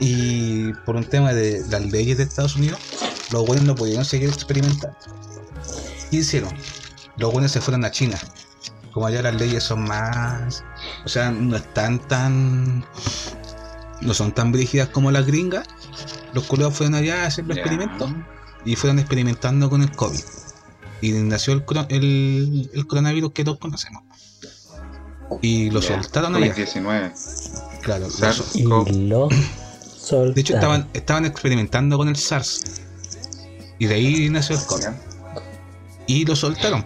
y 0.00 0.72
por 0.86 0.96
un 0.96 1.04
tema 1.04 1.34
de 1.34 1.62
las 1.68 1.84
leyes 1.84 2.16
de 2.16 2.24
Estados 2.24 2.56
Unidos, 2.56 2.80
los 3.32 3.44
buenos 3.44 3.64
no 3.64 3.74
pudieron 3.74 4.04
seguir 4.04 4.30
experimentando. 4.30 4.96
¿Qué 6.10 6.16
hicieron? 6.16 6.54
Los 7.18 7.32
buenos 7.32 7.52
se 7.52 7.60
fueron 7.60 7.84
a 7.84 7.90
China. 7.90 8.18
Como 8.92 9.06
allá 9.06 9.22
las 9.22 9.34
leyes 9.34 9.62
son 9.62 9.84
más. 9.84 10.64
O 11.04 11.08
sea, 11.08 11.30
no 11.30 11.56
están 11.56 11.98
tan. 12.08 12.84
No 14.00 14.14
son 14.14 14.32
tan 14.32 14.52
brígidas 14.52 14.88
como 14.88 15.10
las 15.10 15.26
gringas. 15.26 15.66
Los 16.32 16.44
culeros 16.44 16.74
fueron 16.74 16.94
allá 16.94 17.24
a 17.24 17.26
hacer 17.26 17.46
los 17.46 17.56
experimentos 17.56 18.10
y 18.64 18.76
fueron 18.76 18.98
experimentando 18.98 19.68
con 19.68 19.82
el 19.82 19.90
COVID. 19.92 20.20
Y 21.02 21.12
nació 21.12 21.54
el, 21.54 21.64
el, 21.88 22.70
el 22.72 22.86
coronavirus 22.86 23.32
que 23.32 23.44
todos 23.44 23.58
conocemos. 23.58 24.02
Y 25.42 25.70
lo 25.70 25.80
soltaron 25.80 26.34
allá. 26.34 26.52
19 26.52 27.12
Claro, 27.82 28.08
y 28.54 28.62
lo 28.64 28.84
de 30.10 30.40
hecho, 30.40 30.54
estaban, 30.54 30.88
estaban 30.92 31.24
experimentando 31.24 31.96
con 31.96 32.08
el 32.08 32.16
SARS. 32.16 32.82
Y 33.78 33.86
de 33.86 33.94
ahí 33.94 34.28
nació 34.28 34.56
el 34.56 34.64
COVID. 34.66 34.88
Y 36.06 36.24
lo 36.24 36.34
soltaron. 36.34 36.84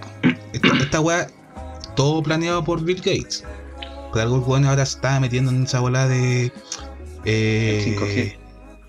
Esta, 0.52 0.68
esta 0.76 1.00
weá, 1.00 1.28
todo 1.96 2.22
planeado 2.22 2.64
por 2.64 2.82
Bill 2.82 2.98
Gates. 2.98 3.44
Por 4.12 4.20
algo 4.20 4.40
bueno 4.40 4.68
ahora 4.68 4.84
se 4.84 4.96
estaba 4.96 5.18
metiendo 5.20 5.50
en 5.50 5.64
esa 5.64 5.80
bola 5.80 6.06
de. 6.06 6.52
Eh, 7.24 8.36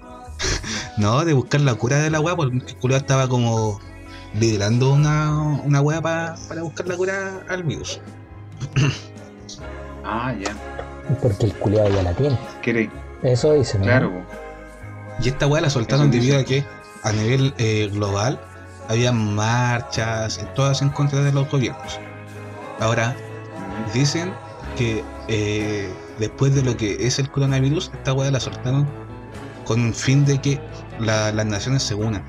no, 0.97 1.25
de 1.25 1.33
buscar 1.33 1.61
la 1.61 1.75
cura 1.75 1.97
de 1.97 2.09
la 2.09 2.19
weá, 2.19 2.35
porque 2.35 2.57
el 2.57 2.75
culo 2.77 2.95
estaba 2.95 3.27
como 3.27 3.79
liderando 4.33 4.93
una, 4.93 5.31
una 5.63 5.81
weá 5.81 6.01
para 6.01 6.35
buscar 6.61 6.87
la 6.87 6.95
cura 6.95 7.45
al 7.49 7.63
virus. 7.63 7.99
ah, 10.03 10.33
ya. 10.39 10.55
Porque 11.21 11.45
el 11.45 11.53
culiado 11.53 11.89
ya 11.89 12.03
la 12.03 12.13
tiene. 12.13 12.37
¿Qué 12.61 12.89
eso 13.23 13.53
dice, 13.53 13.77
¿no? 13.77 13.85
Claro. 13.85 14.11
Y 15.21 15.29
esta 15.29 15.47
weá 15.47 15.61
la 15.61 15.69
soltaron 15.69 16.11
debido 16.11 16.37
a 16.37 16.43
que 16.43 16.65
a 17.03 17.11
nivel 17.11 17.53
eh, 17.57 17.89
global 17.91 18.39
había 18.89 19.11
marchas, 19.11 20.39
todas 20.55 20.81
en 20.81 20.89
contra 20.89 21.21
de 21.21 21.31
los 21.31 21.49
gobiernos. 21.49 21.99
Ahora, 22.79 23.15
dicen 23.93 24.33
que 24.77 25.03
eh, 25.27 25.91
después 26.19 26.55
de 26.55 26.63
lo 26.63 26.75
que 26.77 27.05
es 27.05 27.19
el 27.19 27.29
coronavirus, 27.29 27.91
esta 27.93 28.13
weá 28.13 28.31
la 28.31 28.39
soltaron 28.39 28.87
con 29.65 29.81
un 29.81 29.93
fin 29.93 30.25
de 30.25 30.39
que 30.39 30.59
las 30.99 31.45
naciones 31.45 31.83
se 31.83 31.95
unan. 31.95 32.23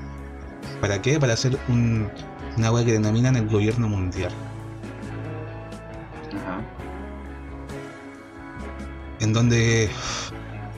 ¿Para 0.81 1.01
qué? 1.01 1.19
Para 1.19 1.33
hacer 1.33 1.57
un, 1.69 2.09
una 2.57 2.71
weá 2.71 2.85
que 2.85 2.93
denominan 2.93 3.35
el 3.35 3.47
gobierno 3.47 3.87
mundial. 3.87 4.31
Ajá. 6.35 6.61
En 9.19 9.33
donde 9.33 9.89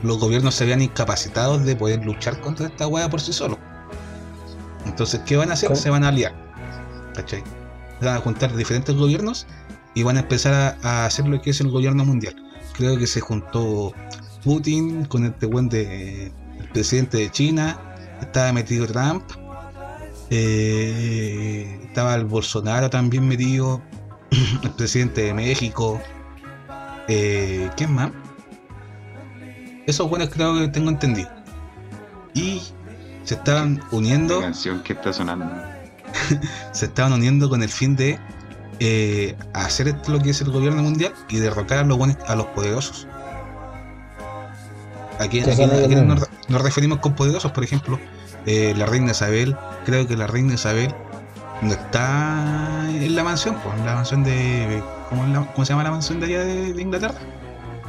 los 0.02 0.18
gobiernos 0.18 0.54
se 0.54 0.64
habían 0.64 0.82
incapacitado 0.82 1.58
de 1.58 1.76
poder 1.76 2.04
luchar 2.04 2.40
contra 2.40 2.66
esta 2.66 2.86
weá 2.86 3.08
por 3.10 3.20
sí 3.20 3.32
solos. 3.32 3.58
Entonces, 4.86 5.20
¿qué 5.26 5.36
van 5.36 5.50
a 5.50 5.54
hacer? 5.54 5.76
Se 5.76 5.90
van 5.90 6.04
a 6.04 6.08
aliar. 6.08 6.34
¿Cachai? 7.14 7.42
Van 8.00 8.16
a 8.16 8.20
juntar 8.20 8.54
diferentes 8.56 8.94
gobiernos 8.96 9.46
y 9.94 10.02
van 10.02 10.16
a 10.16 10.20
empezar 10.20 10.78
a, 10.82 11.04
hacer 11.04 11.28
lo 11.28 11.40
que 11.40 11.50
es 11.50 11.60
el 11.60 11.70
gobierno 11.70 12.04
mundial. 12.04 12.34
Creo 12.74 12.98
que 12.98 13.06
se 13.06 13.20
juntó 13.20 13.92
Putin 14.42 15.04
con 15.04 15.24
este 15.24 15.46
buen 15.46 15.68
de 15.68 16.32
el 16.58 16.68
presidente 16.72 17.18
de 17.18 17.30
China, 17.30 17.78
estaba 18.20 18.52
metido 18.52 18.86
Trump, 18.86 19.24
eh, 20.30 21.80
estaba 21.84 22.14
el 22.14 22.24
Bolsonaro 22.24 22.88
también 22.90 23.26
metido, 23.26 23.82
el 24.62 24.70
presidente 24.70 25.22
de 25.22 25.34
México, 25.34 26.00
eh, 27.08 27.68
¿quién 27.76 27.92
más? 27.94 28.12
Esos 29.86 30.08
buenos 30.08 30.28
creo 30.28 30.54
que 30.58 30.68
tengo 30.68 30.90
entendido. 30.90 31.28
Y 32.34 32.62
se 33.24 33.34
estaban 33.34 33.82
uniendo. 33.90 34.40
canción 34.40 34.82
que 34.82 34.92
está 34.92 35.12
sonando. 35.12 35.50
se 36.72 36.86
estaban 36.86 37.12
uniendo 37.12 37.48
con 37.48 37.62
el 37.62 37.68
fin 37.68 37.96
de 37.96 38.18
eh, 38.80 39.36
hacer 39.52 39.88
esto 39.88 40.10
lo 40.10 40.20
que 40.20 40.30
es 40.30 40.40
el 40.40 40.50
gobierno 40.50 40.82
mundial 40.82 41.12
y 41.28 41.36
derrocar 41.36 41.78
a 41.78 41.84
los 41.84 41.98
buenos, 41.98 42.16
a 42.26 42.34
los 42.34 42.46
poderosos. 42.46 43.06
Aquí, 45.18 45.42
nos, 45.42 46.62
referimos 46.62 46.98
con 47.00 47.14
poderosos, 47.14 47.52
por 47.52 47.62
ejemplo, 47.62 48.00
eh, 48.46 48.72
la 48.76 48.86
reina 48.86 49.10
Isabel, 49.10 49.54
creo 49.84 50.08
que 50.08 50.16
la 50.16 50.26
reina 50.26 50.54
Isabel 50.54 50.94
no 51.60 51.72
está 51.72 52.88
en 52.88 53.14
la 53.14 53.22
mansión, 53.22 53.56
pues, 53.62 53.78
en 53.78 53.84
la 53.84 53.96
mansión 53.96 54.24
de. 54.24 54.82
¿Cómo, 55.10 55.64
se 55.64 55.72
llama 55.72 55.84
la 55.84 55.90
mansión 55.90 56.18
de 56.20 56.26
allá 56.26 56.44
de, 56.44 56.80
Inglaterra? 56.80 57.18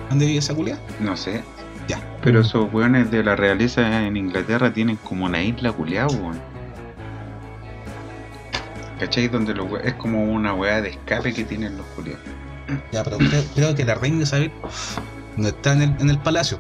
¿Dónde 0.10 0.26
vive 0.26 0.40
esa 0.40 0.54
culia? 0.54 0.78
No 1.00 1.16
sé. 1.16 1.42
Ya. 1.88 2.02
Pero 2.22 2.42
esos 2.42 2.72
weones 2.74 3.10
de 3.12 3.24
la 3.24 3.38
realeza 3.38 4.06
en 4.06 4.18
Inglaterra 4.18 4.74
tienen 4.74 4.98
como 4.98 5.26
una 5.26 5.42
isla 5.42 5.72
culiada, 5.72 6.08
weón. 6.08 6.51
¿Cachai? 9.02 9.28
Donde 9.30 9.56
los 9.56 9.68
es 9.84 9.96
como 9.96 10.24
una 10.24 10.54
weá 10.54 10.80
de 10.80 10.90
escape 10.90 11.34
que 11.34 11.44
tienen 11.44 11.76
los 11.76 11.88
culiados. 11.88 12.22
Ya, 12.92 13.04
pero 13.04 13.18
creo, 13.56 13.74
que 13.74 13.84
la 13.84 13.96
reina 13.96 14.22
Isabel 14.22 14.52
no 15.38 15.48
está 15.48 15.74
en 15.74 15.82
el, 15.82 15.96
en 16.00 16.12
el 16.12 16.20
palacio. 16.20 16.60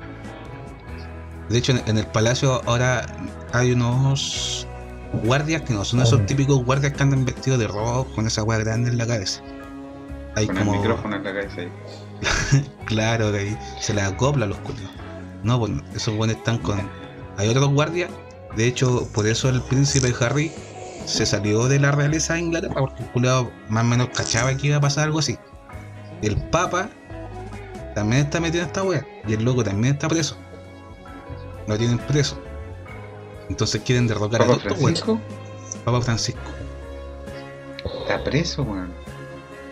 De 1.50 1.60
hecho, 1.60 1.74
en, 1.86 1.98
el 2.00 2.08
palacio 2.08 2.64
ahora 2.66 3.06
hay 3.54 3.74
unos 3.74 4.68
guardias 5.24 5.62
que 5.62 5.74
no 5.74 5.86
son 5.86 6.02
esos 6.02 6.26
típicos 6.26 6.66
guardias 6.66 6.94
que 6.94 7.04
andan 7.04 7.26
vestidos 7.26 7.60
de 7.60 7.68
rojo 7.68 8.06
con 8.16 8.26
esa 8.26 8.42
weá 8.42 8.58
grande 8.58 8.89
en 8.89 8.98
la 8.98 9.06
cabeza. 9.06 9.44
Hay 10.36 10.48
con 10.48 10.58
como... 10.58 10.74
el 10.74 10.80
micrófono 10.80 11.18
en 11.18 11.24
la 11.24 11.34
cabeza 11.34 11.62
ahí. 11.62 11.72
claro, 12.86 13.32
que 13.32 13.38
ahí 13.38 13.58
se 13.80 13.94
le 13.94 14.02
acopla 14.02 14.46
a 14.46 14.48
los 14.48 14.58
culiados. 14.60 14.96
No, 15.44 15.60
pues 15.60 15.74
esos 15.96 16.16
buenos 16.16 16.38
están 16.38 16.58
con. 16.58 16.89
Hay 17.38 17.50
otros 17.50 17.70
guardias. 17.70 18.10
De 18.56 18.66
hecho, 18.66 19.08
por 19.14 19.28
eso 19.28 19.48
el 19.48 19.62
príncipe 19.62 20.12
Harry 20.20 20.52
se 21.06 21.26
salió 21.26 21.68
de 21.68 21.80
la 21.80 21.91
realeza 21.91 22.36
de 22.36 22.41
Inglaterra, 22.41 22.76
porque 22.76 23.04
el 23.04 23.10
culiado 23.12 23.52
más 23.70 23.84
o 23.84 23.88
menos 23.88 24.10
cachaba 24.10 24.56
que 24.56 24.68
iba 24.68 24.78
a 24.78 24.82
pasar 24.82 25.06
algo 25.06 25.20
así. 25.20 25.38
El 26.22 26.38
Papa 26.49 26.89
también 27.95 28.24
está 28.24 28.39
metido 28.39 28.64
en 28.64 28.68
esta 28.68 28.84
wea. 28.84 29.06
Y 29.28 29.34
el 29.34 29.43
loco 29.43 29.64
también 29.64 29.95
está 29.95 30.08
preso. 30.08 30.38
Lo 31.68 31.78
tienen 31.78 31.97
preso. 31.99 32.39
Entonces 33.49 33.82
quieren 33.82 34.08
derrocar 34.08 34.43
a 34.43 34.45
todos 34.45 34.64
Francisco? 34.64 35.20
Papa 35.84 36.02
Francisco. 36.02 36.41
Está 38.02 38.24
preso, 38.24 38.64
weón. 38.64 38.93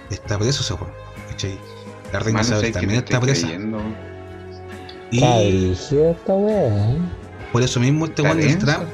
Está 0.10 0.38
preso 0.38 0.62
ese 0.62 0.74
weón. 0.74 0.92
La 2.12 2.20
reina 2.20 2.42
Isabel 2.42 2.72
también 2.72 3.04
está 3.04 3.20
presa. 3.20 3.48
Y 5.12 5.24
esta 5.72 6.34
weá. 6.34 6.68
¿eh? 6.68 6.98
Por 7.52 7.64
eso 7.64 7.80
mismo 7.80 8.06
este 8.06 8.22
weón 8.22 8.38
del 8.38 8.58
Trump. 8.58 8.88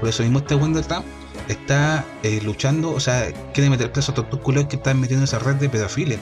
Por 0.00 0.08
eso 0.08 0.22
mismo 0.22 0.38
este 0.38 0.54
weón 0.54 0.74
del 0.74 0.86
Trump 0.86 1.06
está 1.48 2.04
eh, 2.22 2.40
luchando, 2.42 2.90
o 2.90 3.00
sea, 3.00 3.28
quiere 3.54 3.70
meter 3.70 3.92
preso 3.92 4.12
a 4.12 4.14
todos 4.14 4.28
los 4.30 4.40
culos 4.40 4.66
que 4.66 4.76
están 4.76 5.00
metiendo 5.00 5.22
en 5.22 5.24
esa 5.24 5.38
red 5.38 5.56
de 5.56 5.68
pedofilia. 5.68 6.18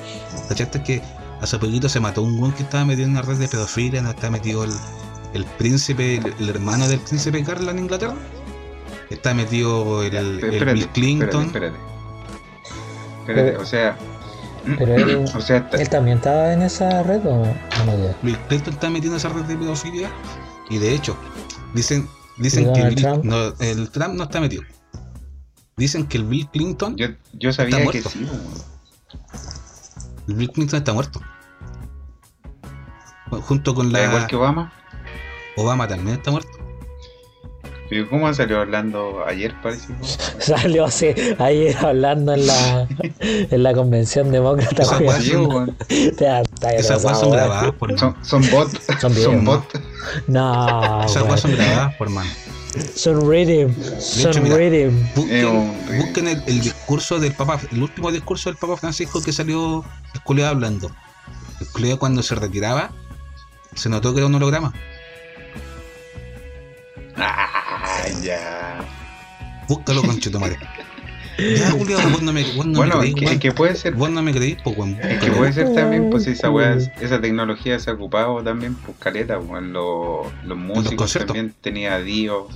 ¿Cachaste 0.48 0.82
que 0.82 1.02
hace 1.40 1.58
poquito 1.58 1.88
se 1.88 2.00
mató 2.00 2.22
un 2.22 2.38
weón 2.38 2.52
que 2.52 2.62
estaba 2.62 2.84
metido 2.84 3.06
en 3.06 3.12
una 3.12 3.22
red 3.22 3.36
de 3.36 3.48
pedofilia, 3.48 4.02
no 4.02 4.10
está 4.10 4.30
metido 4.30 4.64
el, 4.64 4.72
el 5.34 5.44
príncipe, 5.44 6.20
el, 6.38 6.48
hermano 6.48 6.88
del 6.88 7.00
príncipe 7.00 7.42
Carlos 7.42 7.72
en 7.74 7.80
Inglaterra? 7.80 8.14
Está 9.10 9.34
metido 9.34 10.02
el, 10.02 10.40
Bill 10.40 10.88
Clinton. 10.88 11.46
Espérate, 11.46 11.76
espérate. 13.20 13.56
o 13.56 13.66
sea. 13.66 13.96
Pero 14.78 14.94
él, 14.96 15.24
o 15.34 15.40
sea, 15.40 15.68
él 15.72 15.88
también 15.90 16.18
estaba 16.18 16.52
en 16.52 16.62
esa 16.62 17.02
red 17.02 17.20
o 17.26 17.44
no? 17.44 18.14
Bill 18.22 18.38
Clinton 18.48 18.74
está 18.74 18.88
metido 18.88 19.12
en 19.12 19.18
esa 19.18 19.28
red 19.28 19.42
de 19.42 19.56
pedofilia 19.56 20.10
y 20.70 20.78
de 20.78 20.94
hecho 20.94 21.16
dicen 21.74 22.08
dicen 22.38 22.72
que 22.72 23.20
No, 23.22 23.54
el 23.60 23.90
Trump 23.90 24.14
no 24.14 24.24
está 24.24 24.40
metido. 24.40 24.62
Dicen 25.76 26.06
que 26.06 26.18
el 26.18 26.24
Bill 26.24 26.48
Clinton. 26.50 26.96
Yo, 26.96 27.08
yo 27.32 27.52
sabía 27.52 27.84
que 27.86 28.02
sí. 28.02 28.26
El 30.28 30.34
Bill 30.34 30.50
Clinton 30.50 30.78
está 30.78 30.92
muerto. 30.92 31.20
Junto 33.30 33.74
con 33.74 33.92
la. 33.92 34.04
Igual 34.04 34.26
que 34.26 34.36
Obama. 34.36 34.72
Obama 35.56 35.88
también 35.88 36.16
está 36.18 36.30
muerto. 36.30 36.63
¿Y 37.90 38.02
cómo 38.04 38.32
salió 38.32 38.60
hablando 38.60 39.24
ayer, 39.26 39.54
parece? 39.62 39.88
salió 40.38 40.86
así, 40.86 41.08
ayer 41.38 41.76
hablando 41.76 42.32
en 42.32 42.46
la, 42.46 42.88
en 43.20 43.62
la 43.62 43.74
convención 43.74 44.30
demócrata. 44.30 44.82
Esas 44.82 45.00
cosas 47.02 47.20
son 47.20 47.32
grabadas 47.32 47.72
por 47.72 47.98
son, 47.98 48.16
son 48.22 48.50
bots. 48.50 48.80
Son, 49.00 49.14
son 49.14 49.44
bots. 49.44 49.66
No. 50.26 51.04
Esas 51.04 51.22
cosas 51.22 51.40
son 51.40 51.56
grabadas 51.56 51.94
por 51.96 52.10
mano. 52.10 52.30
Son 52.94 53.28
reading. 53.28 53.68
Son 54.00 54.32
reading. 54.50 54.90
Busquen, 55.14 56.28
el, 56.28 56.42
el, 56.46 56.60
discurso 56.60 57.20
del 57.20 57.32
Papa, 57.32 57.60
el 57.70 57.82
último 57.82 58.10
discurso 58.10 58.50
del 58.50 58.56
Papa 58.56 58.76
Francisco 58.76 59.22
que 59.22 59.32
salió 59.32 59.84
el 60.14 60.44
hablando. 60.44 60.90
El 61.60 61.98
cuando 61.98 62.22
se 62.22 62.34
retiraba, 62.34 62.90
se 63.74 63.88
notó 63.88 64.12
que 64.12 64.18
era 64.18 64.26
un 64.26 64.34
holograma. 64.34 64.72
Ah, 67.16 68.04
ya. 68.22 68.84
Búscalo, 69.68 70.02
con 70.02 70.40
madre. 70.40 70.58
Ya, 71.38 71.70
Julio, 71.72 71.98
vos 72.10 72.22
no 72.22 72.32
me, 72.32 72.44
vos 72.54 72.64
no 72.64 72.78
bueno, 72.78 73.00
me 73.00 73.12
creís, 73.12 73.40
que, 73.40 73.50
puede 73.50 73.74
ser. 73.74 73.94
Vos 73.94 74.10
no 74.10 74.22
me 74.22 74.32
creís, 74.32 74.56
pues, 74.62 74.76
weón. 74.78 74.96
Que 74.96 75.32
puede 75.32 75.52
ser 75.52 75.74
también, 75.74 76.10
pues, 76.10 76.26
esa 76.26 76.50
weá, 76.50 76.76
esa 77.00 77.20
tecnología 77.20 77.78
se 77.78 77.90
ha 77.90 77.94
ocupado 77.94 78.42
también, 78.42 78.74
pues, 78.76 78.96
caleta, 78.98 79.38
weón. 79.38 79.72
Los, 79.72 80.26
los 80.44 80.58
músicos 80.58 81.12
también 81.12 81.54
tenía 81.60 81.96
a 81.96 82.00
Dio, 82.00 82.48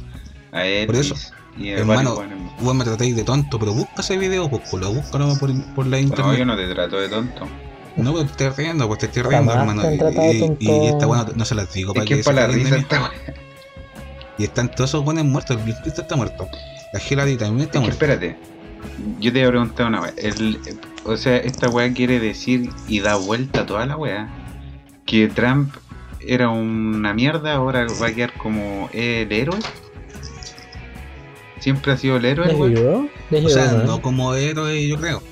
a 0.52 0.64
él. 0.64 0.86
Por 0.86 0.96
eso, 0.96 1.16
y 1.56 1.70
hermano, 1.70 2.22
vos 2.60 2.74
me 2.74 2.84
tratáis 2.84 3.16
de 3.16 3.24
tonto, 3.24 3.58
pero 3.58 3.72
busca 3.72 4.00
ese 4.00 4.16
video, 4.16 4.48
pues, 4.48 4.72
lo 4.72 4.92
búscalo 4.92 5.34
por, 5.38 5.50
por 5.74 5.86
la 5.86 5.98
internet. 5.98 6.26
No, 6.26 6.34
yo 6.34 6.44
no 6.44 6.56
te 6.56 6.72
trato 6.72 7.00
de 7.00 7.08
tonto. 7.08 7.48
No, 7.96 8.12
pues 8.12 8.26
te 8.36 8.46
estoy 8.46 8.64
riendo, 8.64 8.86
pues 8.86 9.00
te 9.00 9.06
estoy 9.06 9.22
riendo, 9.22 9.52
hermano. 9.52 9.82
Y, 9.90 10.56
y, 10.60 10.86
esta 10.86 11.08
weá 11.08 11.26
no, 11.34 11.44
se 11.44 11.56
las 11.56 11.72
digo 11.72 11.94
para 11.94 12.06
que, 12.06 12.18
que 12.18 12.22
para 12.22 12.46
la 12.46 12.46
risa 12.46 12.76
esta 12.76 13.10
Y 14.38 14.44
están 14.44 14.70
todos 14.70 14.90
esos 14.90 15.04
buenos 15.04 15.24
muertos, 15.24 15.56
el 15.56 15.64
Bill 15.64 15.76
está 15.84 16.16
muerto. 16.16 16.48
La 16.92 17.00
Hillary 17.00 17.36
también 17.36 17.66
está 17.66 17.80
muerta. 17.80 17.94
Espérate, 17.94 18.36
yo 19.18 19.32
te 19.32 19.40
voy 19.40 19.48
a 19.48 19.50
preguntar 19.50 19.86
una 19.86 20.00
vez. 20.00 20.14
o 21.04 21.16
sea, 21.16 21.36
esta 21.38 21.68
weá 21.68 21.92
quiere 21.92 22.20
decir 22.20 22.70
y 22.86 23.00
da 23.00 23.16
vuelta 23.16 23.62
a 23.62 23.66
toda 23.66 23.86
la 23.86 23.96
weá. 23.96 24.28
Que 25.04 25.26
Trump 25.28 25.74
era 26.20 26.50
una 26.50 27.14
mierda, 27.14 27.54
ahora 27.54 27.86
va 28.00 28.08
a 28.08 28.14
quedar 28.14 28.32
como 28.34 28.88
el 28.92 29.32
héroe. 29.32 29.58
Siempre 31.58 31.92
ha 31.92 31.96
sido 31.96 32.18
el 32.18 32.24
héroe, 32.24 32.54
weón. 32.54 33.10
O 33.44 33.48
sea, 33.48 33.72
no 33.72 34.00
como 34.00 34.34
héroe, 34.34 34.86
yo 34.86 34.98
creo. 34.98 35.22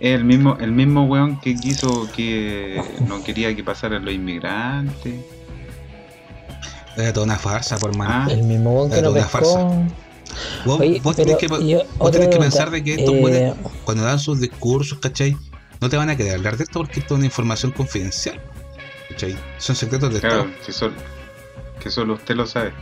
El 0.00 0.24
mismo, 0.24 0.56
el 0.60 0.72
mismo 0.72 1.04
weón 1.06 1.40
que 1.40 1.56
quiso 1.56 2.08
que 2.14 2.80
no 3.08 3.24
quería 3.24 3.54
que 3.56 3.64
pasaran 3.64 4.04
los 4.04 4.14
inmigrantes. 4.14 5.37
Era 6.98 7.12
toda 7.12 7.26
una 7.26 7.38
farsa, 7.38 7.78
por 7.78 7.96
mano. 7.96 8.12
Ah. 8.12 8.32
el 8.32 8.42
mismo 8.42 8.74
weón 8.74 8.90
que 8.90 9.00
no 9.00 9.14
pescó. 9.14 9.86
Vos, 10.64 10.80
vos 11.02 11.16
tenés, 11.16 11.36
que, 11.36 11.46
vos 11.46 12.10
tenés 12.10 12.28
que 12.28 12.36
pensar 12.36 12.70
de 12.70 12.82
que 12.82 12.94
estos 12.94 13.14
eh, 13.14 13.54
cuando 13.84 14.04
dan 14.04 14.18
sus 14.18 14.40
discursos, 14.40 14.98
¿cachai? 14.98 15.36
No 15.80 15.88
te 15.88 15.96
van 15.96 16.10
a 16.10 16.16
querer 16.16 16.34
hablar 16.34 16.56
de 16.56 16.64
esto 16.64 16.80
porque 16.80 17.00
esto 17.00 17.14
es 17.14 17.18
una 17.18 17.26
información 17.26 17.72
confidencial. 17.72 18.40
¿cachai? 19.08 19.36
Son 19.58 19.76
secretos 19.76 20.12
de 20.12 20.20
claro, 20.20 20.50
Que 20.66 20.72
solo, 20.72 20.94
que 21.80 21.90
solo 21.90 22.14
usted 22.14 22.34
lo 22.34 22.46
sabe. 22.46 22.72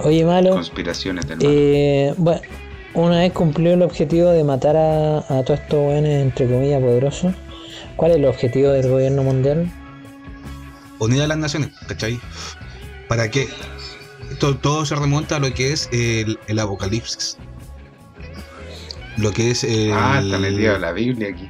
Oye, 0.00 0.24
malo. 0.24 0.50
Conspiraciones 0.50 1.26
del 1.28 1.38
eh, 1.42 2.14
bueno, 2.16 2.40
una 2.94 3.20
vez 3.20 3.32
cumplió 3.32 3.74
el 3.74 3.82
objetivo 3.82 4.30
de 4.30 4.42
matar 4.42 4.76
a, 4.76 5.18
a 5.18 5.44
todos 5.44 5.60
estos 5.60 5.80
buenos, 5.80 6.10
entre 6.10 6.48
comillas, 6.48 6.80
poderosos, 6.80 7.34
¿cuál 7.96 8.12
es 8.12 8.16
el 8.18 8.24
objetivo 8.24 8.70
del 8.70 8.88
gobierno 8.90 9.22
mundial? 9.22 9.70
Unir 10.98 11.22
a 11.22 11.28
las 11.28 11.38
naciones, 11.38 11.70
¿cachai? 11.86 12.20
¿Para 13.10 13.28
qué? 13.28 13.48
todo, 14.38 14.86
se 14.86 14.94
remonta 14.94 15.34
a 15.34 15.38
lo 15.40 15.52
que 15.52 15.72
es 15.72 15.88
el, 15.90 16.38
apocalipsis. 16.60 17.38
Lo 19.16 19.32
que 19.32 19.50
es 19.50 19.64
el. 19.64 19.90
Ah, 19.92 20.20
está 20.22 20.38
metido 20.38 20.78
la 20.78 20.92
Biblia 20.92 21.30
aquí. 21.30 21.48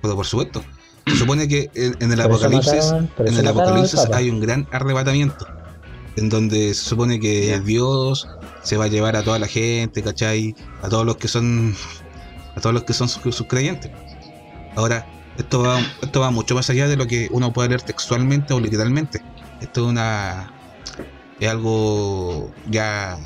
Pero 0.00 0.16
por 0.16 0.24
supuesto. 0.24 0.64
Se 1.06 1.16
supone 1.16 1.46
que 1.46 1.70
en, 1.74 2.10
el 2.10 2.20
apocalipsis, 2.22 2.90
en 3.18 3.36
el 3.36 3.46
apocalipsis 3.46 4.00
hay 4.14 4.30
un 4.30 4.40
gran 4.40 4.66
arrebatamiento. 4.72 5.46
En 6.16 6.30
donde 6.30 6.72
se 6.72 6.88
supone 6.88 7.20
que 7.20 7.60
Dios 7.60 8.26
se 8.62 8.78
va 8.78 8.86
a 8.86 8.88
llevar 8.88 9.14
a 9.14 9.22
toda 9.22 9.38
la 9.38 9.48
gente, 9.48 10.02
¿cachai? 10.02 10.56
A 10.80 10.88
todos 10.88 11.04
los 11.04 11.18
que 11.18 11.28
son. 11.28 11.76
A 12.54 12.62
todos 12.62 12.72
los 12.72 12.84
que 12.84 12.94
son 12.94 13.10
sus, 13.10 13.42
creyentes. 13.42 13.90
Ahora, 14.74 15.06
esto 15.36 15.60
va, 15.60 15.78
esto 16.00 16.20
va 16.20 16.30
mucho 16.30 16.54
más 16.54 16.70
allá 16.70 16.88
de 16.88 16.96
lo 16.96 17.06
que 17.06 17.28
uno 17.30 17.52
puede 17.52 17.68
leer 17.68 17.82
textualmente 17.82 18.54
o 18.54 18.58
literalmente. 18.58 19.20
Esto 19.60 19.84
es 19.84 19.86
una, 19.86 20.52
es 21.40 21.48
algo 21.48 22.50
ya 22.68 23.18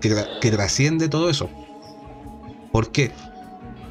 que, 0.00 0.14
que 0.40 0.50
trasciende 0.50 1.08
todo 1.08 1.30
eso. 1.30 1.50
¿Por 2.72 2.90
qué? 2.92 3.12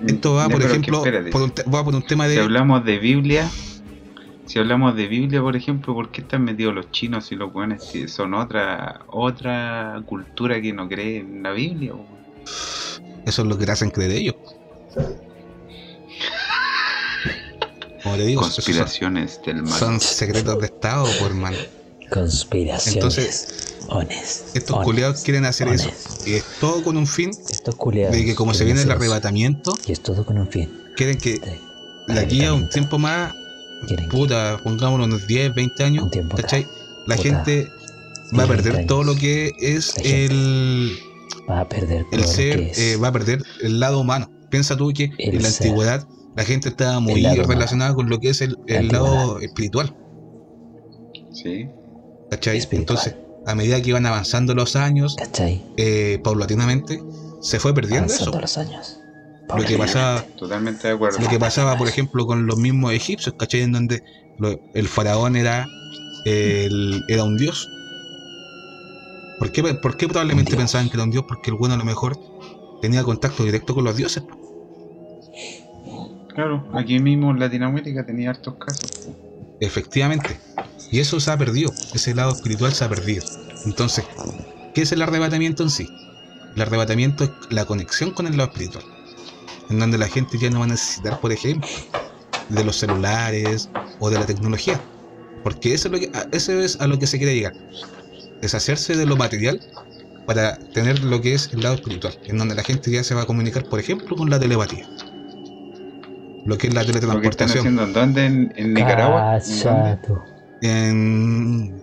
Esto 0.05 0.35
va, 0.35 0.47
por 0.47 0.61
ejemplo, 0.61 1.03
por 1.31 1.41
un, 1.41 1.53
va 1.73 1.83
por 1.83 1.95
un 1.95 2.03
tema 2.03 2.27
de... 2.27 2.35
Si 2.35 2.39
hablamos 2.39 2.85
de 2.85 2.99
Biblia, 2.99 3.49
si 4.45 4.59
hablamos 4.59 4.95
de 4.95 5.07
Biblia, 5.07 5.41
por 5.41 5.55
ejemplo, 5.55 5.93
¿por 5.93 6.11
qué 6.11 6.21
están 6.21 6.43
metidos 6.43 6.73
los 6.73 6.91
chinos 6.91 7.31
y 7.31 7.35
los 7.35 7.51
buenos 7.51 7.91
que 7.91 8.07
son 8.07 8.33
otra 8.33 9.01
otra 9.07 10.01
cultura 10.05 10.61
que 10.61 10.71
no 10.71 10.87
cree 10.87 11.17
en 11.17 11.41
la 11.43 11.51
Biblia? 11.51 11.93
Eso 13.25 13.41
es 13.41 13.47
lo 13.47 13.57
que 13.57 13.65
te 13.65 13.71
hacen 13.71 13.89
creer 13.89 14.11
ellos. 14.11 14.35
Como 18.07 18.17
te 18.17 18.25
digo, 18.25 18.41
Conspiraciones 18.41 19.39
del 19.45 19.63
mal. 19.63 19.79
Son 19.79 19.99
secretos 19.99 20.59
de 20.59 20.65
Estado, 20.65 21.05
por 21.19 21.33
mal. 21.33 21.55
Conspiraciones. 22.09 22.95
Entonces, 22.95 23.75
estos 24.53 24.83
culiados 24.83 25.21
quieren 25.21 25.45
hacer 25.45 25.67
eso. 25.67 25.89
Y 26.25 26.35
es 26.35 26.43
todo 26.59 26.83
con 26.83 26.97
un 26.97 27.07
fin 27.07 27.31
Estos 27.49 27.75
culiados. 27.75 28.15
De 28.15 28.25
que 28.25 28.35
como 28.35 28.53
se 28.53 28.65
viene 28.65 28.81
el 28.81 28.91
arrebatamiento. 28.91 29.77
Y 29.85 29.91
es 29.91 30.01
todo 30.01 30.25
con 30.25 30.37
un 30.37 30.47
fin. 30.47 30.71
Quieren 30.95 31.17
que 31.17 31.39
de 32.07 32.19
aquí 32.19 32.45
a 32.45 32.53
un 32.53 32.69
tiempo 32.69 32.97
más. 32.97 33.33
Puta, 34.09 34.59
pongámoslo 34.63 35.05
unos 35.05 35.27
10, 35.27 35.53
20 35.53 35.83
años. 35.83 36.07
¿Cachai? 36.35 36.65
La 37.05 37.15
gente 37.17 37.69
va 38.37 38.43
a 38.43 38.47
perder 38.47 38.87
todo 38.87 39.03
lo 39.03 39.15
que 39.15 39.51
es 39.59 39.93
el. 40.03 40.97
Va 41.49 41.61
a 41.61 41.69
perder 41.69 42.05
el 42.11 42.25
ser, 42.25 42.71
eh, 42.75 42.97
va 42.97 43.09
a 43.09 43.11
perder 43.11 43.41
el 43.61 43.79
lado 43.79 43.99
humano. 43.99 44.29
Piensa 44.49 44.75
tú 44.75 44.91
que 44.93 45.11
en 45.17 45.41
la 45.41 45.47
antigüedad 45.47 46.07
la 46.37 46.43
gente 46.43 46.69
estaba 46.69 46.99
muy 46.99 47.23
relacionada 47.23 47.95
con 47.95 48.11
lo 48.11 48.19
que 48.19 48.29
es 48.29 48.41
el, 48.41 48.57
lado 48.89 49.39
espiritual. 49.39 49.95
Sí. 51.31 51.67
¿Cachai? 52.29 52.61
Entonces, 52.71 53.15
a 53.47 53.55
medida 53.55 53.81
que 53.81 53.89
iban 53.89 54.05
avanzando 54.05 54.53
los 54.53 54.75
años, 54.75 55.15
eh, 55.77 56.19
paulatinamente, 56.23 57.01
se 57.41 57.59
fue 57.59 57.73
perdiendo 57.73 58.13
eso. 58.13 58.39
los 58.39 58.55
años. 58.59 58.99
Lo 59.49 59.63
que 59.63 59.79
pasaba, 59.79 60.21
Totalmente 60.37 60.87
de 60.87 60.93
acuerdo. 60.93 61.17
Lo 61.17 61.27
que 61.27 61.39
pasaba, 61.39 61.75
por 61.75 61.87
ejemplo, 61.87 62.27
con 62.27 62.45
los 62.45 62.59
mismos 62.59 62.93
egipcios, 62.93 63.33
¿cachai? 63.39 63.61
En 63.61 63.71
donde 63.71 64.03
el 64.75 64.87
faraón 64.87 65.37
era, 65.37 65.65
era 66.23 67.23
un 67.23 67.37
dios. 67.37 67.67
¿Por 69.39 69.51
qué, 69.51 69.63
por 69.73 69.97
qué 69.97 70.07
probablemente 70.07 70.55
pensaban 70.55 70.87
que 70.89 70.97
era 70.97 71.03
un 71.03 71.11
dios? 71.11 71.25
Porque 71.27 71.49
el 71.49 71.57
bueno 71.57 71.73
a 71.73 71.77
lo 71.77 71.85
mejor 71.85 72.19
tenía 72.79 73.03
contacto 73.03 73.43
directo 73.43 73.73
con 73.73 73.85
los 73.85 73.97
dioses. 73.97 74.21
Claro, 76.37 76.63
aquí 76.75 76.99
mismo 76.99 77.31
en 77.31 77.39
Latinoamérica 77.39 78.05
tenía 78.05 78.29
hartos 78.29 78.53
casos. 78.63 79.09
Efectivamente. 79.59 80.39
Y 80.91 80.99
eso 80.99 81.19
se 81.19 81.31
ha 81.31 81.37
perdido, 81.37 81.71
ese 81.95 82.13
lado 82.13 82.31
espiritual 82.31 82.73
se 82.73 82.85
ha 82.85 82.89
perdido. 82.89 83.25
Entonces, 83.65 84.05
¿qué 84.75 84.83
es 84.83 84.91
el 84.91 85.01
arrebatamiento 85.01 85.63
en 85.63 85.71
sí? 85.71 85.89
El 86.55 86.61
arrebatamiento 86.61 87.23
es 87.23 87.31
la 87.49 87.65
conexión 87.65 88.11
con 88.11 88.27
el 88.27 88.37
lado 88.37 88.51
espiritual, 88.51 88.83
en 89.71 89.79
donde 89.79 89.97
la 89.97 90.07
gente 90.09 90.37
ya 90.37 90.51
no 90.51 90.59
va 90.59 90.65
a 90.65 90.67
necesitar, 90.67 91.19
por 91.19 91.31
ejemplo, 91.31 91.67
de 92.49 92.63
los 92.63 92.75
celulares 92.75 93.71
o 93.97 94.11
de 94.11 94.19
la 94.19 94.27
tecnología. 94.27 94.79
Porque 95.43 95.73
eso 95.73 95.87
es, 95.87 95.91
lo 95.91 95.99
que, 95.99 96.11
eso 96.33 96.51
es 96.51 96.79
a 96.79 96.85
lo 96.85 96.99
que 96.99 97.07
se 97.07 97.17
quiere 97.17 97.33
llegar. 97.33 97.55
Deshacerse 98.41 98.95
de 98.95 99.07
lo 99.07 99.17
material 99.17 99.59
para 100.27 100.59
tener 100.59 101.03
lo 101.03 101.19
que 101.19 101.33
es 101.33 101.51
el 101.51 101.61
lado 101.61 101.73
espiritual, 101.73 102.15
en 102.25 102.37
donde 102.37 102.53
la 102.53 102.61
gente 102.61 102.91
ya 102.91 103.03
se 103.03 103.15
va 103.15 103.23
a 103.23 103.25
comunicar, 103.25 103.67
por 103.67 103.79
ejemplo, 103.79 104.15
con 104.15 104.29
la 104.29 104.39
telepatía. 104.39 104.87
Lo 106.47 106.57
que 106.57 106.67
es 106.67 106.73
la 106.73 106.85
teletransportación. 106.85 107.75
¿Lo 107.75 107.87
¿Dónde? 107.87 108.25
¿En, 108.25 108.73
Nicaragua? 108.73 109.37
en 110.61 111.73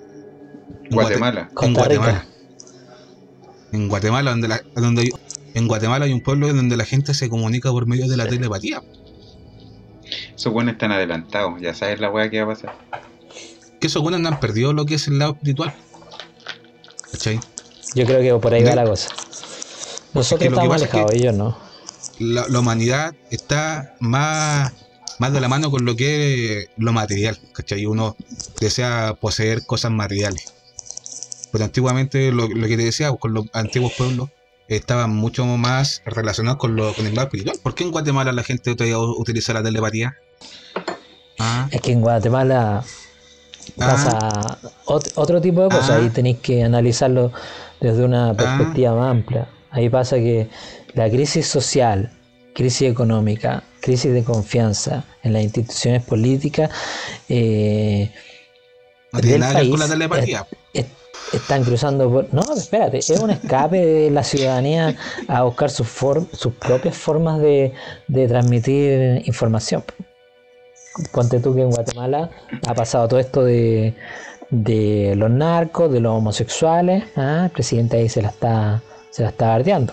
Guatemala. 0.90 1.50
En 1.60 1.74
Guatemala. 1.74 2.24
En 3.72 3.88
Guatemala, 3.88 4.30
donde, 4.30 4.48
la, 4.48 4.62
donde 4.74 5.10
en 5.52 5.68
Guatemala 5.68 6.06
hay 6.06 6.14
un 6.14 6.22
pueblo 6.22 6.50
donde 6.50 6.78
la 6.78 6.86
gente 6.86 7.12
se 7.12 7.28
comunica 7.28 7.70
por 7.72 7.86
medio 7.86 8.08
de 8.08 8.16
la 8.16 8.26
telepatía. 8.26 8.82
Esos 10.34 10.50
buenos 10.50 10.72
están 10.72 10.92
adelantados, 10.92 11.60
ya 11.60 11.74
sabes 11.74 12.00
la 12.00 12.10
weá 12.10 12.30
que 12.30 12.42
va 12.42 12.52
a 12.52 12.56
pasar. 12.56 12.74
Que 13.78 13.88
esos 13.88 14.02
buenos 14.02 14.22
no 14.22 14.28
han 14.28 14.40
perdido 14.40 14.72
lo 14.72 14.86
que 14.86 14.94
es 14.94 15.06
el 15.08 15.18
lado 15.18 15.32
espiritual. 15.32 15.74
¿Cachai? 17.12 17.38
Yo 17.94 18.06
creo 18.06 18.20
que 18.22 18.40
por 18.40 18.54
ahí 18.54 18.64
va 18.64 18.74
la 18.74 18.84
cosa. 18.84 19.10
Nosotros 20.14 20.48
estamos 20.48 20.74
alejados, 20.74 21.12
ellos 21.12 21.34
no. 21.34 21.73
La, 22.18 22.46
la, 22.48 22.60
humanidad 22.60 23.14
está 23.30 23.94
más 24.00 24.72
más 25.18 25.32
de 25.32 25.40
la 25.40 25.48
mano 25.48 25.70
con 25.70 25.84
lo 25.84 25.96
que 25.96 26.58
es 26.58 26.68
lo 26.76 26.92
material, 26.92 27.38
¿cachai? 27.52 27.86
Uno 27.86 28.16
desea 28.60 29.14
poseer 29.20 29.64
cosas 29.64 29.90
materiales. 29.90 30.52
Pero 31.52 31.64
antiguamente, 31.64 32.32
lo, 32.32 32.48
que 32.48 32.76
te 32.76 32.84
decía, 32.84 33.12
con 33.12 33.32
los 33.32 33.46
antiguos 33.52 33.92
pueblos, 33.96 34.30
estaban 34.66 35.10
mucho 35.14 35.44
más 35.44 36.02
relacionados 36.04 36.58
con, 36.58 36.74
lo, 36.74 36.92
con 36.94 37.06
el 37.06 37.14
lado 37.14 37.28
espiritual. 37.28 37.58
¿Por 37.62 37.74
qué 37.74 37.84
en 37.84 37.92
Guatemala 37.92 38.32
la 38.32 38.42
gente 38.42 38.74
todavía 38.74 38.98
utiliza 38.98 39.52
la 39.52 39.62
telepatía? 39.62 40.16
Ah. 41.38 41.68
Es 41.70 41.80
que 41.80 41.92
en 41.92 42.00
Guatemala 42.00 42.82
pasa 43.76 44.18
ah. 44.20 44.58
otro 45.14 45.40
tipo 45.40 45.62
de 45.62 45.68
cosas. 45.68 45.90
Ahí 45.90 46.08
ah. 46.10 46.12
tenéis 46.12 46.38
que 46.38 46.64
analizarlo 46.64 47.32
desde 47.80 48.04
una 48.04 48.34
perspectiva 48.34 48.94
más 48.94 49.10
amplia. 49.10 49.48
Ahí 49.70 49.88
pasa 49.88 50.16
que 50.16 50.48
la 50.94 51.10
crisis 51.10 51.46
social, 51.46 52.10
crisis 52.54 52.88
económica, 52.88 53.62
crisis 53.80 54.12
de 54.12 54.24
confianza 54.24 55.04
en 55.22 55.32
las 55.32 55.42
instituciones 55.42 56.02
políticas 56.04 56.70
eh, 57.28 58.10
del 59.12 59.40
país 59.40 59.70
con 59.70 59.80
la 59.80 59.88
telepatía. 59.88 60.46
están 61.32 61.64
cruzando 61.64 62.10
por... 62.10 62.32
No, 62.32 62.42
espérate, 62.56 62.98
es 62.98 63.10
un 63.10 63.30
escape 63.30 63.84
de 63.84 64.10
la 64.10 64.22
ciudadanía 64.22 64.96
a 65.28 65.42
buscar 65.42 65.70
sus, 65.70 65.88
sus 66.32 66.54
propias 66.54 66.96
formas 66.96 67.40
de, 67.40 67.72
transmitir 68.28 69.22
información. 69.26 69.84
Ponte 71.12 71.40
tú 71.40 71.54
que 71.54 71.62
en 71.62 71.70
Guatemala 71.70 72.30
ha 72.66 72.74
pasado 72.74 73.08
todo 73.08 73.18
esto 73.18 73.42
de, 73.42 73.94
de 74.50 75.14
los 75.16 75.28
narcos, 75.28 75.92
de 75.92 75.98
los 75.98 76.12
homosexuales, 76.12 77.02
¿ah? 77.16 77.42
el 77.46 77.50
presidente 77.50 77.96
ahí 77.96 78.08
se 78.08 78.22
la 78.22 78.28
está, 78.28 78.80
se 79.10 79.22
la 79.24 79.30
está 79.30 79.46
guardiando 79.46 79.92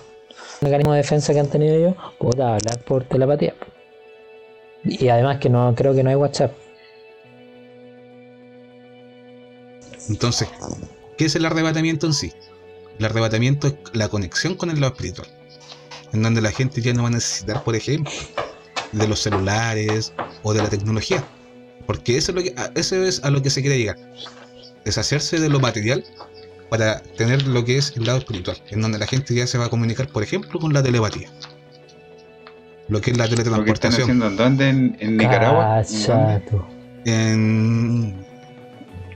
mecanismo 0.61 0.93
de 0.93 0.99
defensa 0.99 1.33
que 1.33 1.39
han 1.39 1.49
tenido 1.49 1.75
ellos, 1.75 1.95
puta, 2.19 2.55
hablar 2.55 2.79
por 2.85 3.03
telepatía. 3.03 3.55
Y 4.83 5.07
además 5.09 5.39
que 5.39 5.49
no 5.49 5.73
creo 5.75 5.93
que 5.93 6.03
no 6.03 6.09
hay 6.09 6.15
WhatsApp. 6.15 6.53
Entonces, 10.09 10.47
¿qué 11.17 11.25
es 11.25 11.35
el 11.35 11.45
arrebatamiento 11.45 12.05
en 12.05 12.13
sí? 12.13 12.33
El 12.99 13.05
arrebatamiento 13.05 13.67
es 13.67 13.75
la 13.93 14.09
conexión 14.09 14.55
con 14.55 14.69
el 14.69 14.79
lado 14.79 14.93
espiritual, 14.93 15.27
en 16.13 16.21
donde 16.21 16.41
la 16.41 16.51
gente 16.51 16.81
ya 16.81 16.93
no 16.93 17.03
va 17.03 17.07
a 17.09 17.11
necesitar, 17.11 17.63
por 17.63 17.75
ejemplo, 17.75 18.11
de 18.91 19.07
los 19.07 19.19
celulares 19.19 20.13
o 20.43 20.53
de 20.53 20.61
la 20.61 20.69
tecnología. 20.69 21.23
Porque 21.87 22.17
eso 22.17 22.31
es, 22.31 22.35
lo 22.35 22.43
que, 22.43 22.55
eso 22.75 22.95
es 23.03 23.23
a 23.23 23.31
lo 23.31 23.41
que 23.41 23.49
se 23.49 23.61
quiere 23.61 23.77
llegar. 23.77 23.97
Deshacerse 24.85 25.39
de 25.39 25.49
lo 25.49 25.59
material 25.59 26.03
para 26.71 27.01
tener 27.01 27.45
lo 27.47 27.65
que 27.65 27.77
es 27.77 27.97
el 27.97 28.05
lado 28.05 28.19
espiritual, 28.19 28.55
en 28.69 28.79
donde 28.79 28.97
la 28.97 29.05
gente 29.05 29.35
ya 29.35 29.45
se 29.45 29.57
va 29.57 29.65
a 29.65 29.69
comunicar, 29.69 30.07
por 30.07 30.23
ejemplo, 30.23 30.57
con 30.57 30.71
la 30.71 30.81
telepatía. 30.81 31.29
Lo 32.87 33.01
que 33.01 33.11
es 33.11 33.17
la 33.17 33.27
teletransportación. 33.27 34.19
¿Lo 34.19 34.29
que 34.29 34.35
¿Dónde? 34.37 34.69
¿En, 34.69 35.17
Nicaragua? 35.17 35.83
¿En, 37.03 38.15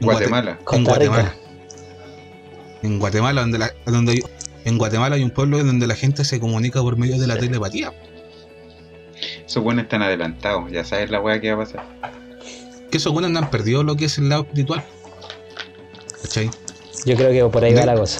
Guatemala. 0.01 0.59
En 0.69 0.83
Guatemala. 0.83 1.33
En 2.83 2.99
Guatemala, 2.99 3.39
donde, 3.39 3.57
la, 3.57 3.71
donde 3.85 4.21
en 4.65 4.77
Guatemala 4.77 5.15
hay 5.15 5.23
un 5.23 5.31
pueblo 5.31 5.63
donde 5.63 5.87
la 5.87 5.95
gente 5.95 6.25
se 6.25 6.41
comunica 6.41 6.81
por 6.81 6.97
medio 6.97 7.17
de 7.17 7.25
la 7.25 7.37
telepatía. 7.37 7.93
Esos 9.47 9.63
buenos 9.63 9.83
están 9.83 10.01
adelantados, 10.01 10.69
ya 10.73 10.83
sabes 10.83 11.09
la 11.09 11.21
weá 11.21 11.39
que 11.39 11.53
va 11.53 11.63
a 11.63 11.65
pasar. 11.65 11.85
Que 12.91 12.97
esos 12.97 13.13
buenos 13.13 13.31
no 13.31 13.39
han 13.39 13.49
perdido 13.49 13.81
lo 13.81 13.95
que 13.95 14.05
es 14.05 14.17
el 14.17 14.27
lado 14.27 14.41
espiritual. 14.41 14.83
¿Cachai? 16.21 16.49
Yo 17.05 17.15
creo 17.15 17.31
que 17.31 17.51
por 17.51 17.63
ahí 17.63 17.73
va 17.73 17.85
la 17.85 17.95
cosa. 17.95 18.19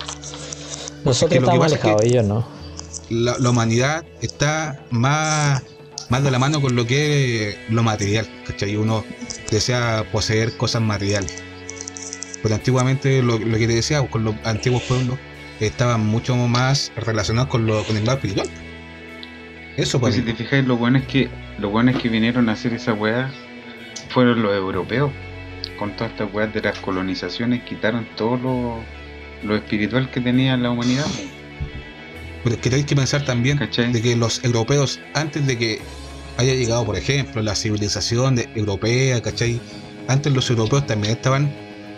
Nosotros 1.03 1.39
estamos 1.39 1.65
alejados, 1.65 2.01
ellos 2.03 2.25
no. 2.25 2.47
La, 3.09 3.49
humanidad 3.49 4.05
está 4.21 4.79
más, 4.89 5.63
más 6.09 6.23
de 6.23 6.31
la 6.31 6.39
mano 6.39 6.61
con 6.61 6.75
lo 6.75 6.85
que 6.85 7.49
es 7.49 7.57
lo 7.69 7.83
material, 7.83 8.27
¿cachai? 8.45 8.75
Uno 8.75 9.03
desea 9.51 10.05
poseer 10.11 10.55
cosas 10.57 10.81
materiales. 10.81 11.43
Pero 12.41 12.55
antiguamente, 12.55 13.21
lo, 13.23 13.39
que 13.39 13.67
te 13.67 13.73
decía, 13.73 14.07
con 14.07 14.23
los 14.23 14.35
antiguos 14.43 14.83
pueblos, 14.83 15.17
estaban 15.59 16.05
mucho 16.05 16.35
más 16.35 16.91
relacionados 16.95 17.49
con, 17.49 17.65
lo, 17.65 17.83
con 17.83 17.97
el 17.97 18.05
lado 18.05 18.17
espiritual. 18.17 18.47
Eso, 19.77 19.99
pues. 19.99 20.15
si 20.15 20.21
te 20.21 20.33
fijáis, 20.33 20.65
lo 20.65 20.77
bueno 20.77 20.99
es 20.99 21.05
que, 21.05 21.29
lo 21.59 21.69
bueno 21.69 21.91
es 21.91 21.97
que 21.97 22.09
vinieron 22.09 22.49
a 22.49 22.53
hacer 22.53 22.73
esa 22.73 22.93
weá 22.93 23.31
fueron 24.09 24.41
los 24.41 24.53
europeos 24.53 25.11
con 25.77 25.95
todas 25.95 26.11
estas 26.11 26.33
weas 26.33 26.53
de 26.53 26.61
las 26.61 26.79
colonizaciones, 26.79 27.63
quitaron 27.63 28.07
todo 28.15 28.81
lo, 29.43 29.55
espiritual 29.55 30.09
que 30.09 30.21
tenía 30.21 30.57
la 30.57 30.71
humanidad. 30.71 31.05
Pero 32.43 32.55
es 32.55 32.61
que 32.61 32.69
tenéis 32.69 32.87
que 32.87 32.95
pensar 32.95 33.25
también 33.25 33.57
de 33.57 34.01
que 34.01 34.15
los 34.15 34.43
europeos, 34.43 34.99
antes 35.13 35.45
de 35.47 35.57
que 35.57 35.81
haya 36.37 36.53
llegado, 36.53 36.85
por 36.85 36.95
ejemplo, 36.95 37.41
la 37.41 37.55
civilización 37.55 38.39
europea, 38.55 39.21
¿cachai? 39.21 39.59
Antes 40.07 40.33
los 40.33 40.49
europeos 40.49 40.85
también 40.85 41.13
estaban 41.13 41.51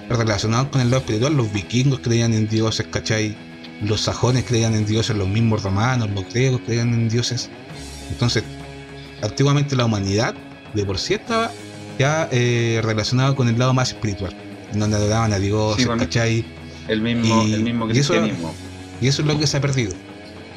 relacionados 0.10 0.70
con 0.70 0.82
el 0.82 0.90
lado 0.90 1.02
espiritual. 1.02 1.36
Los 1.36 1.52
vikingos 1.52 2.00
creían 2.00 2.34
en 2.34 2.48
dioses, 2.48 2.88
¿cachai? 2.90 3.36
Los 3.82 4.02
sajones 4.02 4.46
creían 4.46 4.74
en 4.74 4.86
dioses, 4.86 5.16
los 5.16 5.28
mismos 5.28 5.64
romanos, 5.64 6.10
los 6.12 6.28
griegos 6.34 6.62
creían 6.66 6.94
en 6.94 7.10
dioses. 7.10 7.50
Entonces, 8.10 8.44
antiguamente 9.22 9.76
la 9.76 9.86
humanidad 9.86 10.34
de 10.74 10.86
por 10.86 10.98
sí 10.98 11.16
estaba 11.16 11.52
ya 11.98 12.28
eh, 12.32 12.82
relacionado 12.84 13.36
con 13.36 13.48
el 13.48 13.58
lado 13.58 13.74
más 13.74 13.90
espiritual, 13.90 14.36
en 14.72 14.80
donde 14.80 14.98
adoraban 14.98 15.34
a 15.34 15.40
Dios, 15.40 15.78
¿cachai? 15.98 16.46
El 16.88 17.02
mismo, 17.02 17.42
el 17.42 17.64
mismo 17.64 17.88
cristianismo. 17.88 18.54
Y 19.02 19.08
eso, 19.08 19.22
es 19.22 19.28
lo 19.28 19.38
que 19.38 19.46
se 19.46 19.58
ha 19.58 19.62
perdido. 19.62 19.94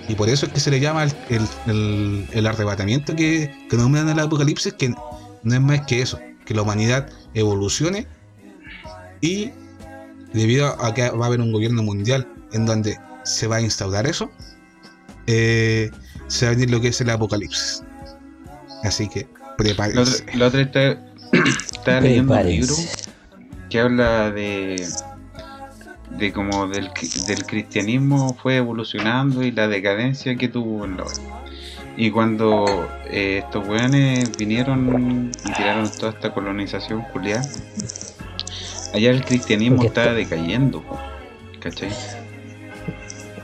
Y 0.08 0.14
por 0.14 0.28
eso 0.28 0.46
es 0.46 0.52
que 0.52 0.60
se 0.60 0.70
le 0.70 0.80
llama 0.80 1.04
el, 1.28 2.26
el, 2.32 2.46
arrebatamiento 2.46 3.14
que, 3.14 3.54
que 3.68 3.76
nombran 3.76 4.08
el 4.08 4.18
Apocalipsis, 4.18 4.72
que 4.72 4.88
no 4.88 5.54
es 5.54 5.60
más 5.60 5.82
que 5.86 6.02
eso, 6.02 6.18
que 6.44 6.54
la 6.54 6.62
humanidad 6.62 7.08
evolucione 7.34 8.06
y 9.20 9.50
debido 10.32 10.82
a 10.82 10.94
que 10.94 11.10
va 11.10 11.24
a 11.24 11.28
haber 11.28 11.40
un 11.40 11.52
gobierno 11.52 11.82
mundial 11.82 12.26
en 12.52 12.66
donde 12.66 12.98
se 13.24 13.46
va 13.46 13.56
a 13.56 13.60
instaurar 13.60 14.06
eso, 14.06 14.30
eh, 15.26 15.90
se 16.28 16.46
va 16.46 16.52
a 16.52 16.54
venir 16.54 16.70
lo 16.70 16.80
que 16.80 16.88
es 16.88 17.00
el 17.00 17.10
apocalipsis. 17.10 17.84
Así 18.82 19.08
que 19.08 19.28
prepárense. 19.58 20.24
La 20.34 20.46
otra, 20.46 21.09
está, 21.32 22.00
leyendo 22.00 22.34
un 22.34 22.46
libro 22.46 22.74
que 23.68 23.80
habla 23.80 24.30
de 24.30 24.86
de 26.10 26.32
cómo 26.32 26.66
del, 26.66 26.90
del 27.26 27.46
cristianismo 27.46 28.36
fue 28.42 28.56
evolucionando 28.56 29.44
y 29.44 29.52
la 29.52 29.68
decadencia 29.68 30.34
que 30.36 30.48
tuvo 30.48 30.84
en 30.84 30.96
la 30.96 31.04
y 31.96 32.10
cuando 32.10 32.88
eh, 33.10 33.42
estos 33.44 33.66
weones 33.68 34.36
vinieron 34.36 35.30
y 35.44 35.52
tiraron 35.52 35.90
toda 35.90 36.12
esta 36.12 36.32
colonización 36.32 37.02
culiada, 37.12 37.46
allá 38.94 39.10
el 39.10 39.24
cristianismo 39.24 39.82
estaba 39.82 40.12
decayendo, 40.12 40.82
¿cachai? 41.58 41.90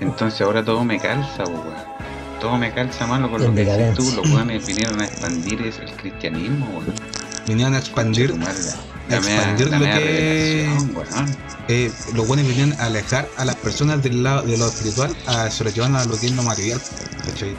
Entonces 0.01 0.41
ahora 0.41 0.65
todo 0.65 0.85
me 0.85 0.99
calza, 0.99 1.45
weón. 1.45 1.97
Todo 2.41 2.57
me 2.57 2.73
calza 2.73 3.07
malo 3.07 3.31
con 3.31 3.43
lo 3.43 3.55
que 3.55 3.61
dices 3.61 3.95
tú. 3.95 4.11
Los 4.15 4.31
weones 4.31 4.67
vinieron 4.67 5.01
a 5.01 5.05
expandir 5.05 5.61
el 5.61 5.91
cristianismo, 5.97 6.67
weón. 6.79 6.95
Vinieron 7.47 7.75
a 7.75 7.79
expandir. 7.79 8.35
A 9.11 9.17
expandir 9.17 9.71
lo 9.71 9.81
que. 9.81 10.69
Eh, 11.69 11.93
los 12.15 12.29
buenos 12.29 12.47
vinieron 12.47 12.79
a 12.81 12.87
alejar 12.87 13.29
a 13.37 13.45
las 13.45 13.57
personas 13.57 14.01
del 14.03 14.23
lado 14.23 14.43
de 14.43 14.57
lo 14.57 14.69
espiritual, 14.69 15.17
a, 15.27 15.51
se 15.51 15.65
lo 15.65 15.71
llevan 15.71 15.97
a 15.97 16.05
lo 16.05 16.17
que 16.17 16.27
es 16.27 16.33
lo 16.33 16.45
material, 16.45 16.81
¿cachai? 17.25 17.57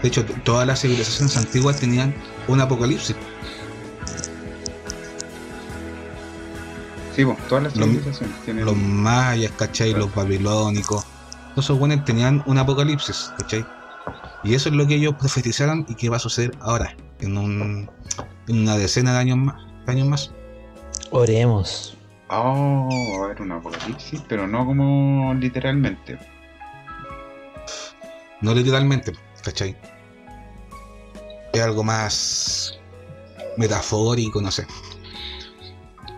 De 0.00 0.08
hecho, 0.08 0.24
todas 0.44 0.66
las 0.66 0.80
civilizaciones 0.80 1.36
antiguas 1.36 1.76
tenían 1.76 2.14
un 2.48 2.60
apocalipsis. 2.60 3.14
Sí, 7.14 7.26
todas 7.50 7.64
las 7.64 7.74
civilizaciones 7.74 8.34
los, 8.34 8.44
tienen. 8.44 8.64
Los 8.64 8.76
mayas, 8.76 9.52
¿cachai? 9.58 9.92
Los 9.92 10.14
babilónicos. 10.14 11.04
Todos 11.50 11.66
esos 11.66 11.78
buenos 11.78 12.02
tenían 12.06 12.42
un 12.46 12.56
apocalipsis, 12.56 13.30
¿cachai? 13.36 13.66
Y 14.42 14.54
eso 14.54 14.70
es 14.70 14.74
lo 14.74 14.86
que 14.86 14.94
ellos 14.94 15.14
profetizaron 15.18 15.84
y 15.86 15.94
que 15.96 16.08
va 16.08 16.16
a 16.16 16.20
suceder 16.20 16.52
ahora, 16.60 16.96
en, 17.18 17.36
un, 17.36 17.90
en 18.50 18.62
una 18.62 18.76
decena 18.76 19.12
de 19.12 19.18
años 19.18 19.38
más. 19.38 19.56
años 19.86 20.08
más. 20.08 20.32
Oremos. 21.10 21.96
Oh, 22.28 22.88
va 22.90 23.22
a 23.22 23.24
haber 23.26 23.42
un 23.42 23.52
apocalipsis, 23.52 24.22
pero 24.28 24.46
no 24.46 24.66
como 24.66 25.34
literalmente. 25.34 26.18
No 28.40 28.54
literalmente, 28.54 29.12
¿cachai? 29.42 29.76
Es 31.52 31.60
algo 31.60 31.84
más 31.84 32.78
metafórico, 33.56 34.40
no 34.40 34.50
sé. 34.50 34.66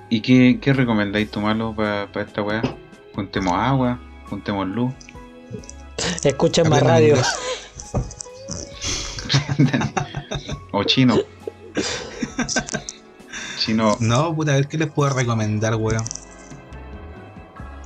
¿Y 0.09 0.21
qué, 0.21 0.59
qué 0.61 0.73
recomendáis 0.73 1.31
tomarlo 1.31 1.75
para 1.75 2.09
esta 2.21 2.43
weá? 2.43 2.63
Juntemos 3.15 3.55
agua, 3.55 3.99
juntemos 4.29 4.67
luz. 4.69 4.93
Escuchen 6.23 6.69
más 6.69 6.83
radio. 6.83 7.17
o 10.73 10.85
chino. 10.85 11.17
Chino. 13.59 13.97
No, 14.01 14.35
puta, 14.35 14.53
a 14.53 14.57
ver 14.57 14.69
qué 14.69 14.79
les 14.79 14.91
puedo 14.91 15.15
recomendar, 15.15 15.77
weón. 15.77 16.05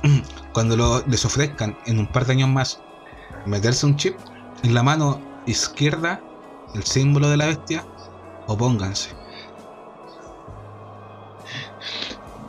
Cuando 0.53 1.03
les 1.07 1.25
ofrezcan 1.25 1.77
en 1.85 1.99
un 1.99 2.07
par 2.07 2.25
de 2.25 2.33
años 2.33 2.49
más 2.49 2.81
meterse 3.45 3.85
un 3.85 3.95
chip 3.95 4.19
en 4.63 4.73
la 4.73 4.83
mano 4.83 5.21
izquierda, 5.45 6.23
el 6.73 6.83
símbolo 6.83 7.29
de 7.29 7.37
la 7.37 7.45
bestia, 7.47 7.85
opónganse. 8.47 9.15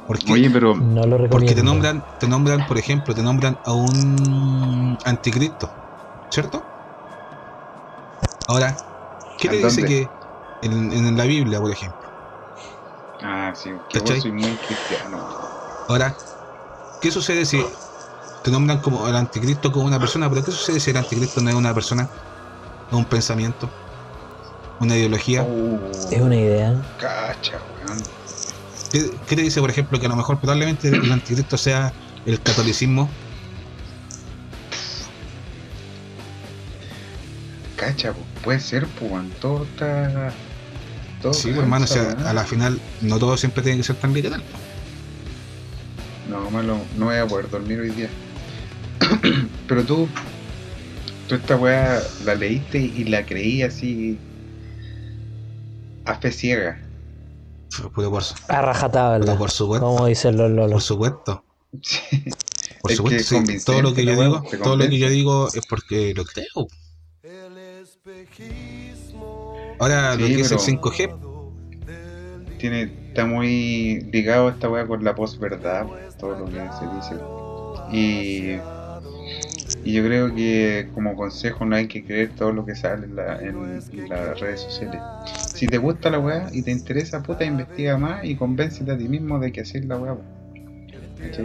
Porque, 0.07 0.33
Oye, 0.33 0.51
pero 0.51 0.75
no 0.75 1.07
lo 1.07 1.29
porque 1.29 1.55
te 1.55 1.63
nombran, 1.63 2.03
te 2.19 2.27
nombran, 2.27 2.67
por 2.67 2.79
ejemplo, 2.79 3.15
te 3.15 3.23
nombran 3.23 3.59
a 3.65 3.75
un 3.75 4.97
anticristo, 5.05 5.71
¿cierto? 6.31 6.67
Ahora, 8.47 8.75
¿qué 9.39 9.51
te 9.51 9.59
dice 9.59 9.85
que 9.85 10.18
en, 10.63 11.17
la 11.17 11.25
Biblia, 11.25 11.61
por 11.61 11.73
ejemplo? 11.73 12.09
Ah, 13.21 13.53
sí, 13.55 13.71
que 13.89 13.99
vos 14.01 14.21
soy 14.21 14.33
muy 14.33 14.57
cristiano. 14.57 15.29
Ahora, 15.89 16.17
¿qué 17.01 17.11
sucede 17.11 17.45
si 17.45 17.65
te 18.43 18.51
nombran 18.51 18.81
como 18.81 19.09
el 19.09 19.17
anticristo 19.17 19.73
como 19.73 19.87
una 19.87 19.99
persona? 19.99 20.29
Pero 20.29 20.45
¿qué 20.45 20.53
sucede 20.53 20.81
si 20.81 20.91
el 20.91 20.97
anticristo 20.97 21.41
no 21.41 21.51
es 21.51 21.57
una 21.57 21.75
persona? 21.75 22.09
¿Es 22.89 22.93
un 22.93 23.05
pensamiento? 23.05 23.69
¿Una 24.81 24.97
ideología? 24.97 25.43
Uh, 25.43 25.91
es 26.11 26.21
una 26.21 26.37
idea. 26.37 26.81
Cacha, 26.99 27.59
weón. 27.85 28.03
¿Qué, 28.93 29.11
¿Qué, 29.27 29.37
te 29.37 29.43
dice, 29.43 29.61
por 29.61 29.71
ejemplo, 29.71 29.99
que 29.99 30.07
a 30.07 30.09
lo 30.09 30.17
mejor 30.17 30.41
probablemente 30.41 30.89
el 30.89 31.11
anticristo 31.11 31.59
sea 31.59 31.93
el 32.25 32.41
catolicismo? 32.41 33.11
Cacha, 37.77 38.13
puede 38.43 38.61
ser, 38.61 38.87
pues, 38.87 39.25
todo 39.41 39.65
está. 39.65 40.33
Todo 41.23 41.35
sí, 41.35 41.49
pues, 41.49 41.59
hermano, 41.59 41.85
o 41.85 41.89
sea, 41.89 42.13
a 42.27 42.33
la 42.33 42.45
final 42.45 42.81
no 43.03 43.19
todo 43.19 43.37
siempre 43.37 43.63
tiene 43.63 43.79
que 43.79 43.85
ser 43.85 43.97
tan 43.97 44.13
literal. 44.13 44.43
No, 46.31 46.51
malo, 46.51 46.79
no 46.97 47.07
voy 47.07 47.17
a 47.17 47.27
poder 47.27 47.51
dormir 47.51 47.81
hoy 47.81 47.91
día. 47.91 48.09
Pero 49.69 49.85
tú, 49.85 50.09
tú 51.27 51.35
esta 51.35 51.57
weá 51.57 52.01
la 52.25 52.35
leíste 52.35 52.79
y 52.79 53.05
la 53.05 53.25
creí 53.25 53.63
así 53.63 54.19
a 56.05 56.15
fe 56.15 56.31
ciega. 56.31 56.81
Por, 57.77 58.11
por, 58.11 58.23
a 58.49 58.63
rajatabla. 58.63 59.37
por 59.37 59.51
supuesto. 59.51 59.87
Como 59.87 60.07
dicen 60.07 60.37
los 60.37 60.51
lolos. 60.51 60.73
Por 60.73 60.83
supuesto. 60.83 61.45
Sí. 61.83 62.25
Por 62.81 62.93
supuesto, 62.93 63.43
sí. 63.45 63.65
todo 63.65 63.83
lo 63.83 63.93
que 63.93 64.05
yo 64.05 64.13
digo, 64.13 64.43
todo 64.63 64.77
lo 64.77 64.89
que 64.89 64.99
yo 64.99 65.09
digo 65.11 65.49
es 65.53 65.67
porque 65.67 66.15
lo 66.15 66.25
creo. 66.25 66.69
Ahora 69.79 70.15
lo 70.17 70.27
que 70.27 70.41
es 70.41 70.51
el 70.51 70.59
5G. 70.59 71.15
Tiene, 72.59 72.83
está 72.83 73.25
muy 73.25 74.01
ligado 74.13 74.49
esta 74.49 74.69
weá 74.69 74.87
con 74.87 75.05
la 75.05 75.15
posverdad, 75.15 75.87
todo 76.19 76.39
lo 76.41 76.47
que 76.47 76.61
se 76.79 76.87
dice. 76.97 77.15
Y, 77.93 78.59
y 79.89 79.93
yo 79.93 80.05
creo 80.05 80.35
que 80.35 80.89
como 80.93 81.15
consejo 81.15 81.65
no 81.65 81.77
hay 81.77 81.87
que 81.87 82.05
creer 82.05 82.31
todo 82.37 82.53
lo 82.53 82.67
que 82.67 82.75
sale 82.75 83.07
en, 83.07 84.09
las 84.09 84.41
redes 84.41 84.63
sociales. 84.63 85.01
Si 85.55 85.67
te 85.69 85.79
gusta 85.79 86.11
la 86.11 86.19
weá 86.19 86.49
y 86.53 86.63
te 86.63 86.73
interesa, 86.73 87.23
puta, 87.23 87.45
investiga 87.45 87.97
más 87.97 88.25
y 88.25 88.35
convéncete 88.35 88.91
a 88.91 88.99
ti 88.99 89.09
mismo 89.09 89.39
de 89.39 89.53
que 89.53 89.61
así 89.61 89.79
es 89.79 89.85
la 89.85 89.97
weá. 89.97 90.17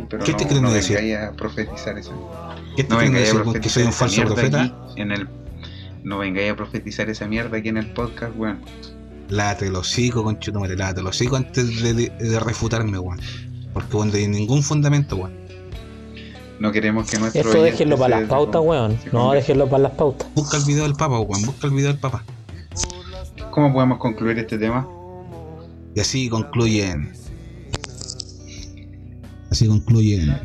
Pero 0.09 0.23
¿Qué 0.23 0.33
te 0.33 0.45
no, 0.55 0.61
no 0.61 0.71
decir? 0.71 1.15
a 1.15 1.31
profetizar 1.31 1.97
eso. 1.97 2.11
¿Qué 2.75 2.83
te 2.83 2.93
no 2.93 2.99
decir? 2.99 3.61
¿Que 3.61 3.69
soy 3.69 3.83
un 3.83 3.93
falso 3.93 4.23
profeta? 4.25 4.75
En 4.95 5.11
el 5.11 5.27
no 6.03 6.17
vengáis 6.19 6.51
a 6.51 6.55
profetizar 6.55 7.09
esa 7.09 7.27
mierda 7.27 7.57
aquí 7.57 7.69
en 7.69 7.77
el 7.77 7.87
podcast, 7.87 8.35
weón. 8.37 8.59
Late 9.29 9.69
lo 9.69 9.83
sigo, 9.83 10.23
conchutumare, 10.23 10.75
late 10.75 11.01
lo 11.01 11.13
sigo 11.13 11.37
antes 11.37 11.81
de, 11.81 11.93
de, 12.09 12.39
refutarme, 12.39 12.99
weón. 12.99 13.19
Porque, 13.73 13.95
weón, 13.95 14.09
no 14.09 14.15
hay 14.15 14.27
ningún 14.27 14.61
fundamento, 14.63 15.15
weón. 15.15 15.33
No 16.59 16.71
queremos 16.71 17.09
que 17.09 17.17
nuestro. 17.17 17.41
Esto 17.41 17.63
déjenlo 17.63 17.97
para 17.97 18.19
las 18.19 18.29
pautas, 18.29 18.61
weón. 18.63 18.97
No, 19.11 19.31
déjenlo 19.31 19.67
para 19.69 19.83
las 19.83 19.91
pautas. 19.93 20.27
Busca 20.35 20.57
el 20.57 20.63
video 20.63 20.83
del 20.83 20.93
Papa, 20.93 21.19
weón. 21.19 21.45
Busca 21.45 21.67
el 21.67 21.73
video 21.73 21.91
del 21.91 21.99
Papa. 21.99 22.23
¿Cómo 23.51 23.71
podemos 23.71 23.97
concluir 23.97 24.37
este 24.39 24.57
tema? 24.57 24.87
Y 25.95 25.99
así 25.99 26.29
concluyen. 26.29 27.13
Así 29.51 29.67
concluyen 29.67 30.35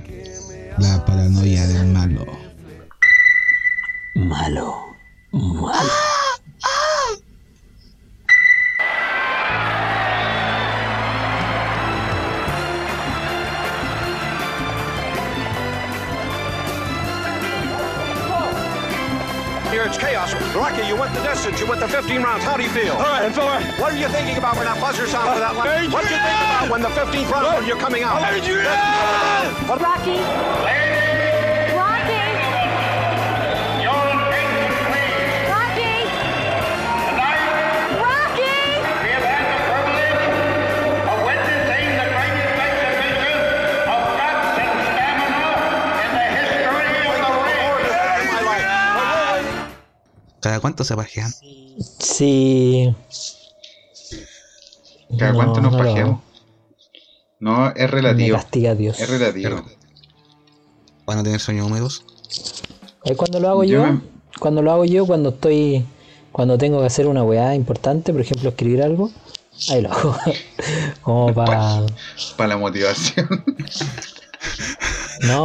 la 0.79 1.05
paranoia 1.05 1.67
del 1.67 1.87
malo. 1.87 2.27
Malo. 4.15 4.88
Malo. 5.33 5.83
Here 19.71 19.85
it's 19.85 19.99
chaos. 19.99 20.33
Rocky, 20.55 20.87
you 20.87 20.97
went 20.97 21.15
the 21.15 21.23
distance. 21.23 21.61
You 21.61 21.67
went 21.67 21.81
the 21.81 21.89
15 21.89 22.23
rounds. 22.23 22.43
How 22.43 22.57
do 22.57 22.63
you 22.63 22.71
feel? 22.71 22.95
All 22.95 23.01
right, 23.01 23.31
fella. 23.31 23.61
What 23.79 23.93
are 23.93 23.97
you 23.97 24.09
thinking 24.09 24.39
about 24.39 24.57
when 24.57 24.65
that 24.65 24.81
buzzer 24.81 25.07
sounds 25.07 25.35
for 25.35 25.41
that 25.41 25.55
line? 25.55 25.91
What 25.91 26.09
do 26.09 26.15
you 26.15 26.21
think 26.21 26.41
about 26.41 26.71
when 26.71 26.81
the 26.81 26.89
15th 26.89 27.31
round 27.31 27.59
when 27.59 27.67
you're 27.67 27.77
coming 27.77 28.03
out? 28.03 28.23
Rocky. 29.79 31.08
¿Cada 50.59 50.63
cuánto 50.63 50.83
se 50.83 50.97
pajean? 50.97 51.33
Sí. 52.01 52.93
¿Cada 55.17 55.33
cuánto 55.33 55.61
nos 55.61 55.77
pajeamos? 55.77 56.21
No, 57.39 57.71
es 57.71 57.89
relativo. 57.89 58.37
Me 58.37 58.43
castiga 58.43 58.75
Dios. 58.75 58.99
Es 58.99 59.09
relativo. 59.09 59.65
¿Van 61.07 61.19
a 61.19 61.23
tener 61.23 61.39
sueños 61.39 61.65
húmedos? 61.65 62.05
¿Es 63.05 63.17
cuando 63.17 63.39
lo 63.39 63.51
hago 63.51 63.63
yo? 63.63 63.87
Yo 63.87 63.93
me, 63.93 64.01
cuando 64.41 64.61
lo 64.63 64.73
hago 64.73 64.85
yo, 64.85 65.07
cuando 65.07 65.29
estoy, 65.29 65.87
cuando 66.33 66.59
tengo 66.59 66.81
que 66.81 66.87
hacer 66.87 67.07
una 67.07 67.23
weá 67.23 67.55
importante, 67.55 68.11
por 68.11 68.23
ejemplo, 68.23 68.49
escribir 68.49 68.83
algo, 68.83 69.13
ahí 69.71 69.81
lo 69.81 69.93
hago. 69.93 70.17
Como 71.03 71.33
para. 71.35 71.87
Para 72.37 72.49
la 72.49 72.57
motivación. 72.57 73.45
No, 75.21 75.45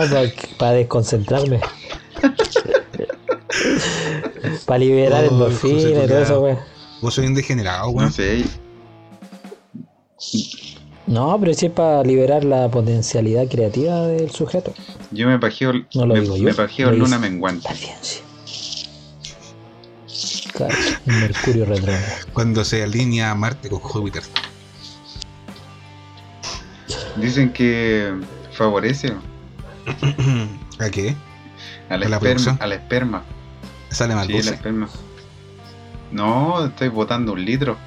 para 0.58 0.72
desconcentrarme. 0.72 1.62
para 4.66 4.80
liberar 4.80 5.24
el 5.24 5.32
endorfina 5.32 6.04
y 6.04 6.08
todo 6.08 6.20
eso, 6.20 6.42
weón. 6.42 6.60
Vos 7.02 7.14
sois 7.14 7.28
un 7.28 7.36
degenerado, 7.36 7.90
weón. 7.90 8.06
No 8.06 8.12
sé. 8.12 8.46
No, 11.06 11.38
pero 11.40 11.54
sí 11.54 11.66
es 11.66 11.72
para 11.72 12.04
liberar 12.04 12.44
la 12.46 12.70
potencialidad 12.70 13.48
creativa 13.48 14.08
del 14.08 14.32
sujeto. 14.32 14.74
Yo 15.12 15.28
me 15.28 15.38
pajeo, 15.38 15.74
no 15.74 16.06
lo 16.06 16.14
me, 16.14 16.22
digo 16.22 16.38
yo, 16.38 16.44
me 16.44 16.54
pajeo 16.54 16.92
luna 16.92 17.20
menguante. 17.20 17.68
Paciencia. 17.68 18.22
Claro, 20.54 20.76
Mercurio 21.06 21.66
retrógrado. 21.66 22.06
Cuando 22.32 22.64
se 22.64 22.84
alinea 22.84 23.34
Marte 23.36 23.70
con 23.70 23.80
Júpiter. 23.80 24.24
Dicen 27.18 27.52
que 27.52 28.14
favorece. 28.52 29.14
¿A 30.80 30.90
qué? 30.90 31.16
A 31.90 31.98
la, 31.98 32.06
esperma, 32.06 32.58
a 32.60 32.68
la 32.68 32.76
esperma. 32.76 33.24
Sale 33.94 34.16
mal 34.16 34.26
sí, 34.26 34.42
la 34.42 34.52
esperma. 34.52 34.90
No, 36.12 36.66
estoy 36.66 36.90
botando 36.90 37.34
un 37.34 37.46
litro. 37.46 37.78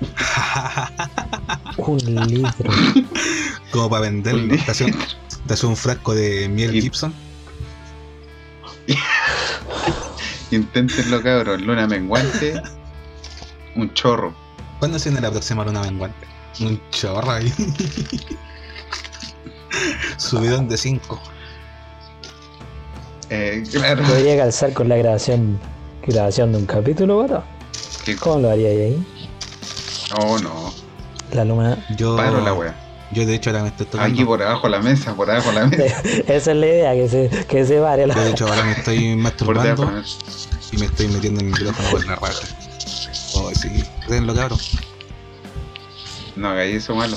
un 1.76 1.98
litro. 1.98 2.70
Como 3.70 3.88
para 3.88 4.02
venderlo. 4.02 4.56
Te 4.56 4.70
hace, 4.70 5.66
un, 5.66 5.76
frasco 5.76 6.14
de 6.14 6.48
miel 6.48 6.72
Gibson. 6.72 7.14
Inténtenlo, 10.50 11.22
cabros. 11.22 11.60
Luna 11.60 11.86
menguante. 11.86 12.60
Un 13.76 13.94
chorro. 13.94 14.34
¿Cuándo 14.80 14.98
se 14.98 15.10
viene 15.10 15.22
la 15.22 15.30
próxima 15.30 15.64
luna 15.64 15.82
menguante? 15.82 16.26
Un 16.60 16.80
chorro 16.90 17.30
ahí. 17.30 17.52
Subidón 20.16 20.68
de 20.68 20.76
5. 20.76 21.20
Eh, 23.30 23.64
claro. 23.70 24.02
Podría 24.04 24.36
calzar 24.36 24.72
con 24.72 24.88
la 24.88 24.96
grabación 24.96 25.58
grabación 26.06 26.52
de 26.52 26.58
un 26.58 26.66
capítulo, 26.66 27.18
¿verdad? 27.18 27.44
¿Cómo 28.20 28.38
lo 28.38 28.50
haría 28.50 28.68
ahí? 28.68 29.04
Oh, 30.18 30.38
no. 30.38 30.72
La 31.32 31.44
luna. 31.44 31.84
Yo. 31.96 32.16
Paro 32.16 32.40
la 32.40 32.54
wea. 32.54 32.74
Yo 33.12 33.24
de 33.24 33.34
hecho 33.34 33.50
ahora 33.50 33.62
me 33.62 33.68
estoy 33.68 33.86
tocando. 33.86 34.12
Aquí 34.12 34.24
por 34.24 34.42
abajo 34.42 34.68
la 34.68 34.80
mesa, 34.80 35.14
por 35.14 35.30
abajo 35.30 35.52
la 35.52 35.66
mesa. 35.66 36.00
Esa 36.26 36.50
es 36.50 36.56
la 36.56 36.66
idea, 36.66 36.94
que 36.94 37.08
se, 37.08 37.46
que 37.46 37.64
se 37.64 37.80
pare 37.80 38.06
la 38.06 38.14
Yo 38.14 38.20
de 38.24 38.30
hecho 38.30 38.48
ahora 38.48 38.64
me 38.64 38.72
estoy 38.72 39.16
masturbando 39.16 39.92
y 40.72 40.76
me 40.76 40.86
estoy 40.86 41.08
metiendo 41.08 41.40
el 41.40 41.46
micrófono 41.46 41.90
por 41.90 42.06
la 42.06 42.16
raja. 42.16 42.46
Oh, 43.34 43.50
sí. 43.54 43.84
lo 44.08 44.34
cabrón. 44.34 44.58
No 46.34 46.48
hagáis 46.48 46.76
eso 46.76 46.94
malo. 46.94 47.16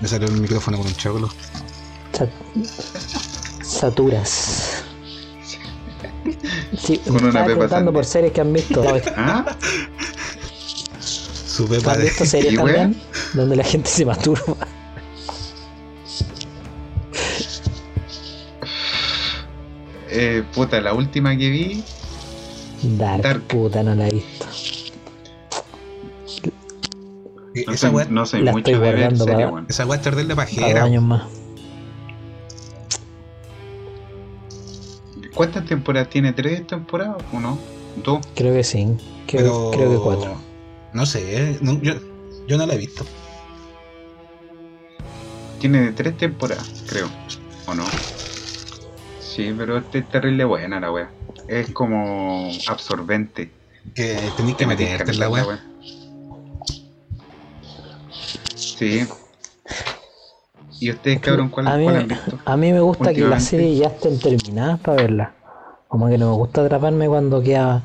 Me 0.00 0.08
salió 0.08 0.28
el 0.28 0.40
micrófono 0.40 0.78
con 0.78 0.86
un 0.86 0.94
chocolo. 0.94 1.28
Saturas. 3.70 4.82
Sí, 6.76 6.98
con 6.98 7.14
me 7.14 7.18
una 7.20 7.28
estaba 7.28 7.54
contando 7.56 7.92
por 7.92 8.04
series 8.04 8.32
que 8.32 8.40
han 8.40 8.52
visto. 8.52 8.82
¿Ah? 9.16 9.56
Su 10.98 11.68
pepa 11.68 11.92
¿Han 11.92 12.02
visto 12.02 12.26
series 12.26 12.54
también? 12.56 13.00
Donde 13.32 13.54
la 13.56 13.64
gente 13.64 13.88
se 13.88 14.04
masturba. 14.04 14.56
Eh, 20.08 20.42
puta, 20.52 20.80
la 20.80 20.92
última 20.92 21.36
que 21.36 21.48
vi. 21.48 21.84
Dark, 22.82 23.22
Dark. 23.22 23.42
puta, 23.42 23.84
no 23.84 23.94
la 23.94 24.08
he 24.08 24.10
visto. 24.10 24.46
No 27.66 27.72
esa 27.72 27.90
soy, 27.90 28.04
no 28.10 28.26
soy 28.26 28.42
mucho 28.42 28.72
de 28.72 28.78
ver 28.78 29.16
serie, 29.16 29.46
bueno. 29.46 29.66
Esa 29.68 29.86
weá 29.86 30.00
es 30.00 30.28
de 30.28 30.36
pajera. 30.36 30.84
años 30.84 31.04
más. 31.04 31.39
¿Cuántas 35.40 35.64
temporadas 35.64 36.10
tiene? 36.10 36.34
¿Tres 36.34 36.66
temporadas 36.66 37.16
o 37.32 37.40
no? 37.40 37.58
¿Dos? 38.04 38.20
Creo 38.34 38.52
que 38.52 38.62
sí. 38.62 38.86
Creo, 39.26 39.70
creo 39.70 39.90
que 39.90 39.96
cuatro. 39.96 40.36
No 40.92 41.06
sé, 41.06 41.56
no, 41.62 41.80
yo, 41.80 41.94
yo 42.46 42.58
no 42.58 42.66
la 42.66 42.74
he 42.74 42.76
visto. 42.76 43.06
Tiene 45.58 45.92
tres 45.92 46.18
temporadas, 46.18 46.84
creo. 46.86 47.08
¿O 47.66 47.72
no? 47.72 47.86
Sí, 49.18 49.54
pero 49.56 49.78
este 49.78 50.00
es 50.00 50.08
terrible 50.10 50.44
buena 50.44 50.78
la 50.78 50.92
wea. 50.92 51.10
Es 51.48 51.70
como 51.70 52.50
absorbente. 52.68 53.50
Que 53.94 54.18
tenéis 54.36 54.56
que 54.58 54.66
meterte 54.66 55.10
en 55.10 55.20
la 55.20 55.30
wea. 55.30 55.64
Sí. 58.56 59.06
¿Y 60.80 60.90
ustedes, 60.90 61.20
cabrón, 61.20 61.50
cuál, 61.50 61.68
a 61.68 61.76
mí, 61.76 61.86
han 61.86 62.08
visto? 62.08 62.38
A 62.44 62.56
mí 62.56 62.72
me 62.72 62.80
gusta 62.80 63.12
que 63.12 63.20
las 63.20 63.44
series 63.44 63.78
ya 63.78 63.88
estén 63.88 64.18
terminadas 64.18 64.80
para 64.80 65.02
verlas. 65.02 65.30
Como 65.88 66.08
que 66.08 66.16
no 66.16 66.30
me 66.30 66.36
gusta 66.36 66.62
atraparme 66.62 67.06
cuando 67.06 67.42
queda 67.42 67.82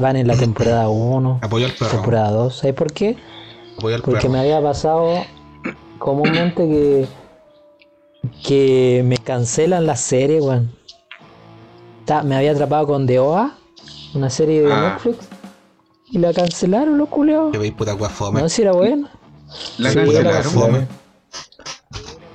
van 0.00 0.16
en 0.16 0.26
la 0.26 0.36
temporada 0.36 0.88
1, 0.88 1.40
temporada 1.90 2.30
2. 2.30 2.56
¿Sabes 2.56 2.74
por 2.74 2.92
qué? 2.92 3.16
Porque 3.80 4.28
me 4.28 4.40
había 4.40 4.60
pasado 4.60 5.24
comúnmente 5.98 6.68
que 6.68 7.08
que 8.44 9.02
me 9.04 9.18
cancelan 9.18 9.86
la 9.86 9.96
serie, 9.96 10.40
weón. 10.40 10.72
Me 12.24 12.36
había 12.36 12.52
atrapado 12.52 12.86
con 12.86 13.06
The 13.06 13.18
OA, 13.18 13.54
una 14.14 14.28
serie 14.28 14.62
de 14.62 14.72
ah. 14.72 14.90
Netflix, 14.92 15.28
y 16.10 16.18
la 16.18 16.32
cancelaron 16.32 16.98
los 16.98 17.08
culeos. 17.08 17.52
No 17.54 18.40
sé 18.40 18.48
si 18.48 18.62
era 18.62 18.72
buena. 18.72 19.10
La 19.78 19.90
sí, 19.90 19.96
cancelaron. 19.96 20.88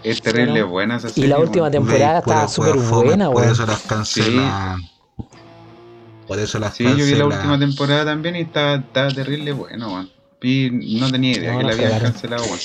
Es 0.04 0.22
terrible 0.22 0.64
buena 0.64 0.98
esa 0.98 1.10
serie. 1.10 1.26
Y 1.26 1.28
la 1.28 1.40
última 1.40 1.72
temporada 1.72 2.20
estaba 2.20 2.48
súper 2.48 2.78
buena, 2.78 3.30
weón. 3.30 3.44
Por 3.44 3.52
eso 3.52 3.66
las 3.66 3.82
cancelan. 3.82 4.82
Por 6.28 6.40
eso 6.40 6.60
las 6.60 6.76
Sí, 6.76 6.84
yo 6.84 7.06
vi 7.06 7.16
la 7.16 7.26
última 7.26 7.58
temporada 7.58 8.06
también 8.06 8.36
y 8.36 8.42
estaba, 8.42 8.76
estaba 8.76 9.10
terrible 9.10 9.54
bueno, 9.54 9.88
weón. 9.88 10.10
no 11.00 11.12
tenía 11.12 11.38
idea 11.38 11.58
que 11.58 11.64
la 11.64 11.74
habían 11.74 12.00
cancelado, 12.00 12.44
weón. 12.46 12.60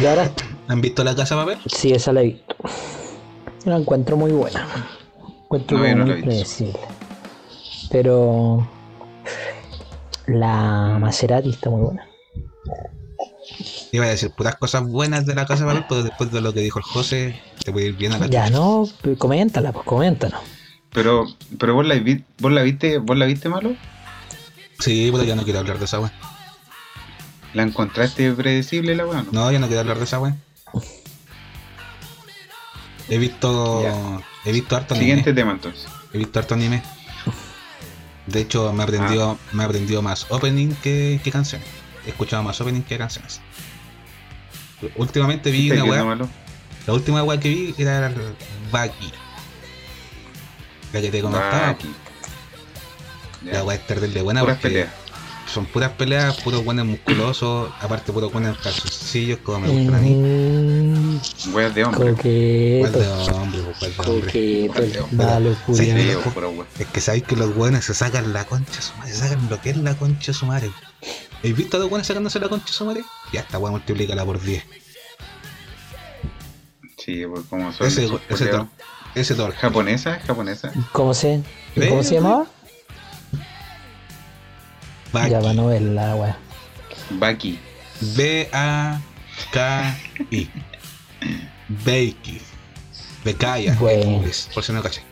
¿Y 0.00 0.06
ahora? 0.06 0.30
¿Han 0.68 0.80
visto 0.80 1.04
la 1.04 1.14
casa 1.14 1.36
papel? 1.36 1.58
Sí, 1.66 1.92
esa 1.92 2.12
la 2.12 2.22
he 2.22 2.24
visto. 2.24 2.56
La 3.64 3.76
encuentro 3.76 4.16
muy 4.16 4.32
buena. 4.32 4.66
Encuentro 5.44 5.78
muy 5.78 6.22
predecible. 6.22 6.80
Pero 7.90 8.68
la 10.26 10.98
Maserati 11.00 11.50
está 11.50 11.70
muy 11.70 11.82
buena. 11.82 12.06
Iba 13.92 14.06
a 14.06 14.08
decir 14.08 14.30
puras 14.30 14.56
cosas 14.56 14.84
buenas 14.84 15.26
de 15.26 15.34
la 15.34 15.46
casa 15.46 15.64
papel, 15.64 15.84
pero 15.88 16.02
después 16.02 16.30
de 16.32 16.40
lo 16.40 16.52
que 16.52 16.60
dijo 16.60 16.78
el 16.78 16.84
José, 16.84 17.40
te 17.64 17.72
puede 17.72 17.86
ir 17.86 17.96
bien 17.96 18.12
a 18.12 18.18
la 18.18 18.26
Ya 18.26 18.50
no, 18.50 18.88
coméntala, 19.18 19.72
pues 19.72 19.84
coméntanos. 19.84 20.40
Pero, 20.92 21.26
pero 21.58 21.74
vos 21.74 21.86
la, 21.86 22.00
vos 22.38 22.52
la 22.52 22.62
viste, 22.62 22.98
vos 22.98 23.16
la 23.16 23.26
viste 23.26 23.48
malo? 23.48 23.76
Sí, 24.80 25.10
pero 25.12 25.24
ya 25.24 25.36
no 25.36 25.44
quiero 25.44 25.60
hablar 25.60 25.78
de 25.78 25.84
esa 25.84 26.00
weá. 26.00 26.12
¿La 27.54 27.62
encontraste 27.62 28.32
predecible 28.32 28.94
la 28.94 29.06
weá? 29.06 29.22
No? 29.22 29.32
no, 29.32 29.52
ya 29.52 29.58
no 29.58 29.66
quiero 29.66 29.80
hablar 29.80 29.98
de 29.98 30.04
esa 30.04 30.20
weá. 30.20 30.36
He 33.08 33.18
visto. 33.18 33.84
He 34.44 34.52
visto 34.52 34.76
harto 34.76 34.94
Siguiente 34.94 35.32
tema 35.32 35.52
entonces. 35.52 35.86
He 36.12 36.18
visto 36.18 36.38
harto 36.38 36.54
anime. 36.54 36.82
De 38.26 38.40
hecho, 38.40 38.72
me 38.72 38.82
ha 38.82 38.84
aprendido, 38.84 39.30
ah. 39.30 39.36
me 39.52 39.62
ha 39.62 39.66
aprendido 39.66 40.02
más 40.02 40.26
opening 40.30 40.74
que, 40.82 41.20
que, 41.22 41.30
canciones. 41.30 41.68
He 42.04 42.10
escuchado 42.10 42.42
más 42.42 42.60
opening 42.60 42.82
que 42.82 42.98
canciones. 42.98 43.40
Últimamente 44.96 45.50
vi 45.50 45.70
una 45.70 45.84
weá. 45.84 46.28
La 46.86 46.92
última 46.92 47.22
weá 47.24 47.40
que 47.40 47.48
vi 47.48 47.74
era 47.78 48.12
Baki 48.70 49.12
la 50.92 51.00
que 51.00 51.10
te 51.10 51.20
comentaba. 51.20 51.70
aquí. 51.70 51.88
La 53.44 53.64
weá 53.64 53.76
es 53.76 54.14
de 54.14 54.22
buena 54.22 54.40
puras 54.40 54.58
peleas. 54.58 54.88
son 55.52 55.66
puras 55.66 55.92
peleas, 55.92 56.40
puros 56.40 56.64
buenos 56.64 56.86
musculosos, 56.86 57.70
aparte 57.80 58.12
puros 58.12 58.32
buenos 58.32 58.58
calzoncillos 58.58 59.38
como 59.40 59.60
me 59.60 59.68
gustan 59.68 59.94
a 59.94 59.98
mí. 59.98 61.20
Weas 61.52 61.74
de 61.74 61.84
hombre. 61.84 62.12
Weas 62.12 62.92
de 62.92 63.08
hombre, 63.32 63.60
weas 63.80 63.96
de 63.96 65.00
hombre. 65.00 66.66
Es 66.78 66.86
que 66.86 67.00
sabéis 67.00 67.24
que 67.24 67.36
los 67.36 67.54
buenos 67.54 67.84
se 67.84 67.94
sacan 67.94 68.32
la 68.32 68.44
concha 68.44 68.80
su 68.80 68.94
madre, 68.96 69.12
se 69.12 69.18
sacan 69.20 69.48
lo 69.48 69.60
que 69.60 69.70
es 69.70 69.76
la 69.76 69.94
concha 69.94 70.32
su 70.32 70.46
madre. 70.46 70.70
¿Habéis 71.38 71.56
visto 71.56 71.76
a 71.76 71.80
los 71.80 71.90
buenos 71.90 72.06
sacándose 72.06 72.40
la 72.40 72.48
concha 72.48 72.72
su 72.72 72.84
madre? 72.84 73.04
Ya 73.32 73.40
esta 73.40 73.58
weá 73.58 73.70
multiplícala 73.70 74.24
por 74.24 74.40
10. 74.40 74.64
Sí, 76.98 77.24
pues 77.26 77.44
como 77.48 77.72
suele 77.72 77.92
ese, 77.92 78.06
ese, 78.28 78.50
ese 79.14 79.34
todo. 79.34 79.52
¿Japonesa? 79.52 80.20
¿Japonesa? 80.26 80.72
¿Cómo 80.92 81.14
se, 81.14 81.42
¿cómo 81.88 82.02
se 82.02 82.14
llamaba? 82.14 82.46
Baki. 85.12 85.30
Ya 85.30 85.40
va 85.40 85.54
no 85.54 85.68
ver 85.68 85.82
la 85.82 86.16
weá. 86.16 86.36
Baki. 87.10 87.58
B-A-K-I. 88.16 89.00
Beiki. 91.68 92.40
Bekaya. 93.24 93.74
Bueno. 93.74 94.22
Por 94.52 94.64
si 94.64 94.72
no 94.72 94.82
caché. 94.82 95.02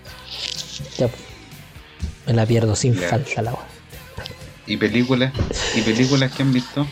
Ya. 0.98 1.08
Me 2.26 2.32
la 2.32 2.44
pierdo 2.46 2.74
sin 2.74 2.94
falta 2.94 3.42
la 3.42 3.52
weá. 3.52 3.73
¿Y 4.66 4.76
películas? 4.76 5.32
¿Y 5.74 5.82
películas 5.82 6.32
que 6.32 6.42
han 6.42 6.52
visto? 6.52 6.86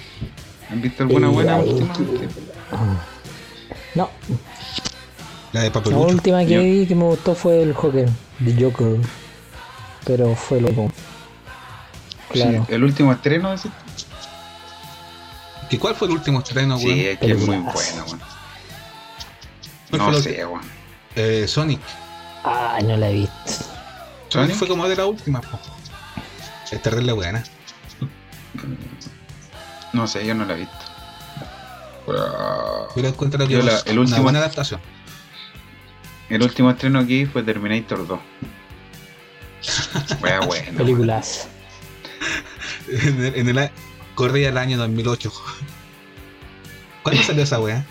¿Han 0.70 0.80
visto 0.80 1.02
alguna 1.02 1.28
buena 1.28 1.56
últimamente? 1.56 2.28
No. 3.94 4.10
La 5.52 5.62
de 5.62 5.70
La 5.70 5.98
última 5.98 6.44
que 6.46 6.58
vi 6.58 6.86
que 6.86 6.94
me 6.94 7.04
gustó 7.04 7.34
fue 7.34 7.62
el 7.62 7.74
Joker, 7.74 8.08
de 8.38 8.62
Joker. 8.62 8.98
Pero 10.04 10.34
fue 10.34 10.60
loco. 10.60 10.90
Claro. 12.30 12.64
Sí, 12.66 12.74
el 12.74 12.84
último 12.84 13.12
estreno 13.12 13.50
de 13.50 13.56
ese. 13.56 13.70
¿Y 15.70 15.76
cuál 15.76 15.94
fue 15.94 16.08
el 16.08 16.14
último 16.14 16.40
estreno, 16.40 16.78
güey? 16.78 16.94
Sí, 16.94 17.06
es 17.06 17.18
que 17.18 17.32
es 17.32 17.38
muy 17.38 17.56
bueno, 17.56 17.72
weón. 18.06 18.20
No 19.92 20.14
sé, 20.14 20.44
weón. 20.44 20.62
Eh, 21.14 21.46
Sonic. 21.46 21.80
Ah, 22.44 22.78
no 22.82 22.96
la 22.96 23.10
he 23.10 23.14
visto. 23.14 23.64
Sonic 24.28 24.56
fue 24.56 24.68
como 24.68 24.88
de 24.88 24.96
la 24.96 25.06
última, 25.06 25.40
po. 25.42 25.58
Es 26.70 26.80
terrible 26.80 27.12
buena. 27.12 27.44
No 29.92 30.06
sé, 30.06 30.26
yo 30.26 30.34
no 30.34 30.44
la 30.44 30.54
he 30.54 30.60
visto. 30.60 30.74
Pero 32.94 33.08
encuentro 33.08 33.46
que 33.46 33.62
la, 33.62 33.78
el 33.86 33.98
último, 33.98 34.16
una 34.16 34.22
buena 34.22 34.38
adaptación. 34.40 34.80
El 36.28 36.42
último 36.42 36.70
estreno 36.70 36.98
aquí 36.98 37.26
fue 37.26 37.42
Terminator 37.42 38.06
2. 38.06 38.18
Wea 40.22 40.40
bueno. 40.40 40.72
Películas. 40.78 41.48
en 42.88 43.24
el, 43.24 43.34
en 43.36 43.58
el, 43.58 43.70
corría 44.14 44.48
el 44.48 44.58
año 44.58 44.78
2008. 44.78 45.32
¿Cuándo 47.02 47.22
salió 47.26 47.42
esa 47.44 47.60
wea? 47.60 47.84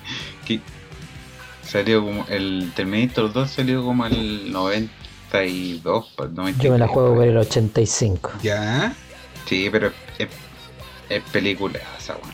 Salió 1.72 2.04
como. 2.04 2.26
El 2.28 2.74
Terminator 2.76 3.32
2 3.32 3.50
salió 3.50 3.84
como 3.84 4.06
el 4.06 4.52
92. 4.52 6.14
93, 6.18 6.58
Yo 6.58 6.72
me 6.74 6.78
la 6.78 6.88
juego 6.88 7.16
por 7.16 7.26
el 7.26 7.38
85. 7.38 8.32
¿Ya? 8.44 8.94
Sí, 9.46 9.70
pero 9.72 9.94
es, 10.18 10.28
es 11.16 11.24
película 11.32 11.80
esa 12.00 12.14
weá. 12.16 12.34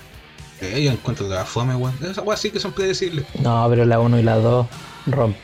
Eh, 0.62 0.84
yo 0.84 0.92
encuentro 0.92 1.28
que 1.28 1.36
la 1.36 1.46
fome, 1.46 1.76
weón. 1.76 1.96
Esa 2.04 2.22
weá 2.22 2.38
sí 2.38 2.52
que 2.52 2.60
son 2.60 2.72
predecibles. 2.72 3.26
No, 3.40 3.66
pero 3.70 3.86
la 3.86 4.00
1 4.00 4.20
y 4.20 4.24
la 4.24 4.36
2 4.36 4.68
romp, 5.08 5.36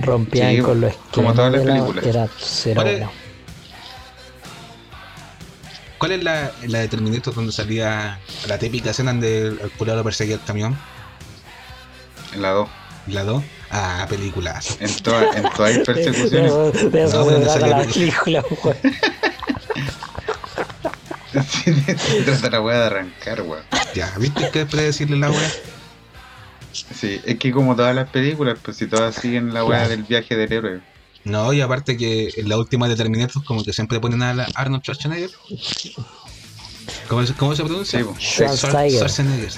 rompían 0.00 0.56
sí, 0.56 0.62
con 0.62 0.80
lo 0.80 0.88
esquemas. 0.88 1.10
Como 1.12 1.34
todas 1.34 1.52
las 1.52 1.62
películas. 1.62 2.06
Era 2.06 2.28
cero 2.38 2.82
¿Cuál 2.82 2.94
es, 2.94 3.08
¿Cuál 5.98 6.12
es 6.12 6.24
la, 6.24 6.52
la 6.66 6.78
de 6.80 6.88
Terminator 6.88 7.34
donde 7.34 7.52
salía 7.52 8.18
la 8.46 8.58
típica 8.58 8.90
escena 8.90 9.12
donde 9.12 9.46
el 9.48 9.70
curador 9.78 10.04
perseguía 10.04 10.34
el 10.34 10.42
camión? 10.42 10.76
En 12.34 12.42
la 12.42 12.50
2. 12.50 12.68
¿La 13.08 13.24
2? 13.24 13.42
Ah, 13.70 14.06
películas. 14.08 14.76
En, 14.80 14.94
todas 14.96 15.36
en 15.36 15.42
todas 15.50 15.76
hay 15.76 15.84
persecuciones. 15.84 16.52
De, 16.52 16.72
de, 16.72 16.90
de 16.90 17.04
no, 17.04 17.24
donde 17.24 17.46
sale 17.46 17.68
la 17.68 17.82
película, 17.84 18.44
weón. 18.62 18.76
Se 21.32 22.22
trata 22.24 22.50
la 22.50 22.60
weá 22.60 22.78
de 22.78 22.84
arrancar, 22.86 23.42
weón. 23.42 23.62
Ya, 23.94 24.12
¿viste 24.18 24.50
que 24.50 24.62
es 24.62 24.66
predecirle 24.68 25.16
la 25.16 25.30
weá? 25.30 25.50
Sí, 26.72 27.20
es 27.24 27.38
que 27.38 27.52
como 27.52 27.76
todas 27.76 27.94
las 27.94 28.08
películas, 28.10 28.58
pues 28.62 28.76
si 28.76 28.86
todas 28.86 29.14
siguen 29.14 29.52
la 29.52 29.64
weá 29.64 29.88
del 29.88 30.02
viaje 30.02 30.36
del 30.36 30.52
héroe. 30.52 30.80
No, 31.24 31.52
y 31.52 31.60
aparte 31.60 31.96
que 31.96 32.32
en 32.36 32.48
la 32.48 32.58
última 32.58 32.88
de 32.88 32.96
Terminator 32.96 33.44
como 33.44 33.64
que 33.64 33.72
siempre 33.72 34.00
ponen 34.00 34.22
a 34.22 34.46
Arnold 34.54 34.82
Schwarzenegger. 34.82 35.30
¿Cómo, 37.08 37.22
cómo 37.36 37.54
se 37.54 37.62
pronuncia? 37.62 38.00
Sí, 38.00 38.06
Schwarzenegger. 38.18 38.92
Schwarzenegger. 38.92 39.52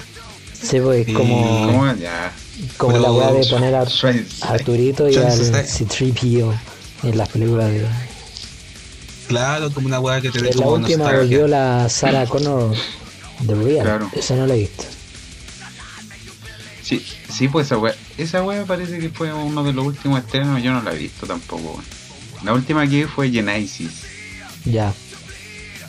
Sí, 0.53 0.79
pues 0.79 1.07
como... 1.07 1.67
¿Cómo? 1.67 1.93
Ya. 1.95 2.31
Como 2.77 2.93
Pero, 2.93 3.03
la 3.03 3.11
weá 3.11 3.31
de 3.31 3.45
poner 3.47 3.75
a, 3.75 3.81
a 3.81 4.49
Arturito 4.49 5.09
y 5.09 5.15
al 5.17 5.31
C-3PO 5.31 6.53
en 7.03 7.17
las 7.17 7.29
películas 7.29 7.71
de... 7.71 7.85
Claro, 9.27 9.71
como 9.71 9.87
una 9.87 9.99
weá 9.99 10.21
que 10.21 10.29
te 10.31 10.39
como 10.53 10.77
La 10.77 10.83
última 10.83 11.11
volvió 11.11 11.47
la 11.47 11.89
Sarah 11.89 12.25
Connor 12.25 12.75
de 13.41 13.55
Real. 13.55 13.83
Claro. 13.83 14.11
Esa 14.15 14.35
no 14.35 14.45
la 14.47 14.55
he 14.55 14.59
visto. 14.59 14.83
Sí, 16.83 17.03
sí, 17.31 17.47
pues 17.47 17.65
esa 17.67 17.77
weá. 17.77 17.95
Esa 18.17 18.43
weá 18.43 18.63
parece 18.65 18.99
que 18.99 19.09
fue 19.09 19.33
uno 19.33 19.63
de 19.63 19.73
los 19.73 19.85
últimos 19.85 20.19
estrenos. 20.19 20.61
Yo 20.61 20.71
no 20.71 20.81
la 20.81 20.93
he 20.93 20.97
visto 20.97 21.25
tampoco. 21.25 21.81
La 22.43 22.53
última 22.53 22.83
que 22.87 22.97
vi 22.97 23.03
fue 23.05 23.29
Genesis. 23.31 24.03
Ya. 24.65 24.93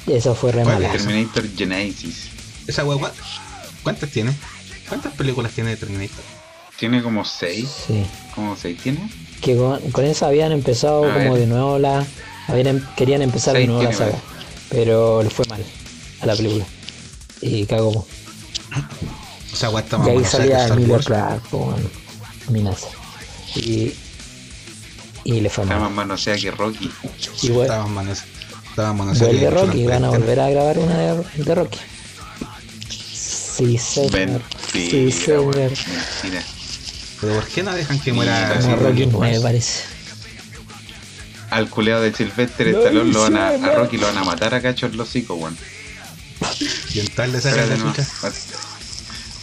Esa 0.06 0.34
fue 0.34 0.52
re 0.52 0.64
mala. 0.64 0.90
Terminator 0.92 1.44
Genesis. 1.56 2.28
Esa 2.66 2.84
weá, 2.84 3.12
¿cuántas 3.82 4.10
tiene? 4.10 4.32
¿Cuántas 4.88 5.12
películas 5.14 5.52
tiene 5.52 5.70
de 5.70 5.76
Terminator? 5.76 6.24
Tiene 6.78 7.02
como 7.02 7.24
seis. 7.24 7.68
Sí. 7.86 8.06
¿Como 8.34 8.56
seis 8.56 8.78
tiene? 8.82 9.10
Que 9.40 9.56
con, 9.56 9.80
con 9.90 10.04
esa 10.04 10.28
habían 10.28 10.52
empezado 10.52 11.04
A 11.04 11.12
como 11.12 11.32
ver. 11.32 11.40
de 11.42 11.46
nuevo 11.46 11.78
la. 11.78 12.06
Habían, 12.48 12.86
querían 12.96 13.22
empezar 13.22 13.54
de 13.56 13.66
nuevo 13.66 13.82
la 13.82 13.92
saga. 13.92 14.18
Pero 14.70 15.22
le 15.22 15.30
fue 15.30 15.44
mal 15.46 15.62
a 16.20 16.26
la 16.26 16.36
película. 16.36 16.64
Y 17.40 17.66
cagó. 17.66 18.06
Weá 19.62 19.80
está 19.80 19.98
más 19.98 20.08
Y 20.08 20.10
ahí 20.10 20.24
salía 20.24 20.66
Emilia 20.68 20.94
Wars. 20.94 21.06
Clarke 21.06 21.48
con 21.50 21.74
Minaza. 22.50 22.88
Y. 23.56 23.94
Y 25.24 25.40
le 25.40 25.50
fue 25.50 25.64
Está 25.64 25.74
más 25.78 25.84
mal. 25.90 26.06
manoseada 26.06 26.38
que 26.38 26.50
Rocky. 26.50 26.90
Y 27.42 27.48
bueno, 27.48 27.62
Estaba 27.62 27.86
manos, 27.88 28.18
estaba 28.70 28.92
manoseada 28.92 29.32
vuelve 29.32 29.50
Rocky, 29.50 29.86
van 29.86 30.04
a 30.04 30.10
volver 30.10 30.40
a 30.40 30.50
grabar 30.50 30.78
una 30.78 30.96
de, 30.98 31.24
de 31.44 31.54
Rocky. 31.54 31.78
Sí, 32.88 33.78
señor. 33.78 34.12
Mentira, 34.12 34.40
Sí, 34.72 35.10
señor. 35.12 35.56
Mentira. 35.56 36.44
Pero 37.20 37.34
¿por 37.34 37.46
qué 37.48 37.62
no 37.62 37.74
dejan 37.74 37.98
que 37.98 38.12
muera 38.12 38.56
Como 38.60 38.76
Rocky 38.76 39.04
Rocky 39.04 39.06
9 39.06 39.40
parece. 39.40 39.95
Al 41.50 41.70
culeado 41.70 42.02
de 42.02 42.12
Sylvester 42.12 42.66
No, 42.72 42.78
Stallone 42.80 43.12
lo 43.12 43.22
van 43.22 43.36
a, 43.36 43.48
a 43.50 43.74
Rocky 43.74 43.96
lo 43.98 44.06
van 44.06 44.18
a 44.18 44.24
matar 44.24 44.54
a 44.54 44.60
cachos 44.62 44.94
los 44.94 45.08
hocicos, 45.08 45.38
weón. 45.38 45.56
Y 46.92 47.00
en 47.00 47.08
tal 47.14 47.32
le 47.32 47.40
saca 47.40 47.64
la 47.66 47.76
chucha. 47.76 48.06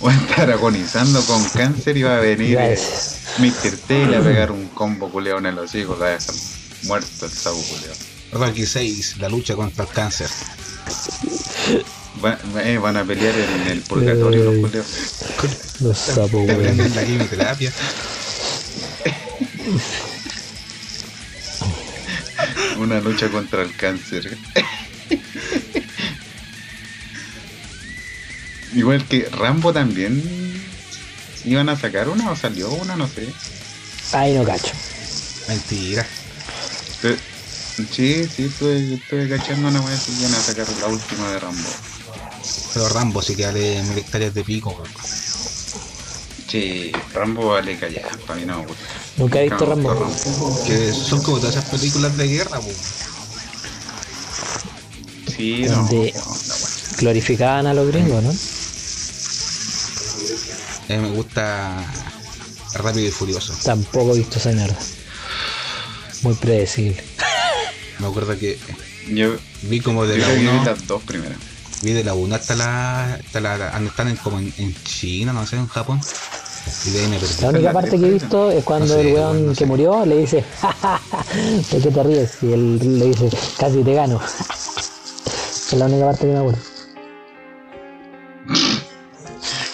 Va 0.06 0.12
a 0.12 0.16
estar 0.16 0.51
agonizando 0.51 1.22
con 1.26 1.43
cáncer 1.49 1.95
y 1.97 2.04
va 2.04 2.18
a 2.18 2.20
venir 2.20 2.58
eh. 2.60 2.78
Mr. 3.39 3.78
T 3.88 3.99
y 4.04 4.06
le 4.06 4.18
va 4.20 4.26
a 4.26 4.28
pegar 4.28 4.51
un 4.51 4.68
combo 4.70 5.10
culeado 5.10 5.39
en 5.39 5.45
el 5.47 5.58
hocico, 5.60 5.93
lo 5.93 5.99
va 6.01 6.08
a 6.08 6.10
dejar 6.12 6.36
muerto 6.84 7.26
el 7.26 7.32
sapo 7.32 7.58
culeado. 7.64 7.95
Rocky 8.34 8.66
6, 8.66 9.18
la 9.20 9.30
lucha 9.30 9.56
contra 9.56 9.86
el 9.86 9.91
cáncer. 9.91 10.28
Va- 12.24 12.38
eh, 12.64 12.78
van 12.78 12.97
a 12.97 13.06
pelear 13.06 13.34
en 13.36 13.68
el 13.72 13.82
purgatorio 13.82 14.44
los 14.44 14.53
Ey. 14.56 14.61
culeados. 14.61 14.88
Los 15.80 15.98
sapos, 15.98 16.32
weón. 16.34 16.78
la 16.95 17.03
quimioterapia. 17.06 17.72
Una 22.78 23.00
lucha 23.00 23.30
contra 23.30 23.62
el 23.64 23.76
cáncer. 23.76 24.38
Igual 28.76 29.06
que 29.08 29.30
Rambo 29.32 29.72
también 29.72 30.22
iban 31.45 31.70
a 31.70 31.80
sacar 31.80 32.10
una 32.10 32.32
o 32.32 32.36
salió 32.36 32.70
una, 32.72 32.95
no 32.95 33.08
sé. 33.08 33.28
Ay, 34.14 34.34
no 34.34 34.44
cacho. 34.44 34.72
Mentira. 35.48 36.06
Pero- 37.02 37.18
Sí, 37.91 38.24
sí, 38.28 38.45
estuve, 38.45 38.94
estuve 38.94 39.28
cachando 39.28 39.68
una 39.68 39.82
vez 39.82 40.08
y 40.08 40.20
iban 40.22 40.36
a 40.36 40.40
sacar 40.40 40.68
la 40.80 40.86
última 40.88 41.32
de 41.32 41.40
Rambo. 41.40 41.70
Pero 42.72 42.88
Rambo 42.90 43.20
sí 43.20 43.36
que 43.36 43.48
vale 43.48 43.82
mil 43.82 43.98
hectáreas 43.98 44.32
de 44.36 44.44
pico. 44.44 44.84
Sí, 46.48 46.91
Rambo 47.12 47.48
vale 47.50 47.76
callar, 47.80 48.16
para 48.28 48.40
mí 48.40 48.45
no 48.45 48.60
me 48.60 48.68
gusta. 48.68 48.84
Nunca 49.18 49.40
he 49.40 49.49
visto 49.49 49.65
Rambo. 49.65 49.94
Que 50.65 50.91
son 50.91 51.22
como 51.22 51.38
todas 51.38 51.56
esas 51.56 51.69
películas 51.69 52.18
de 52.18 52.27
guerra, 52.27 52.60
po. 52.60 52.69
Sí, 55.35 55.65
no. 55.68 55.88
Glorificaban 56.98 57.68
a 57.68 57.73
los 57.73 57.88
gringos, 57.88 58.23
¿no? 58.23 58.30
A 60.90 60.98
mí 60.98 61.10
me 61.10 61.15
gusta 61.15 61.85
Rápido 62.73 63.07
y 63.07 63.11
Furioso. 63.11 63.53
Tampoco 63.64 64.14
he 64.14 64.19
visto 64.19 64.40
esa 64.40 64.52
mierda. 64.52 64.77
Muy 66.23 66.35
predecible. 66.35 67.03
Me 67.99 68.07
acuerdo 68.07 68.38
que 68.38 68.57
Yo, 69.10 69.35
vi 69.64 69.80
como 69.80 70.06
de 70.06 70.18
yo 70.19 70.22
la 70.22 70.27
creo 70.27 70.38
que 70.38 70.41
vi 70.44 70.48
1 70.57 70.65
las 70.65 70.88
dos 70.88 71.03
primeras. 71.03 71.38
vi 71.81 71.91
de 71.94 72.03
la 72.03 72.14
1 72.14 72.35
hasta 72.35 72.56
la 72.56 73.14
hasta 73.15 73.40
la 73.40 73.77
están 73.85 74.07
en, 74.07 74.18
como 74.18 74.40
en, 74.40 74.53
en 74.57 74.76
China, 74.84 75.34
no 75.34 75.45
sé, 75.45 75.57
en 75.57 75.68
Japón. 75.68 75.99
La 77.41 77.49
única 77.49 77.73
parte 77.73 77.99
que 77.99 78.06
he 78.07 78.11
visto 78.11 78.49
es 78.52 78.64
cuando 78.64 78.88
No 78.88 78.94
sé, 78.94 79.02
el 79.10 79.14
weón 79.15 79.56
que 79.56 79.65
murió 79.65 80.06
le 80.06 80.18
dice, 80.18 80.44
"Ja, 80.61 80.72
ja, 80.81 80.98
ja, 81.11 81.26
¿de 81.72 81.81
qué 81.81 81.91
te 81.91 82.03
ríes? 82.03 82.38
Y 82.41 82.53
él 82.53 82.99
le 82.99 83.06
dice, 83.06 83.30
casi 83.57 83.84
te 83.84 83.94
gano. 83.94 84.19
Es 85.73 85.80
la 85.80 85.85
única 85.85 86.06
parte 86.06 86.27
que 86.27 86.34
me 86.34 86.38
acuerdo. 86.40 86.60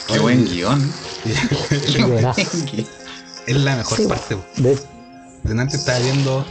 Qué 0.07 0.19
buen 0.19 0.45
guion. 0.45 0.93
Qué 1.93 2.03
buen 2.05 2.21
guion. 2.65 2.87
Es 3.47 3.55
la 3.57 3.75
mejor 3.75 3.97
Sí, 3.97 4.05
parte. 4.07 4.37
De- 4.57 4.79
Delante 5.43 5.75
estaba 5.77 5.99
viendo 5.99 6.45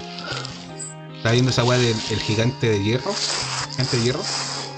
estaba 1.16 1.32
viendo 1.32 1.51
esa 1.51 1.65
weá 1.65 1.78
del 1.78 1.97
el 2.10 2.20
gigante 2.20 2.69
de 2.69 2.82
hierro. 2.82 3.12
Gigante 3.70 3.97
de 3.97 4.02
hierro. 4.02 4.20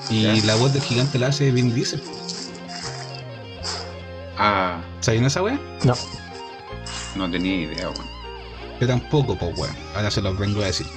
Y 0.09 0.23
Ya. 0.23 0.35
la 0.47 0.55
voz 0.57 0.73
del 0.73 0.83
gigante 0.83 1.19
la 1.19 1.29
hace 1.29 1.51
Vin 1.51 1.75
Diesel. 1.75 2.03
Ah, 4.39 4.81
¿Sabían 5.01 5.25
esa 5.25 5.43
weá? 5.43 5.59
no, 5.85 5.95
no 7.17 7.31
tenía 7.31 7.55
idea, 7.55 7.91
weón. 7.91 8.07
Yo 8.81 8.87
tampoco, 8.87 9.37
pues 9.37 9.59
weón. 9.59 9.75
Ahora 9.95 10.11
se 10.11 10.21
los 10.21 10.39
vengo 10.39 10.63
a 10.63 10.67
decir. 10.67 10.87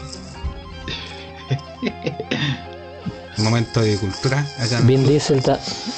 Momento 3.37 3.81
de 3.81 3.97
cultura. 3.97 4.45
Acá 4.59 4.79
Vin 4.81 5.07
Diesel, 5.07 5.41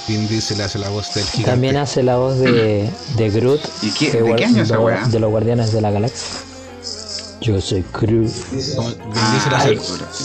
Vin 0.07 0.27
Diesel 0.27 0.61
hace 0.61 0.79
la 0.79 0.89
voz 0.89 1.13
del 1.13 1.25
gigante. 1.25 1.51
También 1.51 1.77
hace 1.77 2.01
la 2.01 2.17
voz 2.17 2.39
de, 2.39 2.89
de 3.17 3.29
Groot. 3.29 3.61
¿Y 3.81 3.91
qué, 3.91 4.11
¿de 4.11 4.35
qué 4.35 4.45
año 4.45 4.63
esa 4.63 4.79
weá? 4.79 5.05
De 5.07 5.19
los 5.19 5.29
Guardianes 5.29 5.73
de 5.73 5.81
la 5.81 5.91
Galaxia. 5.91 6.27
Yo 7.41 7.59
soy 7.59 7.83
Groot. 7.93 8.31
Vin 8.51 9.31
Diesel 9.31 9.53
hace, 9.53 9.77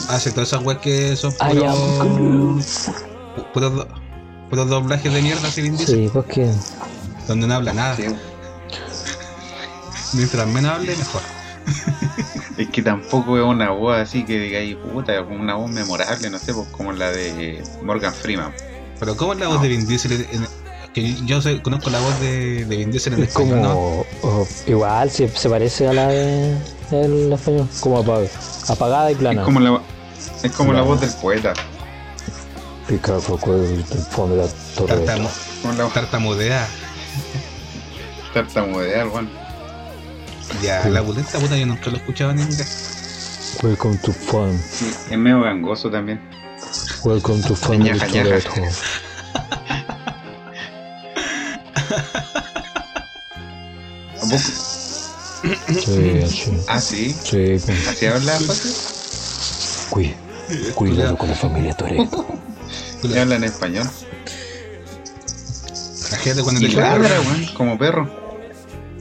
hace 0.09 0.31
todas 0.31 0.49
esas 0.49 0.65
weas 0.65 0.79
que 0.81 1.17
son 1.17 1.33
puros, 1.33 2.91
puros, 3.53 3.87
puros 4.49 4.69
doblajes 4.69 5.13
de 5.13 5.21
mierda, 5.21 5.49
así 5.49 5.63
Vin 5.63 5.77
Diesel. 5.77 5.97
Sí, 5.97 6.11
porque. 6.13 6.49
Donde 7.31 7.47
no 7.47 7.55
habla 7.55 7.73
nada. 7.73 7.97
Mientras 10.15 10.49
menos 10.49 10.73
hable, 10.73 10.97
mejor. 10.97 11.23
es 12.59 12.69
que 12.71 12.83
tampoco 12.83 13.39
es 13.39 13.45
una 13.45 13.71
voz 13.71 13.99
así 13.99 14.25
que 14.25 14.41
diga 14.41 14.59
ahí, 14.59 14.75
puta, 14.75 15.23
una 15.23 15.55
voz 15.55 15.71
memorable, 15.71 16.29
no 16.29 16.41
sé, 16.41 16.53
pues 16.53 16.67
como 16.71 16.91
la 16.91 17.13
de 17.13 17.63
Morgan 17.85 18.13
Freeman. 18.13 18.53
Pero 18.99 19.17
¿cómo 19.17 19.35
es 19.35 19.39
la 19.39 19.47
voz 19.47 19.63
de 19.63 19.69
Vin 19.69 19.87
Diesel? 19.87 20.27
que 20.93 21.15
yo 21.25 21.41
sé, 21.41 21.63
conozco 21.63 21.89
la 21.91 22.01
voz 22.01 22.19
de, 22.19 22.65
de 22.65 22.77
Vin 22.79 22.91
Diesel 22.91 23.13
en 23.13 23.23
es 23.23 23.29
español, 23.29 23.61
como, 23.61 24.05
¿no? 24.25 24.47
igual, 24.67 25.09
se, 25.09 25.29
se, 25.29 25.49
parece 25.49 25.87
a 25.87 25.93
la 25.93 26.09
de 26.09 26.57
el 26.91 27.33
español, 27.33 27.69
como 27.79 28.01
apagada 28.67 29.13
y 29.13 29.15
plana. 29.15 29.43
Es 29.43 29.45
como 29.45 29.61
la, 29.61 29.81
es 30.43 30.51
como 30.51 30.73
la 30.73 30.83
voz 30.83 31.01
del 31.01 31.11
poeta. 31.11 31.53
Pica 32.89 33.21
foco 33.21 33.57
del 33.57 33.85
fondo 33.85 34.35
de 34.35 34.43
la 34.43 34.49
torre. 34.75 35.07
Tartamudea. 35.95 36.67
Tartamudea, 38.35 39.05
bueno. 39.05 39.29
Ya, 40.63 40.89
la 40.89 41.03
pulenta 41.03 41.39
puta 41.39 41.57
yo 41.57 41.67
nunca 41.67 41.91
lo 41.91 41.97
escuchaba 41.97 42.33
en 42.33 42.41
inglés. 42.41 43.59
Welcome 43.63 43.99
to 43.99 44.13
fun. 44.13 44.59
Sí, 44.59 44.91
es 45.11 45.19
medio 45.19 45.43
gangoso 45.43 45.91
también. 45.91 46.21
Welcome 47.05 47.43
to 47.43 47.75
ñaja. 47.75 48.07
¿A 54.17 54.21
poco? 54.21 54.39
Sí, 55.69 56.23
sí. 56.29 56.53
¿Ah, 56.69 56.81
sí? 56.81 57.17
Sí. 57.25 57.55
¿Así 57.89 58.07
habla, 58.07 58.39
Cuida, 59.91 60.15
cuidado 60.75 61.17
con 61.17 61.29
la 61.31 61.35
familia 61.35 61.75
Toreto. 61.75 62.27
habla 63.19 63.37
en 63.37 63.45
español? 63.45 63.89
La 66.21 66.25
gente 66.25 66.43
cuando 66.43 66.61
te 66.61 66.69
ladra, 66.69 67.09
como 67.55 67.79
perro. 67.79 68.07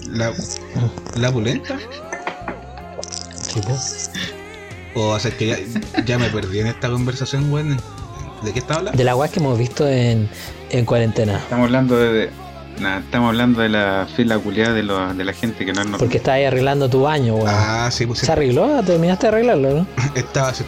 La, 0.08 0.32
la 1.16 1.32
pulenta. 1.34 1.78
Sí, 3.36 3.60
pues. 3.62 4.10
O 4.96 5.20
sea, 5.20 5.30
que 5.32 5.48
ya, 5.48 6.04
ya, 6.06 6.18
me 6.18 6.30
perdí 6.30 6.62
en 6.62 6.68
esta 6.68 6.90
conversación, 6.90 7.52
weón. 7.52 7.78
¿De 8.42 8.54
qué 8.54 8.60
estaba 8.60 8.80
hablando? 8.80 8.98
De 8.98 9.04
la 9.04 9.18
weá 9.18 9.30
que 9.30 9.40
hemos 9.40 9.60
visto 9.60 9.86
en, 9.86 10.30
en 10.70 10.86
cuarentena. 10.86 11.40
Estamos 11.40 11.66
hablando 11.66 11.98
de, 11.98 12.30
Nada, 12.80 13.00
estamos 13.00 13.28
hablando 13.28 13.60
de 13.60 13.68
la 13.68 14.08
fila 14.16 14.40
culiada 14.40 14.74
de, 14.74 14.82
de 14.82 15.26
la 15.26 15.34
gente 15.34 15.66
que 15.66 15.74
no 15.74 15.82
es 15.82 15.88
Porque 16.00 16.18
estás 16.18 16.36
ahí 16.36 16.46
arreglando 16.46 16.90
tu 16.90 17.02
baño, 17.02 17.36
weón. 17.36 17.50
Ah, 17.50 17.90
sí, 17.92 18.06
pues. 18.06 18.20
¿Se 18.20 18.32
arregló? 18.32 18.82
¿Terminaste 18.84 19.28
de 19.28 19.34
arreglarlo, 19.34 19.74
no? 19.80 19.88
Estaba. 20.16 20.54
Si, 20.54 20.64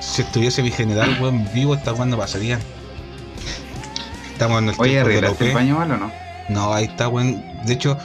si 0.00 0.20
estuviese 0.20 0.62
mi 0.62 0.70
general, 0.70 1.16
weón, 1.18 1.48
vivo, 1.54 1.74
esta 1.74 1.94
cuando 1.94 2.18
pasaría. 2.18 2.58
Estamos 4.38 4.62
en 4.62 4.68
el 4.68 4.74
Oye, 4.78 5.00
¿arreglaste 5.00 5.50
el 5.50 5.72
o 5.72 5.84
no? 5.84 6.12
No, 6.48 6.72
ahí 6.72 6.84
está, 6.84 7.08
weón. 7.08 7.42
De 7.64 7.72
hecho, 7.72 7.98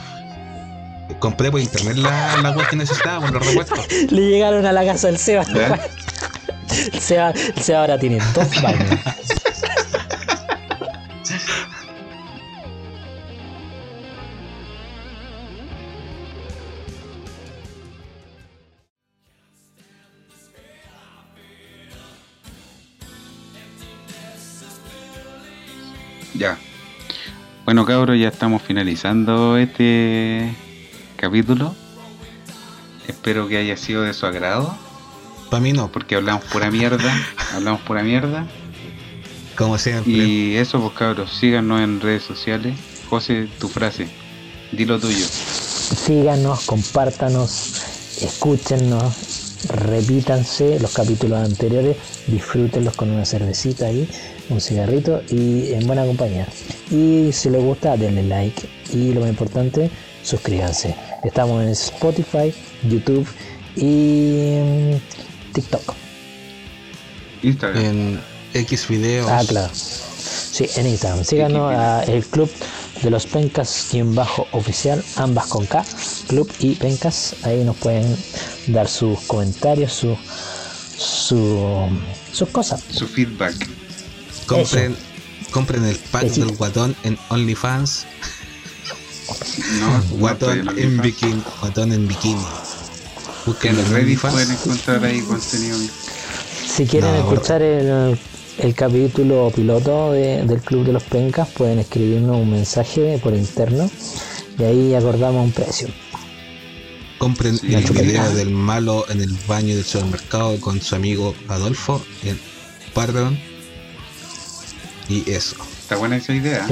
compré 1.20 1.48
por 1.52 1.60
internet 1.60 1.96
la, 1.96 2.38
la 2.38 2.50
web 2.50 2.66
que 2.68 2.74
necesitaba, 2.74 3.24
con 3.24 3.34
los 3.34 3.46
repuestos. 3.46 3.78
Le 4.10 4.30
llegaron 4.30 4.66
a 4.66 4.72
la 4.72 4.84
casa 4.84 5.06
del 5.06 5.18
Seba. 5.18 5.44
El 6.92 7.00
Seba, 7.00 7.30
el 7.30 7.62
Seba 7.62 7.80
ahora 7.82 7.98
tiene 8.00 8.18
dos 8.34 8.60
baños. 8.60 8.98
Bueno, 27.74 27.88
cabros, 27.88 28.16
ya 28.16 28.28
estamos 28.28 28.62
finalizando 28.62 29.56
este 29.58 30.54
capítulo. 31.16 31.74
Espero 33.08 33.48
que 33.48 33.56
haya 33.58 33.76
sido 33.76 34.02
de 34.02 34.14
su 34.14 34.26
agrado. 34.26 34.78
Para 35.50 35.60
mí 35.60 35.72
no. 35.72 35.90
Porque 35.90 36.14
hablamos 36.14 36.44
pura 36.44 36.70
mierda. 36.70 37.12
hablamos 37.52 37.80
pura 37.80 38.04
mierda. 38.04 38.46
Como 39.58 39.76
siempre. 39.76 40.12
Y 40.12 40.54
eso, 40.54 40.80
pues 40.80 40.92
cabros, 40.92 41.36
síganos 41.36 41.80
en 41.80 42.00
redes 42.00 42.22
sociales. 42.22 42.78
José, 43.10 43.48
tu 43.58 43.68
frase. 43.68 44.06
Dilo 44.70 45.00
tuyo. 45.00 45.26
Síganos, 45.26 46.66
compártanos, 46.66 47.82
escúchenos, 48.22 49.66
repítanse 49.68 50.78
los 50.78 50.92
capítulos 50.92 51.44
anteriores, 51.44 51.96
disfrútenlos 52.28 52.94
con 52.94 53.10
una 53.10 53.24
cervecita 53.24 53.86
ahí 53.86 54.08
un 54.50 54.60
cigarrito 54.60 55.22
y 55.30 55.72
en 55.72 55.86
buena 55.86 56.04
compañía. 56.04 56.46
Y 56.90 57.30
si 57.32 57.50
les 57.50 57.62
gusta, 57.62 57.96
denle 57.96 58.22
like. 58.24 58.68
Y 58.92 59.12
lo 59.12 59.20
más 59.20 59.30
importante, 59.30 59.90
suscríbanse. 60.22 60.94
Estamos 61.24 61.62
en 61.62 61.70
Spotify, 61.70 62.54
YouTube 62.88 63.26
y 63.76 64.96
TikTok. 65.52 65.94
Instagram. 67.42 67.84
En 67.84 68.20
X 68.54 68.88
videos. 68.88 69.28
Ah, 69.30 69.42
claro. 69.46 69.72
Sí, 69.74 70.66
en 70.76 70.86
Instagram. 70.86 71.24
Síganos 71.24 71.72
a 71.74 72.04
el 72.04 72.24
club 72.24 72.50
de 73.02 73.10
los 73.10 73.26
pencas 73.26 73.88
quien 73.90 74.14
bajo 74.14 74.46
oficial, 74.52 75.02
ambas 75.16 75.46
con 75.46 75.66
K, 75.66 75.84
club 76.28 76.50
y 76.60 76.74
pencas. 76.74 77.34
Ahí 77.42 77.64
nos 77.64 77.76
pueden 77.76 78.16
dar 78.68 78.88
sus 78.88 79.18
comentarios, 79.20 79.92
su, 79.92 80.16
su, 80.96 81.88
sus 82.32 82.48
cosas. 82.50 82.82
Su 82.90 83.06
feedback. 83.06 83.54
Compren, 84.46 84.96
compren 85.50 85.84
el 85.84 85.96
pack 85.96 86.24
del 86.24 86.54
guatón 86.56 86.94
en 87.02 87.18
OnlyFans. 87.30 88.06
No, 89.80 90.18
guatón 90.18 90.78
en 90.78 91.00
bikini. 91.00 91.42
Guatón 91.60 91.92
en 91.92 92.06
bikini. 92.06 92.44
Busquen 93.46 93.78
en 93.78 93.92
Reddit 93.92 94.20
pueden 94.20 94.50
encontrar 94.50 95.04
ahí 95.04 95.20
contenido. 95.20 95.78
Si 96.66 96.86
quieren 96.86 97.14
escuchar 97.14 97.62
el, 97.62 98.18
el, 98.58 98.74
capítulo 98.74 99.50
piloto 99.54 100.12
del 100.12 100.60
Club 100.60 100.86
de 100.86 100.92
los 100.92 101.02
Pencas, 101.04 101.48
pueden 101.48 101.78
escribirnos 101.78 102.36
un 102.36 102.50
mensaje 102.50 103.18
por 103.22 103.34
interno 103.34 103.90
y 104.58 104.64
ahí 104.64 104.94
acordamos 104.94 105.44
un 105.44 105.52
precio. 105.52 105.88
Compren 107.18 107.58
el 107.62 107.84
video 107.90 108.30
del 108.32 108.50
malo 108.50 109.06
en 109.08 109.20
el 109.20 109.32
baño 109.46 109.74
del 109.74 109.84
supermercado 109.84 110.58
con 110.60 110.80
su 110.80 110.94
amigo 110.94 111.34
Adolfo 111.48 112.04
en 112.24 112.38
Pardon 112.92 113.38
y 115.08 115.30
eso. 115.30 115.56
Está 115.80 115.96
buena 115.96 116.16
esa 116.16 116.34
idea. 116.34 116.66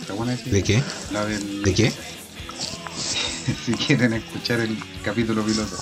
Está 0.00 0.14
buena 0.14 0.34
esa 0.34 0.42
idea. 0.48 0.54
¿De 0.54 0.62
qué? 0.62 0.82
¿De 1.64 1.74
qué? 1.74 1.92
si 3.64 3.72
quieren 3.72 4.12
escuchar 4.12 4.60
el 4.60 4.78
capítulo 5.02 5.44
piloto. 5.44 5.76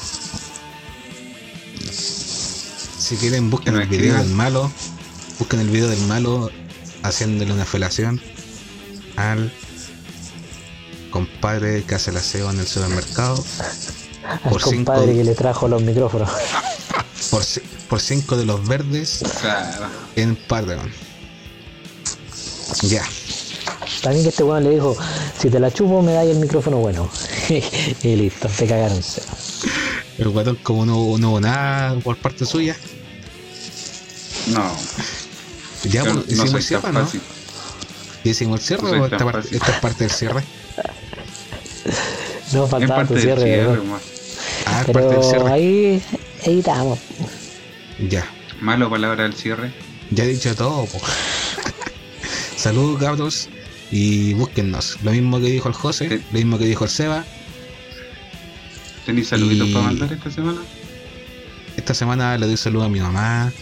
Si 2.99 3.17
quieren, 3.17 3.51
busquen 3.51 3.77
el 3.77 3.89
video 3.89 4.17
del 4.17 4.29
malo. 4.31 4.71
Busquen 5.39 5.61
el 5.61 5.69
video 5.69 5.89
del 5.89 6.01
malo 6.07 6.51
haciéndole 7.03 7.53
una 7.53 7.65
felación 7.65 8.21
al 9.17 9.53
compadre 11.11 11.85
que 11.85 11.95
hace 11.95 12.11
el 12.11 12.17
aseo 12.17 12.51
en 12.51 12.59
el 12.61 12.67
supermercado. 12.67 13.43
Al 14.27 14.51
por 14.51 14.61
compadre 14.61 15.15
que 15.15 15.25
le 15.25 15.35
trajo 15.35 15.69
los 15.69 15.83
micrófonos. 15.83 16.31
Por, 17.31 17.43
por 17.91 18.01
cinco 18.01 18.39
de 18.39 18.47
los 18.47 18.67
verdes 18.67 19.23
en 20.17 20.35
Patreon. 20.35 20.91
Ya. 22.83 23.03
También 24.03 24.23
que 24.25 24.29
este 24.31 24.43
weón 24.43 24.65
le 24.65 24.71
dijo, 24.71 24.97
si 25.39 25.51
te 25.51 25.59
la 25.59 25.71
chupo 25.71 26.03
me 26.03 26.13
dais 26.13 26.31
el 26.31 26.39
micrófono 26.39 26.79
bueno. 26.79 27.11
y 28.03 28.17
listo, 28.17 28.49
te 28.49 28.67
cagaron. 28.67 29.01
El 30.19 30.29
guatón 30.29 30.57
como 30.63 30.87
no, 30.87 31.19
no 31.19 31.31
hubo 31.31 31.41
nada 31.41 31.99
por 32.01 32.17
parte 32.17 32.45
suya. 32.45 32.77
No. 34.49 34.77
Ya, 35.85 36.05
pues, 36.05 36.29
hicimos 36.29 36.55
el 36.55 36.63
cierre, 36.63 36.93
¿no? 36.93 37.09
¿Hicimos 38.25 38.61
el 38.61 38.67
cierre 38.67 39.01
o 39.01 39.05
esta, 39.05 39.25
parte, 39.25 39.49
esta, 39.57 39.73
es 39.73 39.81
parte 39.81 40.05
del 40.05 40.13
cierre? 40.13 40.43
No, 42.53 42.67
faltaba 42.67 43.05
tu 43.05 43.19
cierre, 43.19 43.43
cierre 43.43 43.81
Ah, 44.67 44.85
es 44.87 44.93
parte 44.93 45.09
del 45.09 45.25
cierre. 45.25 45.53
Ahí, 45.53 46.03
ahí 46.47 46.59
estamos. 46.59 46.99
Ya. 48.09 48.27
Malo 48.61 48.91
palabra 48.91 49.25
del 49.25 49.35
cierre. 49.35 49.73
Ya 50.11 50.25
he 50.25 50.29
dicho 50.29 50.55
todo, 50.55 50.87
pues. 50.87 51.03
Saludos, 52.59 53.01
cabros. 53.01 53.49
Y 53.91 54.35
búsquennos. 54.35 54.99
Lo 55.03 55.13
mismo 55.13 55.39
que 55.39 55.47
dijo 55.47 55.69
el 55.69 55.75
José, 55.75 56.21
lo 56.33 56.39
mismo 56.39 56.59
que 56.59 56.67
dijo 56.67 56.85
el 56.85 56.91
Seba. 56.91 57.25
¿Tenéis 59.07 59.29
saluditos 59.29 59.71
para 59.71 59.85
mandar 59.87 60.13
esta 60.13 60.31
semana? 60.31 60.61
esta 61.79 61.95
semana 61.95 62.37
le 62.37 62.47
doy 62.47 62.57
saludo 62.57 62.85
a 62.85 62.89
mi 62.89 63.01
mamá, 63.01 63.53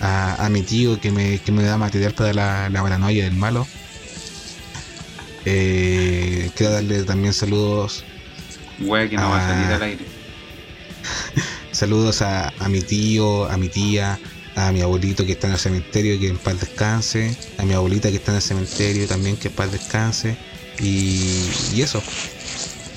a, 0.00 0.48
mi 0.50 0.62
tío 0.62 0.98
que 0.98 1.12
me, 1.12 1.38
que 1.38 1.52
me 1.52 1.62
da 1.62 1.76
material 1.76 2.14
para 2.14 2.32
la, 2.32 2.70
la 2.70 2.82
paranoia 2.82 3.24
del 3.24 3.34
malo. 3.34 3.66
Eh, 5.44 6.50
quiero 6.56 6.72
darle 6.72 7.04
también 7.04 7.34
saludos. 7.34 8.04
que 8.78 9.16
no 9.16 9.28
va 9.28 9.44
a 9.44 9.48
salir 9.48 9.66
al 9.66 9.82
aire. 9.82 10.06
saludos 11.72 12.22
a, 12.22 12.52
mi 12.70 12.80
tío, 12.80 13.44
a 13.50 13.58
mi 13.58 13.68
tía, 13.68 14.18
a 14.54 14.72
mi 14.72 14.82
abuelito 14.82 15.24
que 15.24 15.32
está 15.32 15.46
en 15.46 15.54
el 15.54 15.58
cementerio, 15.58 16.18
que 16.18 16.28
en 16.28 16.38
paz 16.38 16.60
descanse, 16.60 17.36
a 17.58 17.64
mi 17.64 17.74
abuelita 17.74 18.10
que 18.10 18.16
está 18.16 18.32
en 18.32 18.36
el 18.36 18.42
cementerio 18.42 19.06
también, 19.06 19.36
que 19.36 19.48
en 19.48 19.54
paz 19.54 19.72
descanse, 19.72 20.36
y, 20.80 21.80
eso. 21.80 22.02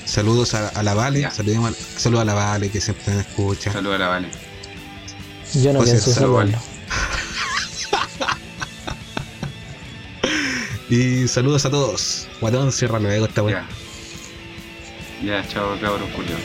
Saludos 0.06 0.53
a, 0.53 0.84
la 0.84 0.94
Vale, 0.94 1.30
saludos 1.32 2.22
a 2.22 2.26
la 2.26 2.34
Vale 2.34 2.69
que 2.69 2.80
siempre 2.80 3.14
me 3.14 3.22
escucha. 3.22 3.72
Saludos 3.72 3.95
a 3.95 3.99
la 3.99 4.07
Vale. 4.07 4.27
Yo 5.53 5.73
no 5.73 5.82
pienso 5.82 6.11
saludarlo. 6.11 6.57
y 10.90 11.27
saludos 11.27 11.65
a 11.65 11.69
todos. 11.69 12.27
Guatón, 12.41 12.72
cierra 12.72 12.99
luego 12.99 13.26
esta 13.26 13.44
weá. 13.44 13.68
Ya. 15.22 15.41
ya, 15.41 15.48
chao 15.48 15.80
cabros 15.80 16.10
Julio. 16.15 16.36